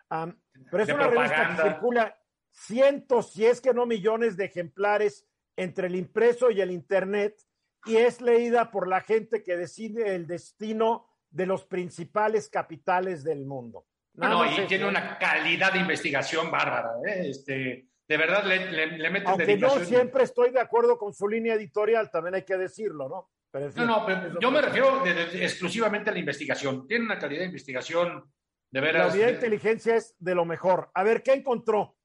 pero 0.09 0.83
es 0.83 0.89
una 0.89 1.07
revista 1.07 1.55
que 1.55 1.61
circula 1.61 2.16
cientos, 2.57 3.33
si 3.33 3.45
es 3.45 3.61
que 3.61 3.73
no 3.73 3.85
millones 3.85 4.37
de 4.37 4.45
ejemplares 4.45 5.25
entre 5.55 5.87
el 5.87 5.95
impreso 5.95 6.51
y 6.51 6.61
el 6.61 6.71
Internet, 6.71 7.39
y 7.85 7.97
es 7.97 8.21
leída 8.21 8.71
por 8.71 8.87
la 8.87 9.01
gente 9.01 9.43
que 9.43 9.55
decide 9.55 10.15
el 10.15 10.27
destino 10.27 11.07
de 11.29 11.45
los 11.45 11.65
principales 11.65 12.49
capitales 12.49 13.23
del 13.23 13.45
mundo 13.45 13.85
no, 14.17 14.45
y 14.45 14.67
tiene 14.67 14.87
una 14.87 15.17
calidad 15.17 15.73
de 15.73 15.79
investigación 15.79 16.49
bárbara. 16.49 16.91
¿eh? 17.07 17.29
Este, 17.29 17.87
de 18.07 18.17
verdad 18.17 18.43
le, 18.43 18.71
le, 18.71 18.97
le 18.97 19.09
meten 19.09 19.27
Aunque 19.27 19.45
dedicación. 19.45 19.81
yo 19.81 19.85
siempre 19.85 20.23
estoy 20.23 20.51
de 20.51 20.59
acuerdo 20.59 20.97
con 20.97 21.13
su 21.13 21.27
línea 21.27 21.53
editorial, 21.53 22.09
también 22.09 22.35
hay 22.35 22.43
que 22.43 22.57
decirlo, 22.57 23.07
¿no? 23.07 23.29
Pero 23.51 23.69
no, 23.75 23.85
no, 23.85 24.05
pero 24.05 24.39
yo 24.39 24.51
me 24.51 24.61
refiero 24.61 25.03
de, 25.03 25.13
de, 25.13 25.43
exclusivamente 25.43 26.09
a 26.09 26.13
la 26.13 26.19
investigación. 26.19 26.85
Tiene 26.85 27.05
una 27.05 27.17
calidad 27.17 27.41
de 27.41 27.45
investigación 27.47 28.29
de 28.69 28.81
veras. 28.81 29.15
La 29.15 29.25
de 29.25 29.31
inteligencia 29.31 29.95
es 29.95 30.15
de 30.19 30.35
lo 30.35 30.45
mejor. 30.45 30.91
A 30.93 31.03
ver, 31.03 31.23
¿qué 31.23 31.33
encontró? 31.33 31.96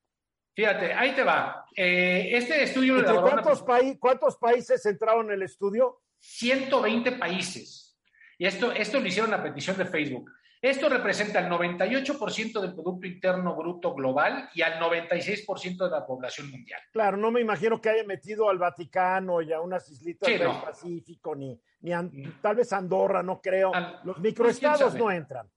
Fíjate, 0.54 0.92
ahí 0.92 1.14
te 1.14 1.22
va. 1.22 1.64
Eh, 1.74 2.30
este 2.32 2.62
estudio... 2.62 2.96
¿De 2.96 3.20
cuántos, 3.20 3.62
paí 3.62 3.96
¿Cuántos 3.98 4.36
países 4.36 4.84
entraron 4.86 5.26
en 5.26 5.32
el 5.32 5.42
estudio? 5.42 6.02
120 6.18 7.12
países. 7.12 7.98
Y 8.38 8.46
esto, 8.46 8.72
esto 8.72 9.00
lo 9.00 9.06
hicieron 9.06 9.32
a 9.32 9.42
petición 9.42 9.76
de 9.76 9.86
Facebook. 9.86 10.30
Esto 10.60 10.88
representa 10.88 11.40
el 11.40 11.50
98% 11.50 12.60
del 12.60 12.74
Producto 12.74 13.06
Interno 13.06 13.56
Bruto 13.56 13.94
global 13.94 14.48
y 14.54 14.62
al 14.62 14.78
96% 14.78 15.84
de 15.84 15.90
la 15.90 16.06
población 16.06 16.52
mundial. 16.52 16.80
Claro, 16.92 17.16
no 17.16 17.32
me 17.32 17.40
imagino 17.40 17.80
que 17.80 17.88
haya 17.88 18.04
metido 18.04 18.48
al 18.48 18.58
Vaticano 18.58 19.42
y 19.42 19.52
a 19.52 19.60
unas 19.60 19.90
islitas 19.90 20.28
sí, 20.28 20.38
del 20.38 20.48
no. 20.48 20.62
Pacífico, 20.62 21.34
ni, 21.34 21.60
ni 21.80 21.92
a, 21.92 22.08
tal 22.40 22.54
vez 22.54 22.72
Andorra, 22.72 23.24
no 23.24 23.40
creo. 23.40 23.74
Al, 23.74 24.00
Los 24.04 24.18
microestados 24.20 24.94
no 24.94 25.10
entran. 25.10 25.50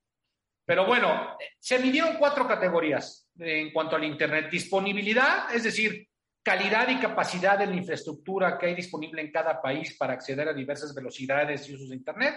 Pero 0.65 0.87
bueno, 0.87 1.37
se 1.59 1.77
midieron 1.77 2.15
cuatro 2.17 2.47
categorías 2.47 3.24
en 3.37 3.71
cuanto 3.71 3.95
al 3.95 4.03
Internet. 4.03 4.49
Disponibilidad, 4.49 5.53
es 5.53 5.63
decir, 5.63 6.07
calidad 6.43 6.87
y 6.89 6.99
capacidad 6.99 7.57
de 7.57 7.65
la 7.65 7.75
infraestructura 7.75 8.57
que 8.57 8.67
hay 8.67 8.75
disponible 8.75 9.21
en 9.21 9.31
cada 9.31 9.61
país 9.61 9.97
para 9.97 10.13
acceder 10.13 10.47
a 10.47 10.53
diversas 10.53 10.93
velocidades 10.93 11.67
y 11.67 11.73
usos 11.73 11.89
de 11.89 11.95
Internet. 11.95 12.35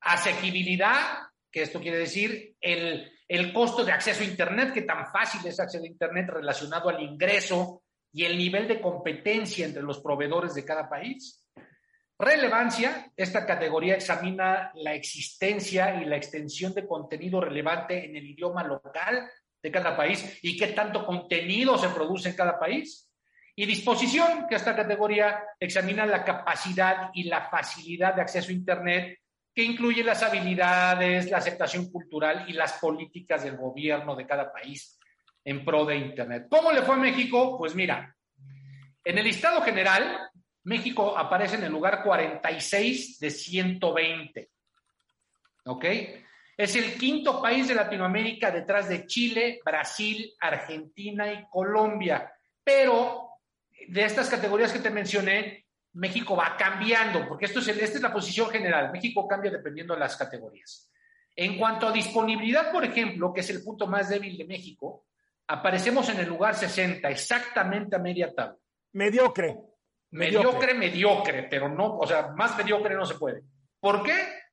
Asequibilidad, 0.00 1.18
que 1.50 1.62
esto 1.62 1.80
quiere 1.80 1.98
decir 1.98 2.54
el, 2.60 3.10
el 3.26 3.52
costo 3.52 3.84
de 3.84 3.92
acceso 3.92 4.22
a 4.22 4.26
Internet, 4.26 4.72
que 4.72 4.82
tan 4.82 5.06
fácil 5.10 5.44
es 5.46 5.58
acceder 5.58 5.88
a 5.88 5.92
Internet 5.92 6.28
relacionado 6.30 6.88
al 6.88 7.02
ingreso 7.02 7.82
y 8.12 8.24
el 8.24 8.38
nivel 8.38 8.68
de 8.68 8.80
competencia 8.80 9.66
entre 9.66 9.82
los 9.82 10.00
proveedores 10.00 10.54
de 10.54 10.64
cada 10.64 10.88
país. 10.88 11.44
Relevancia, 12.16 13.10
esta 13.16 13.44
categoría 13.44 13.96
examina 13.96 14.70
la 14.76 14.94
existencia 14.94 16.00
y 16.00 16.04
la 16.04 16.16
extensión 16.16 16.72
de 16.72 16.86
contenido 16.86 17.40
relevante 17.40 18.04
en 18.04 18.14
el 18.14 18.24
idioma 18.24 18.62
local 18.62 19.28
de 19.64 19.70
cada 19.70 19.96
país 19.96 20.38
y 20.42 20.58
qué 20.58 20.68
tanto 20.68 21.06
contenido 21.06 21.78
se 21.78 21.88
produce 21.88 22.28
en 22.28 22.36
cada 22.36 22.58
país. 22.58 23.10
Y 23.56 23.64
disposición, 23.64 24.46
que 24.46 24.56
esta 24.56 24.76
categoría 24.76 25.42
examina 25.58 26.04
la 26.04 26.22
capacidad 26.22 27.08
y 27.14 27.24
la 27.24 27.48
facilidad 27.48 28.14
de 28.14 28.20
acceso 28.20 28.50
a 28.50 28.52
Internet 28.52 29.18
que 29.54 29.62
incluye 29.62 30.04
las 30.04 30.22
habilidades, 30.22 31.30
la 31.30 31.38
aceptación 31.38 31.90
cultural 31.90 32.44
y 32.46 32.52
las 32.52 32.74
políticas 32.74 33.44
del 33.44 33.56
gobierno 33.56 34.14
de 34.14 34.26
cada 34.26 34.52
país 34.52 34.98
en 35.42 35.64
pro 35.64 35.86
de 35.86 35.96
Internet. 35.96 36.46
¿Cómo 36.50 36.70
le 36.70 36.82
fue 36.82 36.96
a 36.96 36.98
México? 36.98 37.56
Pues 37.56 37.74
mira, 37.74 38.14
en 39.02 39.16
el 39.16 39.24
listado 39.24 39.62
general, 39.62 40.28
México 40.64 41.16
aparece 41.16 41.56
en 41.56 41.64
el 41.64 41.72
lugar 41.72 42.02
46 42.02 43.18
de 43.18 43.30
120. 43.30 44.50
¿Ok? 45.66 45.84
Es 46.56 46.76
el 46.76 46.94
quinto 46.96 47.42
país 47.42 47.68
de 47.68 47.74
Latinoamérica 47.74 48.50
detrás 48.50 48.88
de 48.88 49.06
Chile, 49.06 49.60
Brasil, 49.64 50.32
Argentina 50.40 51.32
y 51.32 51.48
Colombia. 51.50 52.32
Pero 52.62 53.30
de 53.88 54.04
estas 54.04 54.28
categorías 54.28 54.72
que 54.72 54.78
te 54.78 54.90
mencioné, 54.90 55.66
México 55.94 56.36
va 56.36 56.56
cambiando, 56.56 57.26
porque 57.28 57.46
esto 57.46 57.60
es 57.60 57.68
esta 57.68 57.96
es 57.96 58.02
la 58.02 58.12
posición 58.12 58.50
general. 58.50 58.90
México 58.92 59.26
cambia 59.28 59.50
dependiendo 59.50 59.94
de 59.94 60.00
las 60.00 60.16
categorías. 60.16 60.90
En 61.36 61.58
cuanto 61.58 61.88
a 61.88 61.92
disponibilidad, 61.92 62.70
por 62.70 62.84
ejemplo, 62.84 63.32
que 63.32 63.40
es 63.40 63.50
el 63.50 63.62
punto 63.62 63.86
más 63.86 64.08
débil 64.08 64.36
de 64.36 64.44
México, 64.44 65.06
aparecemos 65.48 66.08
en 66.08 66.20
el 66.20 66.28
lugar 66.28 66.54
60, 66.54 67.08
exactamente 67.08 67.96
a 67.96 67.98
media 67.98 68.32
tabla. 68.32 68.56
Mediocre. 68.92 69.56
Mediocre, 70.10 70.74
mediocre, 70.74 70.74
mediocre, 70.74 71.46
pero 71.50 71.68
no, 71.68 71.98
o 71.98 72.06
sea, 72.06 72.28
más 72.28 72.56
mediocre 72.56 72.94
no 72.94 73.04
se 73.04 73.16
puede. 73.16 73.42
¿Por 73.80 74.04
qué? 74.04 74.43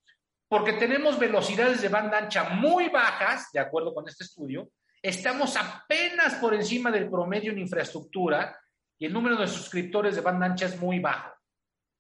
Porque 0.52 0.74
tenemos 0.74 1.18
velocidades 1.18 1.82
de 1.82 1.88
banda 1.88 2.18
ancha 2.18 2.50
muy 2.50 2.90
bajas, 2.90 3.50
de 3.54 3.60
acuerdo 3.62 3.94
con 3.94 4.06
este 4.10 4.26
estudio, 4.26 4.70
estamos 5.02 5.56
apenas 5.56 6.36
por 6.36 6.54
encima 6.54 6.92
del 6.92 7.10
promedio 7.10 7.54
en 7.54 7.60
infraestructura 7.60 8.60
y 9.00 9.06
el 9.06 9.14
número 9.14 9.38
de 9.38 9.48
suscriptores 9.48 10.14
de 10.14 10.20
banda 10.20 10.48
ancha 10.48 10.66
es 10.66 10.78
muy 10.78 11.00
bajo. 11.00 11.32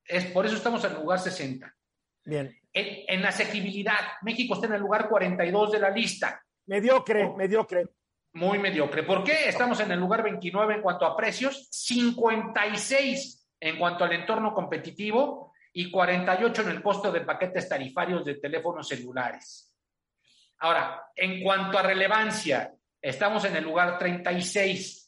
Es, 0.03 0.25
por 0.33 0.45
eso 0.45 0.57
estamos 0.57 0.83
en 0.83 0.91
el 0.91 0.97
lugar 0.97 1.19
60. 1.19 1.73
Bien. 2.25 2.53
En, 2.73 3.19
en 3.19 3.25
asequibilidad, 3.25 4.19
México 4.21 4.55
está 4.55 4.67
en 4.67 4.73
el 4.73 4.81
lugar 4.81 5.07
42 5.07 5.71
de 5.71 5.79
la 5.79 5.89
lista. 5.89 6.43
Mediocre, 6.65 7.23
oh, 7.23 7.37
mediocre. 7.37 7.87
Muy 8.33 8.59
mediocre. 8.59 9.03
¿Por 9.03 9.23
qué? 9.23 9.47
Estamos 9.47 9.79
en 9.79 9.93
el 9.93 9.99
lugar 10.01 10.23
29 10.23 10.75
en 10.75 10.81
cuanto 10.81 11.05
a 11.05 11.15
precios, 11.15 11.69
56 11.71 13.47
en 13.61 13.79
cuanto 13.79 14.03
al 14.03 14.11
entorno 14.11 14.53
competitivo 14.53 15.50
y 15.73 15.89
48 15.89 16.61
en 16.63 16.69
el 16.69 16.81
costo 16.81 17.11
de 17.11 17.21
paquetes 17.21 17.67
tarifarios 17.69 18.25
de 18.25 18.35
teléfonos 18.35 18.87
celulares. 18.87 19.75
Ahora, 20.59 21.05
en 21.15 21.41
cuanto 21.41 21.77
a 21.77 21.83
relevancia, 21.83 22.73
estamos 23.01 23.45
en 23.45 23.55
el 23.55 23.63
lugar 23.63 23.97
36 23.97 25.01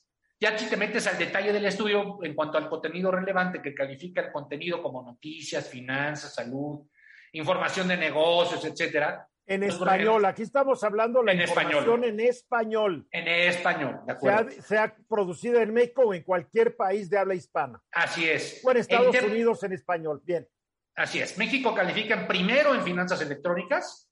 ya 0.44 0.58
si 0.58 0.70
te 0.70 0.76
metes 0.76 1.08
al 1.08 1.18
detalle 1.18 1.54
del 1.54 1.64
estudio 1.64 2.20
en 2.22 2.34
cuanto 2.36 2.58
al 2.58 2.68
contenido 2.68 3.10
relevante 3.10 3.62
que 3.62 3.74
califica 3.74 4.20
el 4.20 4.30
contenido 4.30 4.84
como 4.84 5.02
noticias, 5.02 5.70
finanzas, 5.70 6.36
salud, 6.36 6.86
información 7.32 7.88
de 7.88 7.96
negocios, 7.96 8.66
etcétera. 8.66 9.26
En 9.46 9.64
español, 9.64 10.24
aquí 10.26 10.44
estamos 10.44 10.84
hablando 10.84 11.22
la 11.22 11.34
en 11.34 11.42
información 11.42 12.04
español. 12.04 12.04
en 12.06 12.20
español. 12.20 13.08
En 13.12 13.28
español, 13.28 14.00
de 14.06 14.14
acuerdo. 14.14 14.52
Sea, 14.52 14.62
sea, 14.62 14.96
producida 15.08 15.62
en 15.62 15.74
México 15.74 16.04
o 16.04 16.14
en 16.14 16.24
cualquier 16.24 16.78
país 16.78 17.10
de 17.10 17.18
habla 17.18 17.36
hispana. 17.36 17.82
Así 17.92 18.28
es. 18.28 18.62
O 18.64 18.72
en 18.72 18.78
Estados 18.78 19.14
en 19.16 19.26
Unidos 19.26 19.64
en 19.64 19.74
español, 19.74 20.22
bien. 20.24 20.48
Así 20.96 21.20
es. 21.20 21.38
México 21.38 21.74
califica 21.76 22.14
en 22.14 22.28
primero 22.28 22.74
en 22.74 22.84
finanzas 22.84 23.20
electrónicas, 23.22 24.10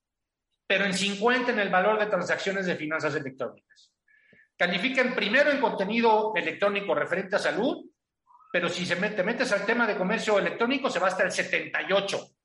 pero 0.68 0.86
en 0.86 0.94
50 0.94 1.52
en 1.52 1.60
el 1.60 1.70
valor 1.70 2.00
de 2.00 2.08
transacciones 2.08 2.66
de 2.66 2.76
finanzas 2.76 3.16
electrónicas. 3.16 3.94
Califican 4.58 5.16
primero 5.16 5.50
en 5.52 5.62
contenido 5.62 6.34
electrónico 6.36 6.94
referente 6.94 7.38
a 7.38 7.40
salud, 7.40 7.86
pero 8.52 8.68
si 8.68 8.86
se 8.86 8.96
te 8.96 9.24
metes 9.24 9.52
al 9.54 9.66
tema 9.66 9.88
de 9.88 9.96
comercio 9.96 10.38
electrónico 10.38 10.90
se 10.90 11.00
va 11.00 11.08
hasta 11.08 11.24
el 11.24 11.32
78. 11.32 12.36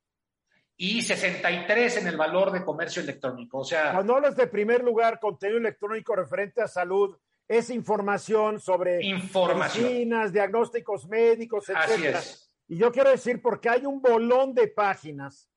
Y 0.76 1.00
63 1.02 1.96
en 1.98 2.06
el 2.08 2.16
valor 2.16 2.52
de 2.52 2.64
comercio 2.64 3.02
electrónico. 3.02 3.58
O 3.60 3.64
sea, 3.64 3.92
cuando 3.92 4.14
hablas 4.16 4.36
de 4.36 4.46
primer 4.46 4.82
lugar, 4.84 5.18
contenido 5.18 5.58
electrónico 5.58 6.14
referente 6.14 6.60
a 6.60 6.68
salud, 6.68 7.16
es 7.48 7.70
información 7.70 8.60
sobre 8.60 9.04
información. 9.04 9.84
medicinas, 9.84 10.32
diagnósticos 10.32 11.06
médicos, 11.08 11.68
etc. 11.68 11.76
Así 11.78 12.06
es. 12.06 12.52
Y 12.68 12.76
yo 12.78 12.90
quiero 12.92 13.10
decir, 13.10 13.40
porque 13.40 13.68
hay 13.68 13.86
un 13.86 14.00
bolón 14.02 14.54
de 14.54 14.68
páginas 14.68 15.48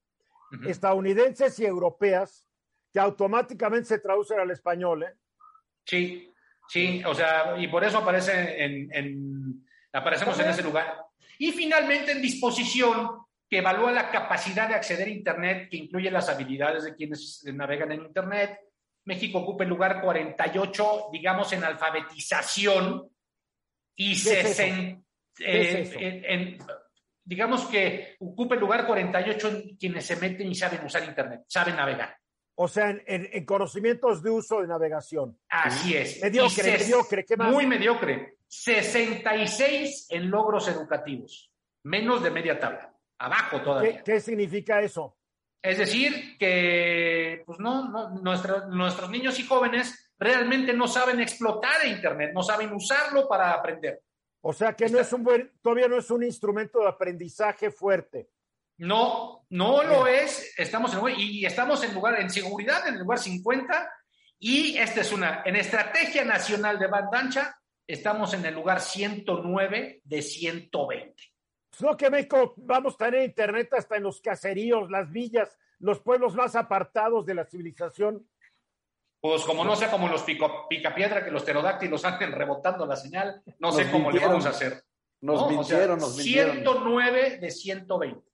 Ujú. 0.51 0.69
estadounidenses 0.69 1.59
y 1.59 1.65
europeas 1.65 2.47
que 2.93 2.99
automáticamente 2.99 3.85
se 3.87 3.99
traducen 3.99 4.39
al 4.39 4.49
español. 4.51 5.03
¿eh? 5.03 5.13
Sí, 5.85 6.31
sí, 6.67 7.03
o 7.05 7.13
sea, 7.13 7.55
y 7.57 7.67
por 7.67 7.83
eso 7.83 7.97
aparece 7.99 8.63
en, 8.63 8.89
en- 8.93 9.67
aparecemos 9.93 10.39
en 10.39 10.49
ese 10.49 10.63
lugar. 10.63 10.97
Y 11.37 11.51
finalmente 11.51 12.11
en 12.13 12.21
disposición 12.21 13.09
que 13.49 13.57
evalúa 13.59 13.91
la 13.91 14.11
capacidad 14.11 14.67
de 14.69 14.75
acceder 14.75 15.07
a 15.07 15.11
Internet, 15.11 15.69
que 15.69 15.77
incluye 15.77 16.11
las 16.11 16.29
habilidades 16.29 16.83
de 16.83 16.95
quienes 16.95 17.43
navegan 17.53 17.91
en 17.91 18.01
Internet. 18.05 18.59
México 19.05 19.39
ocupa 19.39 19.63
el 19.63 19.69
lugar 19.71 20.01
48, 20.01 21.09
digamos, 21.11 21.51
en 21.53 21.63
alfabetización 21.63 23.09
y 23.95 24.11
¿Qué 24.11 24.39
es 24.39 24.45
eso? 24.45 24.53
60, 24.53 25.01
¿Qué 25.35 25.81
es 25.81 25.91
eh, 25.95 25.99
en- 25.99 26.25
en- 26.25 26.57
digamos 27.23 27.65
que 27.65 28.15
ocupa 28.19 28.55
el 28.55 28.61
lugar 28.61 28.85
48 28.85 29.47
en 29.49 29.77
quienes 29.77 30.05
se 30.05 30.15
meten 30.17 30.47
y 30.51 30.55
saben 30.55 30.85
usar 30.85 31.03
Internet, 31.03 31.41
saben 31.47 31.75
navegar. 31.75 32.15
O 32.55 32.67
sea, 32.67 32.89
en, 32.89 33.01
en- 33.07 33.29
en 33.31 33.45
conocimientos 33.45 34.21
de 34.21 34.29
uso 34.29 34.61
de 34.61 34.67
navegación. 34.67 35.39
Así 35.49 35.95
es. 35.95 36.21
Mediocre, 36.21 36.69
Y 36.69 36.73
ses- 36.73 36.79
mediocre, 36.81 37.25
¿qué 37.25 37.37
más? 37.37 37.51
Muy 37.51 37.65
mediocre. 37.65 38.35
66 38.47 40.07
en 40.09 40.29
logros 40.29 40.67
educativos. 40.67 41.51
Menos 41.83 42.21
de 42.21 42.31
media 42.31 42.59
tabla. 42.59 42.93
Abajo 43.19 43.57
¿Qué, 43.57 43.63
todavía. 43.63 44.03
qué 44.03 44.19
significa 44.19 44.81
eso? 44.81 45.17
Es 45.61 45.77
decir, 45.77 46.37
que 46.37 47.43
pues 47.45 47.59
no, 47.59 47.89
no, 47.89 48.21
nuestros 48.69 49.09
niños 49.09 49.37
y 49.39 49.45
jóvenes 49.45 50.11
realmente 50.17 50.73
no 50.73 50.87
saben 50.87 51.19
explotar 51.19 51.85
Internet, 51.85 52.31
no 52.33 52.41
saben 52.43 52.73
usarlo 52.73 53.27
para 53.27 53.53
aprender. 53.53 54.01
O 54.41 54.53
sea, 54.53 54.73
que 54.73 54.87
no 54.87 54.99
es 54.99 55.11
un 55.11 55.23
buen, 55.23 55.51
todavía 55.61 55.89
no 55.89 55.97
es 55.97 56.09
un 56.11 56.23
instrumento 56.23 56.79
de 56.79 56.87
aprendizaje 56.87 57.71
fuerte. 57.71 58.29
No, 58.77 59.45
no 59.49 59.83
lo 59.83 60.07
es. 60.07 60.53
Estamos 60.57 60.93
en, 60.93 61.01
y 61.17 61.45
estamos 61.45 61.83
en 61.83 61.93
lugar, 61.93 62.19
en 62.21 62.29
seguridad, 62.29 62.87
en 62.87 62.93
el 62.93 63.01
lugar 63.01 63.19
50. 63.19 63.91
Y 64.39 64.77
esta 64.77 65.01
es 65.01 65.11
una, 65.11 65.43
en 65.45 65.57
Estrategia 65.57 66.23
Nacional 66.23 66.79
de 66.79 66.87
Banda 66.87 67.19
Ancha, 67.19 67.59
estamos 67.85 68.33
en 68.33 68.45
el 68.45 68.53
lugar 68.53 68.79
109 68.79 70.01
de 70.05 70.21
120. 70.21 71.13
No 71.81 71.95
que 71.95 72.09
México 72.09 72.53
vamos 72.57 72.95
a 72.95 72.97
tener 72.97 73.23
internet 73.23 73.73
hasta 73.73 73.97
en 73.97 74.03
los 74.03 74.21
caseríos, 74.21 74.89
las 74.91 75.09
villas, 75.11 75.57
los 75.79 75.99
pueblos 75.99 76.35
más 76.35 76.55
apartados 76.55 77.25
de 77.25 77.33
la 77.33 77.45
civilización. 77.45 78.27
Pues 79.21 79.43
como 79.43 79.65
no 79.65 79.75
sea 79.75 79.91
como 79.91 80.07
los 80.07 80.23
pico, 80.23 80.67
picapiedra 80.69 81.23
que 81.23 81.31
los 81.31 81.43
pterodáctilos 81.43 82.05
anden 82.05 82.31
rebotando 82.31 82.85
la 82.85 82.95
señal, 82.95 83.41
no 83.59 83.71
sé 83.71 83.89
cómo 83.91 84.11
le 84.11 84.19
vamos 84.19 84.45
a 84.45 84.49
hacer. 84.49 84.83
Nos 85.21 85.41
¿no? 85.41 85.45
O 85.45 85.49
sea, 85.49 85.57
mintieron, 85.57 85.99
nos 85.99 86.15
mintieron. 86.15 86.55
109 86.55 87.37
de 87.39 87.51
120. 87.51 88.29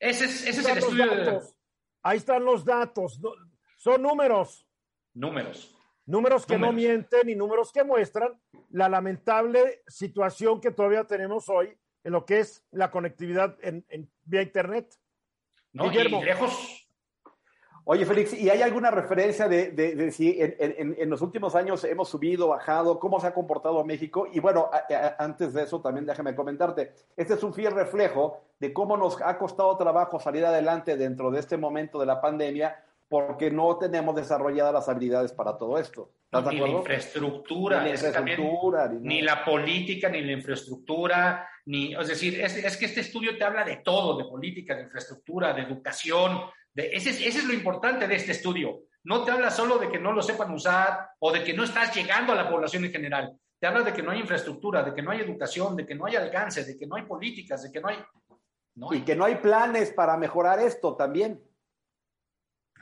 Ese 0.00 0.24
es, 0.24 0.46
ese 0.46 0.60
es 0.60 0.66
Ahí 0.66 0.72
el 0.72 0.78
están 0.78 0.80
los 0.80 0.84
estudio 0.84 1.10
de 1.10 1.24
datos. 1.24 1.56
Ahí 2.02 2.16
están 2.18 2.44
los 2.44 2.64
datos. 2.64 3.20
Son 3.76 4.02
números. 4.02 4.66
números. 5.14 5.77
Números 6.08 6.46
que 6.46 6.56
no 6.56 6.72
mienten 6.72 7.28
y 7.28 7.34
números 7.34 7.70
que 7.70 7.84
muestran 7.84 8.32
la 8.70 8.88
lamentable 8.88 9.82
situación 9.86 10.58
que 10.58 10.70
todavía 10.70 11.04
tenemos 11.04 11.50
hoy 11.50 11.76
en 12.02 12.12
lo 12.12 12.24
que 12.24 12.38
es 12.40 12.64
la 12.70 12.90
conectividad 12.90 13.56
en, 13.60 13.84
en- 13.90 14.10
vía 14.24 14.40
Internet. 14.40 14.94
¿no? 15.74 15.84
Guillermo. 15.90 16.22
Y 16.22 16.24
lejos, 16.24 16.74
Oye, 17.90 18.04
Félix, 18.04 18.34
¿y 18.34 18.50
hay 18.50 18.60
alguna 18.60 18.90
referencia 18.90 19.48
de, 19.48 19.70
de- 19.70 19.94
de 19.94 20.10
si 20.10 20.38
en, 20.40 20.54
en- 20.58 20.96
en 20.98 21.08
los 21.10 21.22
últimos 21.22 21.54
años 21.54 21.84
hemos 21.84 22.08
subido, 22.10 22.48
bajado, 22.48 22.98
cómo 22.98 23.18
se 23.20 23.26
ha 23.26 23.32
comportado 23.34 23.82
México? 23.84 24.26
Y 24.32 24.40
bueno, 24.40 24.68
a- 24.72 24.84
a- 24.94 25.16
antes 25.24 25.52
de 25.54 25.62
eso 25.62 25.80
también 25.80 26.04
déjame 26.06 26.34
comentarte, 26.34 26.92
este 27.16 27.34
es 27.34 27.42
un 27.42 27.52
fiel 27.54 27.72
reflejo 27.72 28.42
de 28.60 28.72
cómo 28.74 28.96
nos 28.96 29.20
ha 29.22 29.36
costado 29.38 29.76
trabajo 29.78 30.20
salir 30.20 30.44
adelante 30.44 30.96
dentro 30.98 31.30
de 31.30 31.40
este 31.40 31.56
momento 31.56 31.98
de 31.98 32.06
la 32.06 32.20
pandemia 32.20 32.82
porque 33.08 33.50
no 33.50 33.76
tenemos 33.78 34.14
desarrolladas 34.14 34.72
las 34.74 34.88
habilidades 34.88 35.32
para 35.32 35.56
todo 35.56 35.78
esto. 35.78 36.12
¿Estás 36.24 36.44
de 36.44 36.50
ni 36.50 36.56
la 36.56 36.62
acuerdo? 36.66 36.78
infraestructura, 36.80 37.82
Ni 37.82 37.92
la 37.92 38.12
también- 38.12 38.40
infraestructura, 38.40 38.88
ni 39.00 39.22
la 39.22 39.44
política, 39.44 40.08
ni 40.10 40.20
la 40.22 40.32
infraestructura, 40.32 41.48
ni, 41.66 41.94
es 41.94 42.08
decir, 42.08 42.38
es, 42.40 42.56
es 42.56 42.76
que 42.76 42.84
este 42.84 43.00
estudio 43.00 43.36
te 43.38 43.44
habla 43.44 43.64
de 43.64 43.76
todo, 43.76 44.18
de 44.18 44.24
política, 44.24 44.74
de 44.74 44.82
infraestructura, 44.82 45.54
de 45.54 45.62
educación, 45.62 46.38
de, 46.74 46.90
ese, 46.92 47.10
es, 47.10 47.20
ese 47.26 47.38
es 47.38 47.44
lo 47.46 47.54
importante 47.54 48.06
de 48.06 48.16
este 48.16 48.32
estudio. 48.32 48.80
No 49.04 49.24
te 49.24 49.30
habla 49.30 49.50
solo 49.50 49.78
de 49.78 49.88
que 49.88 49.98
no 49.98 50.12
lo 50.12 50.22
sepan 50.22 50.52
usar 50.52 51.08
o 51.18 51.32
de 51.32 51.42
que 51.42 51.54
no 51.54 51.64
estás 51.64 51.94
llegando 51.96 52.32
a 52.32 52.36
la 52.36 52.50
población 52.50 52.84
en 52.84 52.92
general. 52.92 53.32
Te 53.58 53.66
habla 53.66 53.80
de 53.82 53.92
que 53.94 54.02
no 54.02 54.10
hay 54.10 54.20
infraestructura, 54.20 54.82
de 54.82 54.92
que 54.94 55.02
no 55.02 55.10
hay 55.10 55.20
educación, 55.20 55.76
de 55.76 55.86
que 55.86 55.94
no 55.94 56.04
hay 56.04 56.16
alcance, 56.16 56.62
de 56.64 56.76
que 56.76 56.86
no 56.86 56.96
hay 56.96 57.04
políticas, 57.04 57.62
de 57.62 57.72
que 57.72 57.80
no 57.80 57.88
hay... 57.88 57.96
No 58.74 58.90
hay. 58.90 58.98
Y 58.98 59.00
que 59.02 59.16
no 59.16 59.24
hay 59.24 59.36
planes 59.36 59.92
para 59.92 60.16
mejorar 60.16 60.60
esto 60.60 60.94
también. 60.94 61.42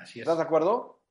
Así 0.06 0.20
es. 0.20 0.22
¿Estás 0.22 0.36
de 0.36 0.44
acuerdo? 0.44 1.02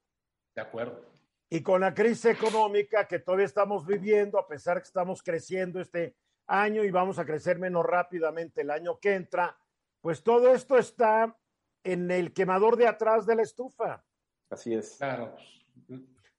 De 0.55 0.61
acuerdo. 0.61 1.03
Y 1.49 1.61
con 1.61 1.81
la 1.81 1.93
crisis 1.93 2.25
económica 2.27 3.05
que 3.05 3.19
todavía 3.19 3.45
estamos 3.45 3.85
viviendo, 3.85 4.39
a 4.39 4.47
pesar 4.47 4.77
que 4.77 4.87
estamos 4.87 5.21
creciendo 5.21 5.81
este 5.81 6.15
año 6.47 6.81
y 6.81 6.91
vamos 6.91 7.19
a 7.19 7.25
crecer 7.25 7.59
menos 7.59 7.85
rápidamente 7.85 8.61
el 8.61 8.71
año 8.71 8.97
que 8.97 9.15
entra, 9.15 9.57
pues 9.99 10.23
todo 10.23 10.53
esto 10.53 10.77
está 10.77 11.37
en 11.83 12.09
el 12.09 12.31
quemador 12.31 12.77
de 12.77 12.87
atrás 12.87 13.25
de 13.25 13.35
la 13.35 13.41
estufa. 13.41 14.01
Así 14.49 14.73
es. 14.73 14.95
Claro. 14.97 15.35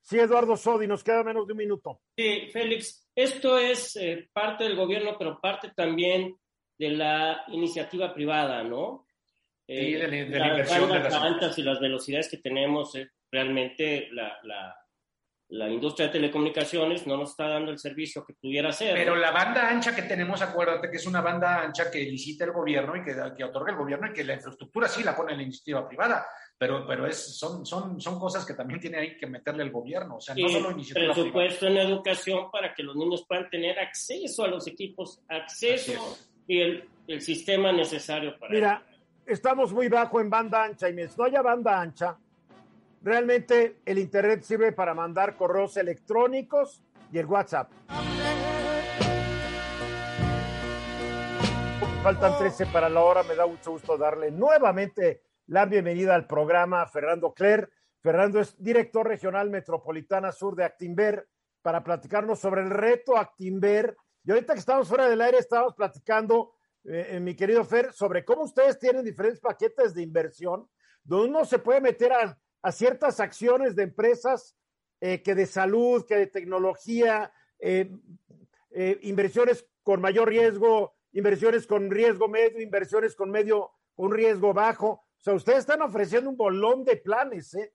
Sí, 0.01 0.19
Eduardo 0.19 0.57
Sodi, 0.57 0.87
nos 0.87 1.05
queda 1.05 1.23
menos 1.23 1.47
de 1.47 1.53
un 1.53 1.59
minuto. 1.59 2.01
Sí, 2.17 2.49
Félix, 2.51 3.07
esto 3.15 3.59
es 3.59 3.97
eh, 3.97 4.31
parte 4.33 4.65
del 4.65 4.77
gobierno, 4.77 5.17
pero 5.19 5.39
parte 5.43 5.73
también 5.77 6.35
de 6.79 6.89
la 6.89 7.45
iniciativa 7.49 8.15
privada, 8.15 8.65
¿no? 8.65 9.06
Eh, 9.69 9.85
Sí, 9.85 9.93
de 9.95 9.99
la- 10.03 10.09
de 10.09 10.39
la 10.39 10.49
inversión 10.49 10.93
de 10.93 10.99
las- 11.01 11.15
altas 11.15 11.59
y 11.59 11.63
las 11.63 11.81
velocidades 11.81 12.29
que 12.29 12.39
tenemos, 12.39 12.95
eh, 12.95 13.11
realmente 13.33 14.09
la, 14.13 14.39
la, 14.45 14.77
la 15.49 15.69
industria 15.71 16.07
de 16.07 16.13
telecomunicaciones 16.15 17.07
no 17.07 17.17
nos 17.17 17.31
está 17.31 17.49
dando 17.49 17.71
el 17.71 17.79
servicio 17.79 18.25
que 18.25 18.35
pudiera 18.35 18.73
ser. 18.73 18.95
Pero 18.95 19.15
¿no? 19.15 19.21
la 19.21 19.31
banda 19.31 19.69
ancha 19.69 19.95
que 19.95 20.03
tenemos, 20.03 20.43
acuérdate 20.43 20.91
que 20.91 20.97
es 20.97 21.07
una 21.07 21.21
banda 21.21 21.63
ancha 21.63 21.91
que 21.91 21.99
licita 22.01 22.45
el 22.45 22.53
gobierno 22.53 22.97
y 22.97 23.05
que, 23.05 23.15
que 23.37 23.45
otorga 23.45 23.71
el 23.73 23.79
gobierno 23.79 24.09
y 24.09 24.13
que 24.13 24.25
la 24.25 24.35
infraestructura 24.35 24.89
sí 24.89 25.03
la 25.05 25.15
pone 25.17 25.33
en 25.33 25.39
la 25.39 25.43
iniciativa 25.45 25.87
privada, 25.87 26.27
pero, 26.59 26.85
pero 26.87 27.07
es, 27.07 27.37
son, 27.39 27.65
son, 27.67 28.01
son 28.01 28.19
cosas 28.19 28.45
que 28.47 28.55
también 28.55 28.81
tiene 28.81 28.99
ahí 28.99 29.17
que 29.17 29.27
meterle 29.27 29.63
el 29.65 29.71
gobierno, 29.71 30.17
o 30.17 30.21
sea, 30.21 30.35
no 30.35 30.47
y 30.47 30.53
solo 30.53 30.71
iniciativa 30.73 31.13
privada. 31.13 31.15
presupuesto 31.33 31.67
en 31.69 31.77
educación 31.77 32.51
para 32.51 32.73
que 32.75 32.83
los 32.83 32.97
niños 32.97 33.25
puedan 33.29 33.49
tener 33.51 33.79
acceso 33.79 34.45
a 34.45 34.49
los 34.49 34.67
equipos, 34.67 35.21
acceso 35.29 36.19
y 36.49 36.61
el, 36.61 36.89
el 37.09 37.21
sistema 37.21 37.73
necesario 37.73 38.37
para 38.39 38.53
Mira, 38.53 38.83
estamos 39.27 39.73
muy 39.73 39.89
bajo 39.89 40.21
en 40.21 40.31
banda 40.31 40.63
ancha 40.63 40.89
y 40.89 40.95
mientras 40.95 41.19
no 41.19 41.25
haya 41.25 41.43
banda 41.43 41.81
ancha, 41.81 42.17
realmente 43.03 43.81
el 43.85 43.99
Internet 43.99 44.43
sirve 44.43 44.73
para 44.73 44.95
mandar 44.95 45.37
correos 45.37 45.77
electrónicos 45.77 46.83
y 47.13 47.19
el 47.19 47.27
WhatsApp. 47.27 47.71
Faltan 52.03 52.39
13 52.39 52.67
para 52.67 52.89
la 52.89 53.03
hora, 53.03 53.25
me 53.25 53.35
da 53.35 53.47
mucho 53.47 53.73
gusto 53.73 53.99
darle 53.99 54.31
nuevamente 54.31 55.23
la 55.47 55.67
bienvenida 55.67 56.15
al 56.15 56.27
programa 56.27 56.83
a 56.83 56.87
Fernando 56.87 57.35
Cler. 57.35 57.69
Fernando 58.01 58.39
es 58.39 58.63
director 58.63 59.09
regional 59.09 59.51
metropolitana 59.51 60.31
sur 60.31 60.55
de 60.55 60.65
Actimber 60.65 61.29
para 61.63 61.83
platicarnos 61.83 62.39
sobre 62.39 62.63
el 62.63 62.71
reto 62.71 63.17
Actimber. 63.17 63.97
Y 64.23 64.31
ahorita 64.31 64.53
que 64.53 64.61
estamos 64.61 64.89
fuera 64.89 65.09
del 65.09 65.21
aire, 65.21 65.39
estábamos 65.39 65.75
platicando, 65.75 66.56
eh, 66.89 67.17
eh, 67.17 67.21
mi 67.21 67.35
querido 67.35 67.65
Fer, 67.65 67.93
sobre 67.93 68.25
cómo 68.25 68.43
ustedes 68.43 68.79
tienen 68.79 69.05
diferentes 69.05 69.41
paquetes 69.41 69.93
de 69.93 70.03
inversión, 70.03 70.69
donde 71.03 71.29
uno 71.29 71.45
se 71.45 71.59
puede 71.59 71.81
meter 71.81 72.13
a, 72.13 72.39
ciertas 72.73 73.21
acciones 73.21 73.77
de 73.77 73.85
empresas 73.85 74.57
eh, 75.01 75.23
que 75.23 75.37
de 75.37 75.47
salud, 75.47 76.05
que 76.05 76.17
de 76.17 76.27
tecnología, 76.27 77.33
inversiones 79.03 79.69
con 79.85 80.01
mayor 80.01 80.29
riesgo, 80.29 80.97
inversiones 81.13 81.65
con 81.67 81.91
riesgo 81.93 82.27
medio, 82.29 82.61
inversiones 82.61 83.15
con 83.15 83.31
medio, 83.31 83.71
con 83.95 84.11
riesgo 84.11 84.53
bajo. 84.53 84.89
O 84.89 85.21
sea, 85.21 85.35
ustedes 85.35 85.61
están 85.61 85.81
ofreciendo 85.81 86.29
un 86.29 86.37
bolón 86.37 86.85
de 86.85 86.97
planes, 86.97 87.55
¿eh? 87.55 87.73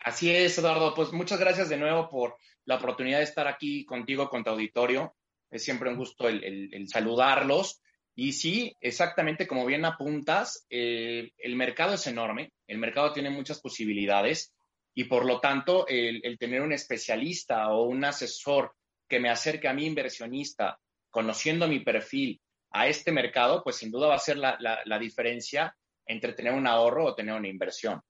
Así 0.00 0.34
es, 0.34 0.58
Eduardo. 0.58 0.92
Pues 0.92 1.12
muchas 1.12 1.38
gracias 1.38 1.68
de 1.68 1.76
nuevo 1.76 2.08
por 2.08 2.36
la 2.64 2.76
oportunidad 2.76 3.18
de 3.18 3.24
estar 3.24 3.46
aquí 3.46 3.84
contigo, 3.86 4.28
con 4.28 4.42
tu 4.42 4.50
auditorio. 4.50 5.14
Es 5.50 5.62
siempre 5.62 5.88
un 5.88 5.96
gusto 5.96 6.28
el 6.28 6.88
saludarlos. 6.88 7.80
Y 8.16 8.32
sí, 8.32 8.76
exactamente 8.80 9.46
como 9.46 9.66
bien 9.66 9.84
apuntas, 9.84 10.66
el 10.70 11.56
mercado 11.56 11.94
es 11.94 12.06
enorme, 12.06 12.52
el 12.68 12.78
mercado 12.78 13.12
tiene 13.12 13.30
muchas 13.30 13.60
posibilidades 13.60 14.54
y 14.94 15.04
por 15.04 15.24
lo 15.26 15.40
tanto 15.40 15.86
el, 15.88 16.20
el 16.24 16.38
tener 16.38 16.62
un 16.62 16.72
especialista 16.72 17.68
o 17.72 17.82
un 17.84 18.04
asesor 18.04 18.72
que 19.08 19.18
me 19.18 19.30
acerque 19.30 19.66
a 19.66 19.74
mi 19.74 19.86
inversionista, 19.86 20.78
conociendo 21.10 21.66
mi 21.66 21.80
perfil 21.80 22.40
a 22.70 22.86
este 22.86 23.10
mercado, 23.10 23.62
pues 23.64 23.76
sin 23.76 23.90
duda 23.90 24.06
va 24.08 24.14
a 24.14 24.18
ser 24.20 24.36
la, 24.36 24.56
la- 24.60 24.80
la 24.84 24.98
diferencia 24.98 25.76
entre 26.06 26.32
tener 26.34 26.52
un 26.52 26.66
ahorro 26.66 27.06
o 27.06 27.14
tener 27.14 27.34
una 27.34 27.48
inversión. 27.48 28.00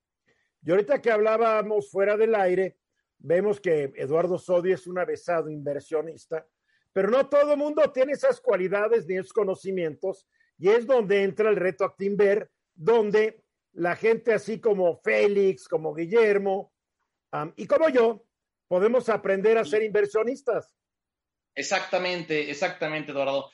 Y 0.62 0.70
ahorita 0.70 1.00
que 1.00 1.10
hablábamos 1.10 1.90
fuera 1.90 2.16
del 2.16 2.34
aire, 2.34 2.76
vemos 3.18 3.60
que 3.60 3.92
Eduardo 3.96 4.38
Sodi 4.38 4.72
es 4.72 4.86
un 4.86 4.98
avesado 4.98 5.50
inversionista, 5.50 6.46
pero 6.94 7.10
no 7.10 7.28
todo 7.28 7.52
el 7.52 7.58
mundo 7.58 7.82
tiene 7.92 8.12
esas 8.12 8.40
cualidades 8.40 9.04
ni 9.06 9.16
esos 9.16 9.32
conocimientos, 9.32 10.26
y 10.56 10.68
es 10.68 10.86
donde 10.86 11.24
entra 11.24 11.50
el 11.50 11.56
reto 11.56 11.84
Actinver, 11.84 12.50
donde 12.72 13.42
la 13.72 13.96
gente 13.96 14.32
así 14.32 14.60
como 14.60 15.00
Félix, 15.02 15.66
como 15.66 15.92
Guillermo 15.92 16.72
y 17.56 17.66
como 17.66 17.88
yo, 17.88 18.24
podemos 18.68 19.08
aprender 19.08 19.58
a 19.58 19.64
ser 19.64 19.82
inversionistas. 19.82 20.72
Exactamente, 21.56 22.48
exactamente, 22.48 23.10
Eduardo. 23.10 23.50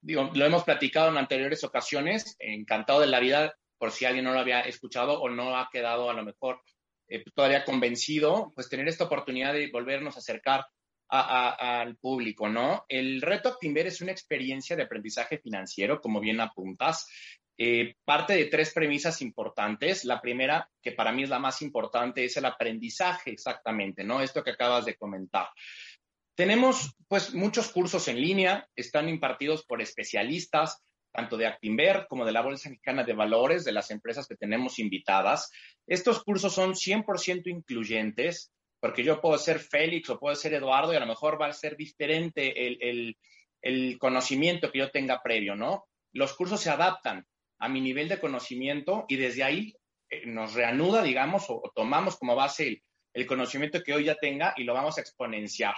Digo, 0.00 0.30
lo 0.32 0.44
hemos 0.44 0.62
platicado 0.62 1.08
en 1.08 1.16
anteriores 1.16 1.64
ocasiones, 1.64 2.36
encantado 2.38 3.00
de 3.00 3.08
la 3.08 3.18
vida, 3.18 3.56
por 3.76 3.90
si 3.90 4.04
alguien 4.04 4.24
no 4.24 4.32
lo 4.32 4.38
había 4.38 4.60
escuchado 4.60 5.20
o 5.20 5.28
no 5.28 5.58
ha 5.58 5.68
quedado 5.72 6.10
a 6.10 6.14
lo 6.14 6.22
mejor 6.22 6.60
eh, 7.08 7.24
todavía 7.34 7.64
convencido, 7.64 8.52
pues 8.54 8.68
tener 8.68 8.86
esta 8.86 9.04
oportunidad 9.04 9.52
de 9.52 9.68
volvernos 9.72 10.14
a 10.14 10.20
acercar 10.20 10.64
al 11.08 11.96
público, 11.96 12.48
¿no? 12.48 12.84
El 12.88 13.20
reto 13.20 13.50
Actinver 13.50 13.86
es 13.86 14.00
una 14.00 14.12
experiencia 14.12 14.74
de 14.76 14.84
aprendizaje 14.84 15.38
financiero, 15.38 16.00
como 16.00 16.20
bien 16.20 16.40
apuntas. 16.40 17.06
Eh, 17.56 17.94
parte 18.04 18.34
de 18.34 18.46
tres 18.46 18.72
premisas 18.72 19.22
importantes. 19.22 20.04
La 20.04 20.20
primera, 20.20 20.68
que 20.82 20.92
para 20.92 21.12
mí 21.12 21.22
es 21.22 21.28
la 21.28 21.38
más 21.38 21.62
importante, 21.62 22.24
es 22.24 22.36
el 22.36 22.46
aprendizaje, 22.46 23.30
exactamente, 23.30 24.02
¿no? 24.02 24.20
Esto 24.20 24.42
que 24.42 24.50
acabas 24.50 24.84
de 24.84 24.96
comentar. 24.96 25.48
Tenemos, 26.34 26.96
pues, 27.06 27.32
muchos 27.32 27.70
cursos 27.70 28.08
en 28.08 28.20
línea, 28.20 28.68
están 28.74 29.08
impartidos 29.08 29.64
por 29.64 29.80
especialistas, 29.80 30.82
tanto 31.12 31.36
de 31.36 31.46
Actinver 31.46 32.06
como 32.08 32.24
de 32.24 32.32
la 32.32 32.42
Bolsa 32.42 32.68
Mexicana 32.68 33.04
de 33.04 33.12
Valores, 33.12 33.64
de 33.64 33.70
las 33.70 33.92
empresas 33.92 34.26
que 34.26 34.34
tenemos 34.34 34.80
invitadas. 34.80 35.52
Estos 35.86 36.24
cursos 36.24 36.52
son 36.52 36.74
100% 36.74 37.46
incluyentes, 37.46 38.52
porque 38.84 39.02
yo 39.02 39.18
puedo 39.18 39.38
ser 39.38 39.60
Félix 39.60 40.10
o 40.10 40.18
puedo 40.18 40.36
ser 40.36 40.52
Eduardo 40.52 40.92
y 40.92 40.96
a 40.96 41.00
lo 41.00 41.06
mejor 41.06 41.40
va 41.40 41.46
a 41.46 41.54
ser 41.54 41.74
diferente 41.74 42.66
el, 42.66 43.16
el 43.62 43.98
conocimiento 43.98 44.70
que 44.70 44.80
yo 44.80 44.90
tenga 44.90 45.22
previo, 45.22 45.56
¿no? 45.56 45.86
Los 46.12 46.34
cursos 46.34 46.60
se 46.60 46.68
adaptan 46.68 47.26
a 47.60 47.70
mi 47.70 47.80
nivel 47.80 48.10
de 48.10 48.20
conocimiento 48.20 49.06
y 49.08 49.16
desde 49.16 49.42
ahí 49.42 49.74
eh, 50.10 50.26
nos 50.26 50.52
reanuda, 50.52 51.02
digamos, 51.02 51.46
o, 51.48 51.62
tomamos 51.74 52.18
como 52.18 52.36
base 52.36 52.82
el, 53.14 53.26
conocimiento 53.26 53.82
que 53.82 53.94
hoy 53.94 54.04
ya 54.04 54.16
tenga 54.16 54.52
y 54.54 54.64
lo 54.64 54.74
vamos 54.74 54.98
a 54.98 55.00
exponenciar. 55.00 55.76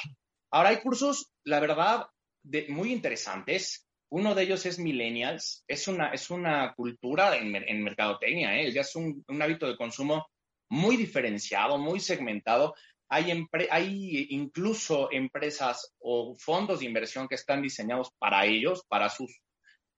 Ahora 0.51 0.71
hay 0.71 0.79
cursos, 0.79 1.31
la 1.45 1.61
verdad, 1.61 2.09
de, 2.43 2.67
muy 2.71 2.93
interesantes. 2.93 3.87
Uno 4.11 4.35
de 4.35 4.43
ellos 4.43 4.67
es 4.67 4.81
Millennials. 4.81 5.63
Es 5.69 5.87
una, 5.87 6.09
es 6.09 6.29
una 6.29 6.75
cultura 6.75 7.37
en, 7.37 7.55
en 7.55 7.85
mercadotecnia, 7.85 8.61
¿eh? 8.61 8.73
ya 8.73 8.81
es 8.81 8.97
un, 8.97 9.25
un, 9.29 9.43
hábito 9.43 9.69
de 9.69 9.77
consumo 9.77 10.27
muy 10.69 10.97
diferenciado, 10.97 11.79
muy 11.79 12.01
segmentado. 12.01 12.75
Hay, 13.09 13.47
hay 13.71 14.27
incluso 14.31 15.11
empresas 15.13 15.95
o 15.99 16.35
fondos 16.39 16.81
de 16.81 16.87
inversión 16.87 17.29
que 17.29 17.37
están 17.37 17.63
diseñados 17.63 18.11
para 18.19 18.45
ellos, 18.47 18.85
para 18.89 19.09
sus 19.09 19.41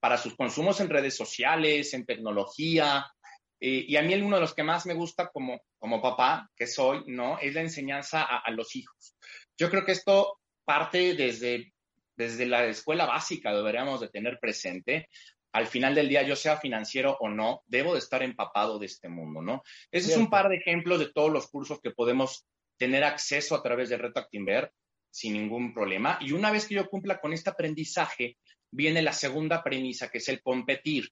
para 0.00 0.16
sus 0.16 0.36
consumos 0.36 0.80
en 0.80 0.88
redes 0.88 1.16
sociales, 1.16 1.92
en 1.94 2.06
tecnología. 2.06 3.06
Eh, 3.60 3.84
y 3.88 3.96
a 3.96 4.02
mí 4.02 4.14
uno 4.14 4.36
de 4.36 4.42
los 4.42 4.54
que 4.54 4.62
más 4.62 4.86
me 4.86 4.94
gusta 4.94 5.28
como, 5.28 5.60
como 5.78 6.00
papá 6.00 6.50
que 6.56 6.66
soy, 6.66 7.02
¿no? 7.06 7.38
Es 7.38 7.54
la 7.54 7.62
enseñanza 7.62 8.22
a, 8.22 8.50
los 8.52 8.76
hijos. 8.76 9.16
Yo 9.56 9.70
creo 9.70 9.84
que 9.84 9.92
esto 9.92 10.38
parte 10.64 11.14
desde, 11.14 11.72
desde 12.16 12.46
la 12.46 12.66
escuela 12.66 13.06
básica, 13.06 13.52
deberíamos 13.52 14.00
de 14.00 14.08
tener 14.08 14.38
presente. 14.40 15.08
Al 15.52 15.66
final 15.66 15.94
del 15.94 16.08
día, 16.08 16.22
yo 16.22 16.36
sea 16.36 16.58
financiero 16.58 17.16
o 17.20 17.28
no, 17.28 17.62
debo 17.66 17.94
de 17.94 17.98
estar 17.98 18.22
empapado 18.22 18.78
de 18.78 18.86
este 18.86 19.08
mundo, 19.08 19.40
¿no? 19.40 19.62
Ese 19.90 20.12
es 20.12 20.16
un 20.16 20.30
par 20.30 20.48
de 20.48 20.56
ejemplos 20.56 21.00
de 21.00 21.10
todos 21.10 21.32
los 21.32 21.48
cursos 21.48 21.80
que 21.80 21.90
podemos 21.90 22.46
tener 22.78 23.04
acceso 23.04 23.54
a 23.54 23.62
través 23.62 23.88
de 23.88 23.98
Reto 23.98 24.20
Actinver 24.20 24.72
sin 25.10 25.34
ningún 25.34 25.74
problema. 25.74 26.18
Y 26.20 26.32
una 26.32 26.50
vez 26.50 26.66
que 26.66 26.74
yo 26.74 26.88
cumpla 26.88 27.20
con 27.20 27.32
este 27.32 27.50
aprendizaje, 27.50 28.36
viene 28.70 29.02
la 29.02 29.12
segunda 29.12 29.62
premisa, 29.62 30.08
que 30.10 30.18
es 30.18 30.28
el 30.28 30.42
competir. 30.42 31.10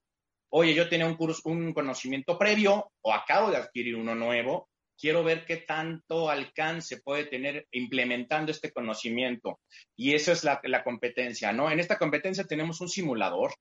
Oye, 0.49 0.73
yo 0.73 0.87
tenía 0.87 1.05
un 1.05 1.15
curso, 1.15 1.41
un 1.45 1.73
conocimiento 1.73 2.37
previo 2.37 2.91
o 3.01 3.13
acabo 3.13 3.51
de 3.51 3.57
adquirir 3.57 3.95
uno 3.95 4.15
nuevo, 4.15 4.69
quiero 4.97 5.23
ver 5.23 5.45
qué 5.45 5.57
tanto 5.57 6.29
alcance 6.29 7.01
puede 7.01 7.25
tener 7.25 7.67
implementando 7.71 8.51
este 8.51 8.71
conocimiento. 8.71 9.59
Y 9.95 10.13
eso 10.13 10.31
es 10.31 10.43
la, 10.43 10.83
competencia, 10.83 11.53
¿no? 11.53 11.69
En 11.69 11.79
esta 11.79 11.97
competencia 11.97 12.45
tenemos 12.45 12.81
un 12.81 12.89
simulador 12.89 13.53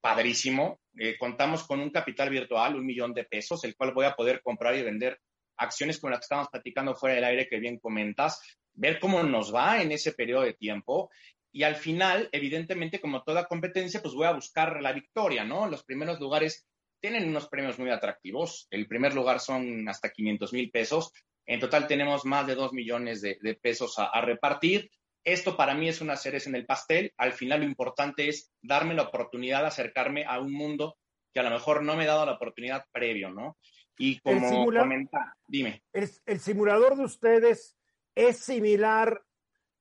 padrísimo. 0.00 0.80
Eh, 0.98 1.16
contamos 1.18 1.64
con 1.64 1.80
un 1.80 1.90
capital 1.90 2.30
virtual, 2.30 2.76
un 2.76 2.86
millón 2.86 3.14
de 3.14 3.24
pesos, 3.24 3.62
el 3.64 3.76
cual 3.76 3.92
voy 3.92 4.06
a 4.06 4.14
poder 4.14 4.42
comprar 4.42 4.74
y 4.76 4.82
vender 4.82 5.18
acciones 5.62 5.98
con 5.98 6.10
las 6.10 6.20
que 6.20 6.24
estamos 6.24 6.48
platicando 6.48 6.94
fuera 6.94 7.14
del 7.14 7.24
aire 7.24 7.48
que 7.48 7.58
bien 7.58 7.78
comentas, 7.78 8.40
ver 8.74 8.98
cómo 8.98 9.22
nos 9.22 9.54
va 9.54 9.82
en 9.82 9.92
ese 9.92 10.12
periodo 10.12 10.42
de 10.42 10.54
tiempo 10.54 11.10
y 11.52 11.64
al 11.64 11.76
final, 11.76 12.30
evidentemente, 12.32 12.98
como 12.98 13.22
toda 13.22 13.46
competencia, 13.46 14.00
pues 14.00 14.14
voy 14.14 14.26
a 14.26 14.32
buscar 14.32 14.80
la 14.80 14.92
victoria, 14.92 15.44
¿no? 15.44 15.68
Los 15.68 15.84
primeros 15.84 16.18
lugares 16.18 16.66
tienen 16.98 17.28
unos 17.28 17.48
premios 17.48 17.78
muy 17.78 17.90
atractivos. 17.90 18.66
El 18.70 18.88
primer 18.88 19.14
lugar 19.14 19.38
son 19.38 19.86
hasta 19.88 20.10
500 20.10 20.52
mil 20.54 20.70
pesos. 20.70 21.12
En 21.44 21.60
total 21.60 21.86
tenemos 21.86 22.24
más 22.24 22.46
de 22.46 22.54
2 22.54 22.72
millones 22.72 23.20
de, 23.20 23.58
pesos 23.60 23.96
a, 23.98 24.18
repartir. 24.22 24.90
Esto 25.24 25.56
para 25.56 25.74
mí 25.74 25.88
es 25.88 26.00
una 26.00 26.16
cereza 26.16 26.48
en 26.48 26.56
el 26.56 26.64
pastel. 26.64 27.12
Al 27.18 27.34
final 27.34 27.60
lo 27.60 27.66
importante 27.66 28.28
es 28.28 28.50
darme 28.62 28.94
la 28.94 29.02
oportunidad 29.02 29.60
de 29.60 29.66
acercarme 29.66 30.24
a 30.24 30.40
un 30.40 30.52
mundo 30.52 30.96
que 31.34 31.40
a 31.40 31.42
lo 31.42 31.50
mejor 31.50 31.82
no 31.82 31.96
me 31.96 32.04
he 32.04 32.06
dado 32.06 32.24
la 32.24 32.32
oportunidad 32.32 32.86
previo, 32.92 33.30
¿no? 33.30 33.58
Y 33.98 34.18
como 34.20 34.66
comenta, 34.66 35.36
dime. 35.46 35.82
el 35.92 36.40
simulador 36.40 36.96
de 36.96 37.04
ustedes 37.04 37.76
es 38.14 38.38
similar 38.38 39.22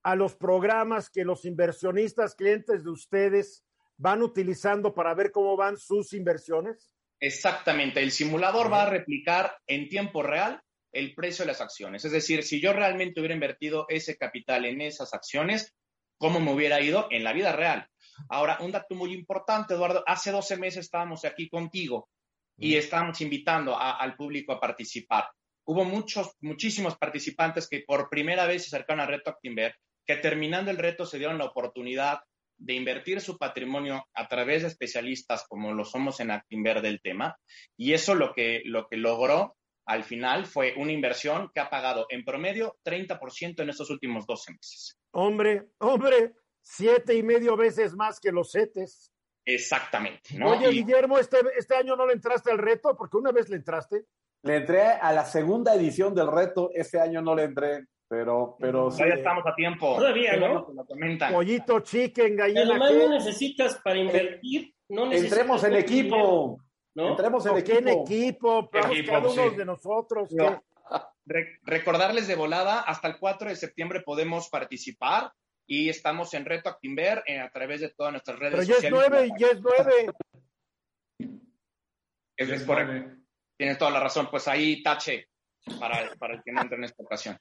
a 0.03 0.15
los 0.15 0.35
programas 0.35 1.09
que 1.09 1.23
los 1.23 1.45
inversionistas 1.45 2.35
clientes 2.35 2.83
de 2.83 2.89
ustedes 2.89 3.63
van 3.97 4.23
utilizando 4.23 4.93
para 4.93 5.13
ver 5.13 5.31
cómo 5.31 5.55
van 5.55 5.77
sus 5.77 6.13
inversiones? 6.13 6.95
Exactamente, 7.19 8.01
el 8.01 8.11
simulador 8.11 8.71
va 8.71 8.83
a 8.83 8.89
replicar 8.89 9.55
en 9.67 9.87
tiempo 9.89 10.23
real 10.23 10.61
el 10.91 11.13
precio 11.13 11.45
de 11.45 11.51
las 11.51 11.61
acciones. 11.61 12.03
Es 12.03 12.11
decir, 12.11 12.43
si 12.43 12.59
yo 12.59 12.73
realmente 12.73 13.19
hubiera 13.19 13.35
invertido 13.35 13.85
ese 13.89 14.17
capital 14.17 14.65
en 14.65 14.81
esas 14.81 15.13
acciones, 15.13 15.75
¿cómo 16.17 16.39
me 16.39 16.51
hubiera 16.51 16.81
ido 16.81 17.07
en 17.11 17.23
la 17.23 17.31
vida 17.31 17.51
real? 17.51 17.87
Ahora, 18.27 18.57
un 18.59 18.71
dato 18.71 18.95
muy 18.95 19.13
importante, 19.13 19.75
Eduardo, 19.75 20.03
hace 20.07 20.31
12 20.31 20.57
meses 20.57 20.85
estábamos 20.85 21.23
aquí 21.23 21.47
contigo 21.47 22.09
y 22.61 22.75
estábamos 22.75 23.19
invitando 23.21 23.77
al 23.77 24.15
público 24.15 24.53
a 24.53 24.59
participar. 24.59 25.25
Hubo 25.65 25.83
muchos, 25.83 26.35
muchísimos 26.41 26.97
participantes 26.97 27.67
que 27.67 27.83
por 27.85 28.09
primera 28.09 28.45
vez 28.45 28.63
se 28.63 28.75
acercaron 28.75 29.01
a 29.01 29.07
Reto 29.07 29.31
Actinver 29.31 29.75
que 30.05 30.15
terminando 30.15 30.71
el 30.71 30.77
reto 30.77 31.05
se 31.05 31.17
dieron 31.17 31.37
la 31.37 31.45
oportunidad 31.45 32.19
de 32.57 32.73
invertir 32.73 33.21
su 33.21 33.37
patrimonio 33.37 34.05
a 34.13 34.27
través 34.27 34.61
de 34.61 34.67
especialistas 34.67 35.45
como 35.47 35.73
lo 35.73 35.83
somos 35.83 36.19
en 36.19 36.31
Actinver 36.31 36.81
del 36.81 37.01
tema. 37.01 37.37
Y 37.75 37.93
eso 37.93 38.13
lo 38.13 38.33
que, 38.33 38.61
lo 38.65 38.87
que 38.87 38.97
logró 38.97 39.57
al 39.85 40.03
final 40.03 40.45
fue 40.45 40.75
una 40.77 40.91
inversión 40.91 41.49
que 41.53 41.59
ha 41.59 41.69
pagado 41.69 42.05
en 42.09 42.23
promedio 42.23 42.77
30% 42.85 43.61
en 43.61 43.69
estos 43.69 43.89
últimos 43.89 44.25
12 44.27 44.51
meses. 44.53 44.99
Hombre, 45.11 45.69
hombre, 45.79 46.33
siete 46.61 47.15
y 47.15 47.23
medio 47.23 47.57
veces 47.57 47.95
más 47.95 48.19
que 48.19 48.31
los 48.31 48.51
CETES. 48.51 49.10
Exactamente. 49.45 50.41
Oye, 50.43 50.69
Guillermo, 50.69 51.17
este, 51.17 51.37
este 51.57 51.75
año 51.75 51.95
no 51.95 52.05
le 52.05 52.13
entraste 52.13 52.51
al 52.51 52.57
reto 52.57 52.95
porque 52.95 53.17
una 53.17 53.31
vez 53.31 53.49
le 53.49 53.57
entraste. 53.57 54.05
Le 54.43 54.57
entré 54.57 54.81
a 54.81 55.11
la 55.13 55.25
segunda 55.25 55.75
edición 55.75 56.15
del 56.15 56.31
reto, 56.31 56.69
este 56.73 56.99
año 56.99 57.21
no 57.21 57.35
le 57.35 57.43
entré. 57.43 57.85
Pero, 58.07 58.57
pero 58.59 58.89
Todavía 58.89 59.15
estamos 59.15 59.45
a 59.47 59.55
tiempo. 59.55 59.95
Todavía, 59.95 60.35
¿no? 60.35 60.67
Pollito, 61.31 61.79
chicken, 61.79 62.35
gallina. 62.35 62.61
Además, 62.61 62.93
no 62.93 63.09
necesitas 63.09 63.79
para 63.81 63.99
invertir. 63.99 64.73
No 64.89 65.05
necesitas 65.05 65.37
Entremos 65.37 65.63
en 65.63 65.75
equipo. 65.75 66.57
¿no? 66.93 67.09
Entremos 67.11 67.45
en 67.45 67.57
equipo. 67.57 67.79
en 67.79 67.87
equipo? 67.87 68.69
cada 68.69 69.29
uno 69.29 69.51
de 69.51 69.65
nosotros. 69.65 70.29
recordarles 71.63 72.27
de 72.27 72.35
volada, 72.35 72.81
hasta 72.81 73.07
el 73.07 73.17
4 73.17 73.47
de 73.47 73.55
septiembre 73.55 74.01
podemos 74.01 74.49
participar 74.49 75.31
y 75.67 75.89
estamos 75.89 76.33
en 76.33 76.45
Reto 76.45 76.69
Actinver 76.69 77.23
eh, 77.25 77.39
a 77.39 77.49
través 77.49 77.81
de 77.81 77.89
todas 77.89 78.11
nuestras 78.11 78.39
redes 78.39 78.53
Pero 78.53 78.63
sociales. 78.63 78.91
Pero 78.91 79.01
ya 79.01 79.07
es 79.07 79.11
nueve, 79.11 79.33
ya 79.39 79.47
es 79.47 79.61
nueve. 79.61 80.13
Es, 82.37 82.63
correcto. 82.63 83.17
Tienes 83.57 83.77
toda 83.77 83.91
la 83.91 83.99
razón. 83.99 84.27
Pues 84.29 84.47
ahí 84.47 84.81
tache 84.81 85.27
para, 85.79 86.13
para 86.15 86.35
el 86.35 86.43
que 86.43 86.51
no 86.51 86.61
entre 86.61 86.77
en 86.77 86.83
esta 86.85 87.03
ocasión. 87.03 87.37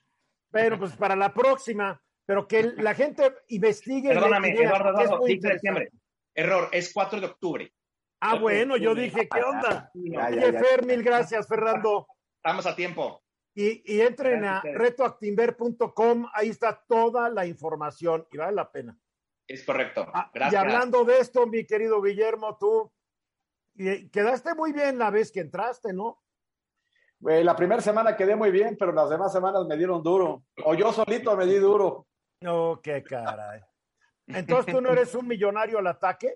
Pero 0.51 0.79
pues 0.79 0.97
para 0.97 1.17
la 1.17 1.33
próxima, 1.33 2.01
pero 2.27 2.47
que 2.47 2.63
la 2.77 2.95
gente 2.95 3.35
investigue. 3.49 4.09
Perdóname, 4.09 4.51
Eduardo, 4.51 4.91
Eduardo, 4.91 5.25
de 5.27 5.53
diciembre. 5.53 5.91
Error, 6.35 6.69
es 6.73 6.93
4 6.93 7.21
de 7.21 7.27
octubre. 7.27 7.73
Ah, 8.21 8.37
bueno, 8.37 8.77
yo 8.77 8.95
dije, 8.95 9.29
¿qué 9.29 9.43
onda? 9.43 9.91
Oye, 9.95 10.53
Fer, 10.53 10.85
mil 10.85 11.03
gracias, 11.03 11.49
Fernando. 11.49 12.07
Estamos 12.37 12.67
a 12.67 12.77
tiempo. 12.77 13.23
Y, 13.55 13.97
y 13.97 14.01
entren 14.01 14.45
a 14.45 14.63
retoactinver.com, 14.63 16.27
ahí 16.33 16.51
está 16.51 16.85
toda 16.87 17.29
la 17.29 17.47
información 17.47 18.27
y 18.31 18.39
vale 18.39 18.53
la 18.53 18.71
pena. 18.71 18.99
Es 19.47 19.65
correcto. 19.65 20.07
Gracias. 20.33 20.33
Ah, 20.35 20.51
y 20.53 20.55
hablando 20.55 21.05
de 21.05 21.19
esto, 21.19 21.47
mi 21.47 21.67
querido 21.67 22.01
Guillermo, 22.01 22.57
tú 22.59 22.93
Y 23.75 24.09
quedaste 24.11 24.55
muy 24.55 24.73
bien 24.73 24.99
la 24.99 25.11
vez 25.11 25.33
que 25.33 25.41
entraste, 25.41 25.93
¿no? 25.93 26.23
Eh, 27.29 27.45
la 27.45 27.57
primera 27.57 27.83
semana 27.83 28.17
quedé 28.17 28.37
muy 28.37 28.51
bien, 28.51 28.77
pero 28.79 28.93
las 28.93 29.11
demás 29.11 29.33
semanas 29.33 29.67
me 29.67 29.77
dieron 29.77 30.03
duro. 30.03 30.45
O 30.65 30.75
yo 30.75 30.93
solito 30.93 31.37
me 31.37 31.47
di 31.47 31.57
duro. 31.57 32.07
No, 32.41 32.81
qué 32.83 33.03
caray. 33.03 33.61
Entonces 34.27 34.73
tú 34.73 34.81
no 34.81 34.91
eres 34.91 35.15
un 35.15 35.27
millonario 35.27 35.79
al 35.79 35.89
ataque. 35.89 36.33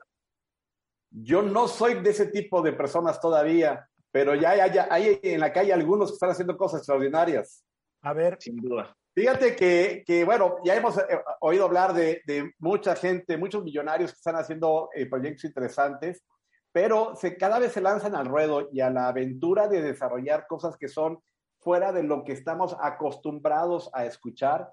Yo 1.10 1.42
no 1.42 1.68
soy 1.68 2.02
de 2.02 2.10
ese 2.10 2.26
tipo 2.26 2.60
de 2.60 2.72
personas 2.72 3.20
todavía, 3.20 3.88
pero 4.14 4.36
ya 4.36 4.50
hay, 4.50 4.60
hay 4.60 5.18
en 5.24 5.40
la 5.40 5.52
calle 5.52 5.72
algunos 5.72 6.10
que 6.10 6.14
están 6.14 6.30
haciendo 6.30 6.56
cosas 6.56 6.78
extraordinarias. 6.78 7.64
A 8.00 8.12
ver. 8.12 8.36
Sin 8.38 8.54
duda. 8.58 8.96
Fíjate 9.12 9.56
que, 9.56 10.04
que 10.06 10.24
bueno, 10.24 10.58
ya 10.64 10.76
hemos 10.76 10.96
eh, 10.98 11.20
oído 11.40 11.64
hablar 11.64 11.92
de, 11.94 12.22
de, 12.24 12.52
mucha 12.60 12.94
gente, 12.94 13.36
muchos 13.36 13.64
millonarios 13.64 14.12
que 14.12 14.18
están 14.18 14.36
haciendo 14.36 14.88
eh, 14.94 15.06
proyectos 15.06 15.46
interesantes, 15.46 16.24
pero 16.70 17.16
se, 17.16 17.36
cada 17.36 17.58
vez 17.58 17.72
se 17.72 17.80
lanzan 17.80 18.14
al 18.14 18.26
ruedo 18.26 18.68
y 18.70 18.82
a 18.82 18.88
la 18.88 19.08
aventura 19.08 19.66
de 19.66 19.82
desarrollar 19.82 20.46
cosas 20.46 20.76
que 20.76 20.86
son 20.86 21.18
fuera 21.58 21.90
de 21.90 22.04
lo 22.04 22.22
que 22.22 22.34
estamos 22.34 22.76
acostumbrados 22.80 23.90
a 23.94 24.04
escuchar, 24.06 24.72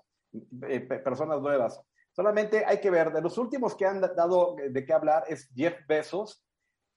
eh, 0.68 0.82
personas 0.82 1.42
nuevas. 1.42 1.82
Solamente 2.12 2.64
hay 2.64 2.80
que 2.80 2.92
ver, 2.92 3.12
de 3.12 3.22
los 3.22 3.40
últimos 3.40 3.76
que 3.76 3.88
han 3.88 4.02
dado 4.02 4.56
de 4.70 4.86
qué 4.86 4.94
hablar 4.94 5.24
es 5.28 5.50
Jeff 5.56 5.80
Bezos, 5.88 6.46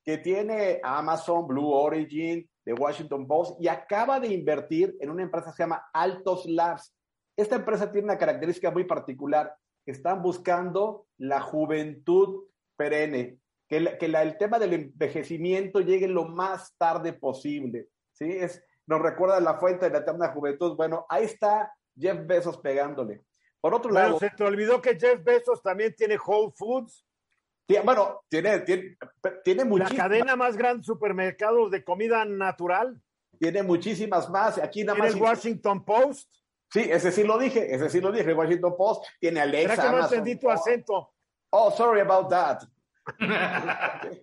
que 0.05 0.19
tiene 0.19 0.81
Amazon, 0.83 1.47
Blue 1.47 1.71
Origin, 1.71 2.49
The 2.65 2.75
Washington 2.75 3.27
Post, 3.27 3.61
y 3.61 3.69
acaba 3.69 4.21
de 4.21 4.29
invertir 4.29 4.97
en 5.01 5.11
una 5.11 5.23
empresa 5.23 5.51
que 5.51 5.57
se 5.57 5.63
llama 5.63 5.89
Altos 5.93 6.47
Labs. 6.47 6.95
Esta 7.37 7.57
empresa 7.57 7.91
tiene 7.91 8.07
una 8.07 8.19
característica 8.19 8.71
muy 8.71 8.85
particular. 8.85 9.57
Están 9.87 10.23
buscando 10.23 11.07
la 11.19 11.41
juventud 11.41 12.45
perenne, 12.77 13.39
que, 13.69 13.97
que 13.99 14.09
la, 14.09 14.23
el 14.23 14.37
tema 14.37 14.59
del 14.59 14.75
envejecimiento 14.75 15.81
llegue 15.81 16.09
lo 16.09 16.27
más 16.27 16.75
tarde 16.77 17.13
posible. 17.15 17.89
¿sí? 18.13 18.27
Es, 18.31 18.63
nos 18.87 19.01
recuerda 19.01 19.41
la 19.41 19.59
fuente 19.59 19.87
de 19.87 19.93
la 19.93 19.99
eterna 19.99 20.33
juventud. 20.33 20.77
Bueno, 20.77 21.07
ahí 21.09 21.25
está 21.25 21.73
Jeff 21.97 22.27
Bezos 22.27 22.59
pegándole. 22.59 23.23
Por 23.61 23.75
otro 23.75 23.91
bueno, 23.91 24.09
lado. 24.09 24.19
se 24.19 24.31
te 24.31 24.45
olvidó 24.45 24.83
que 24.83 24.99
Jeff 24.99 25.25
Bezos 25.25 25.63
también 25.63 25.95
tiene 25.97 26.19
Whole 26.19 26.53
Foods. 26.55 27.07
Bueno, 27.85 28.21
tiene, 28.29 28.61
tiene, 28.61 28.97
tiene 29.43 29.65
muchísimas. 29.65 29.97
La 29.97 30.05
cadena 30.05 30.37
más 30.37 30.57
grande 30.57 30.79
de 30.79 30.85
supermercados 30.85 31.71
de 31.71 31.83
comida 31.83 32.25
natural. 32.25 33.01
Tiene 33.39 33.62
muchísimas 33.62 34.29
más. 34.29 34.59
Aquí 34.59 34.85
nada 34.85 34.97
¿Tiene 34.97 35.09
más. 35.09 35.17
el 35.17 35.23
Washington 35.23 35.85
Post. 35.85 36.31
Sí, 36.71 36.81
ese 36.81 37.12
sí 37.12 37.25
lo 37.25 37.39
dije, 37.39 37.75
ese 37.75 37.89
sí 37.89 38.01
lo 38.01 38.12
dije. 38.12 38.31
El 38.31 38.37
Washington 38.37 38.75
Post 38.77 39.05
tiene 39.19 39.41
Alexa. 39.41 39.77
¿Será 39.77 39.91
que 39.91 39.97
no 39.97 40.03
entendí 40.05 40.37
tu 40.37 40.51
acento? 40.51 41.12
Oh, 41.51 41.71
sorry 41.71 42.01
about 42.01 42.29
that. 42.29 42.62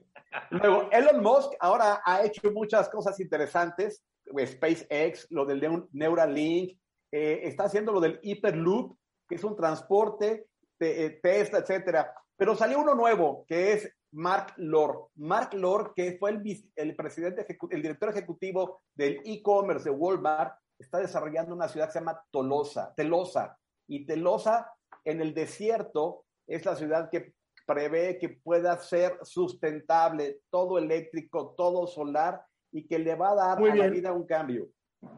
Luego, 0.50 0.89
Elon 0.92 1.22
Musk 1.22 1.54
ahora 1.60 2.02
ha 2.06 2.24
hecho 2.24 2.52
muchas 2.52 2.89
cosas 2.89 3.20
interesantes. 3.20 4.04
SpaceX, 4.46 5.28
lo 5.30 5.46
del 5.46 5.88
Neuralink, 5.92 6.78
eh, 7.12 7.42
está 7.44 7.66
haciendo 7.66 7.92
lo 7.92 8.00
del 8.00 8.20
Hyperloop, 8.22 8.98
que 9.28 9.36
es 9.36 9.44
un 9.44 9.56
transporte, 9.56 10.48
te, 10.78 11.06
eh, 11.06 11.20
Tesla, 11.22 11.60
etcétera. 11.60 12.14
Pero 12.42 12.56
salió 12.56 12.80
uno 12.80 12.96
nuevo, 12.96 13.46
que 13.48 13.74
es 13.74 13.96
Mark 14.14 14.56
Lord. 14.58 15.10
Mark 15.18 15.54
Lord, 15.54 15.94
que 15.94 16.18
fue 16.18 16.32
el, 16.32 16.42
el 16.76 16.96
presidente, 16.96 17.46
el 17.70 17.82
director 17.84 18.10
ejecutivo 18.10 18.82
del 18.96 19.22
e-commerce 19.26 19.84
de 19.88 19.96
Walmart, 19.96 20.56
está 20.80 20.98
desarrollando 20.98 21.54
una 21.54 21.68
ciudad 21.68 21.86
que 21.86 21.92
se 21.92 22.00
llama 22.00 22.20
Tolosa, 22.32 22.96
Telosa. 22.96 23.60
Y 23.88 24.08
Telosa, 24.08 24.74
en 25.06 25.22
el 25.22 25.36
desierto, 25.36 26.26
es 26.48 26.66
la 26.66 26.76
ciudad 26.76 27.12
que 27.12 27.36
prevé 27.68 28.18
que 28.18 28.30
pueda 28.30 28.76
ser 28.80 29.20
sustentable, 29.22 30.39
todo 30.50 30.80
eléctrico, 30.80 31.54
todo 31.56 31.86
solar, 31.86 32.44
y 32.72 32.88
que 32.88 32.98
le 32.98 33.14
va 33.14 33.34
a 33.34 33.36
dar 33.36 33.60
Muy 33.60 33.70
a 33.70 33.74
bien. 33.74 33.86
la 33.86 33.92
vida 33.92 34.14
un 34.14 34.26
cambio. 34.26 34.68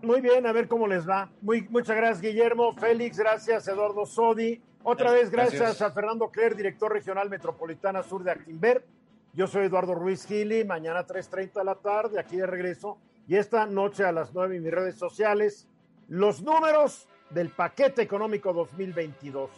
Muy 0.02 0.22
bien, 0.22 0.46
a 0.46 0.52
ver 0.52 0.68
cómo 0.68 0.88
les 0.88 1.08
va. 1.08 1.30
Muy, 1.42 1.68
muchas 1.70 1.96
gracias, 1.96 2.22
Guillermo. 2.22 2.74
Félix, 2.74 3.18
gracias, 3.18 3.68
Eduardo 3.68 4.06
Sodi. 4.06 4.62
Otra 4.84 5.12
vez, 5.12 5.30
gracias, 5.30 5.62
Gracias. 5.62 5.82
a 5.82 5.92
Fernando 5.92 6.30
Cler, 6.30 6.56
director 6.56 6.92
regional 6.92 7.30
metropolitana 7.30 8.04
sur 8.04 8.24
de 8.24 8.32
Actimber. 8.32 8.86
Yo 9.34 9.48
soy 9.48 9.66
Eduardo 9.66 9.96
Ruiz 9.96 10.26
Gili, 10.26 10.66
mañana 10.66 11.06
3.30 11.08 11.54
de 11.54 11.64
la 11.64 11.76
tarde, 11.76 12.20
aquí 12.20 12.38
de 12.38 12.46
regreso. 12.46 12.98
Y 13.28 13.36
esta 13.36 13.66
noche 13.66 14.04
a 14.04 14.12
las 14.12 14.34
9 14.34 14.58
en 14.58 14.64
mis 14.64 14.72
redes 14.74 14.96
sociales, 14.96 15.68
los 16.10 16.42
números 16.42 17.08
del 17.30 17.50
paquete 17.50 18.02
económico 18.02 18.54
2022. 18.54 19.50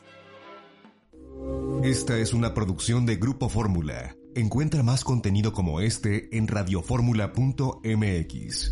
Esta 1.83 2.17
es 2.17 2.33
una 2.33 2.53
producción 2.53 3.05
de 3.05 3.15
Grupo 3.17 3.49
Fórmula. 3.49 4.15
Encuentra 4.35 4.83
más 4.83 5.03
contenido 5.03 5.51
como 5.53 5.81
este 5.81 6.35
en 6.37 6.47
radioformula.mx. 6.47 8.71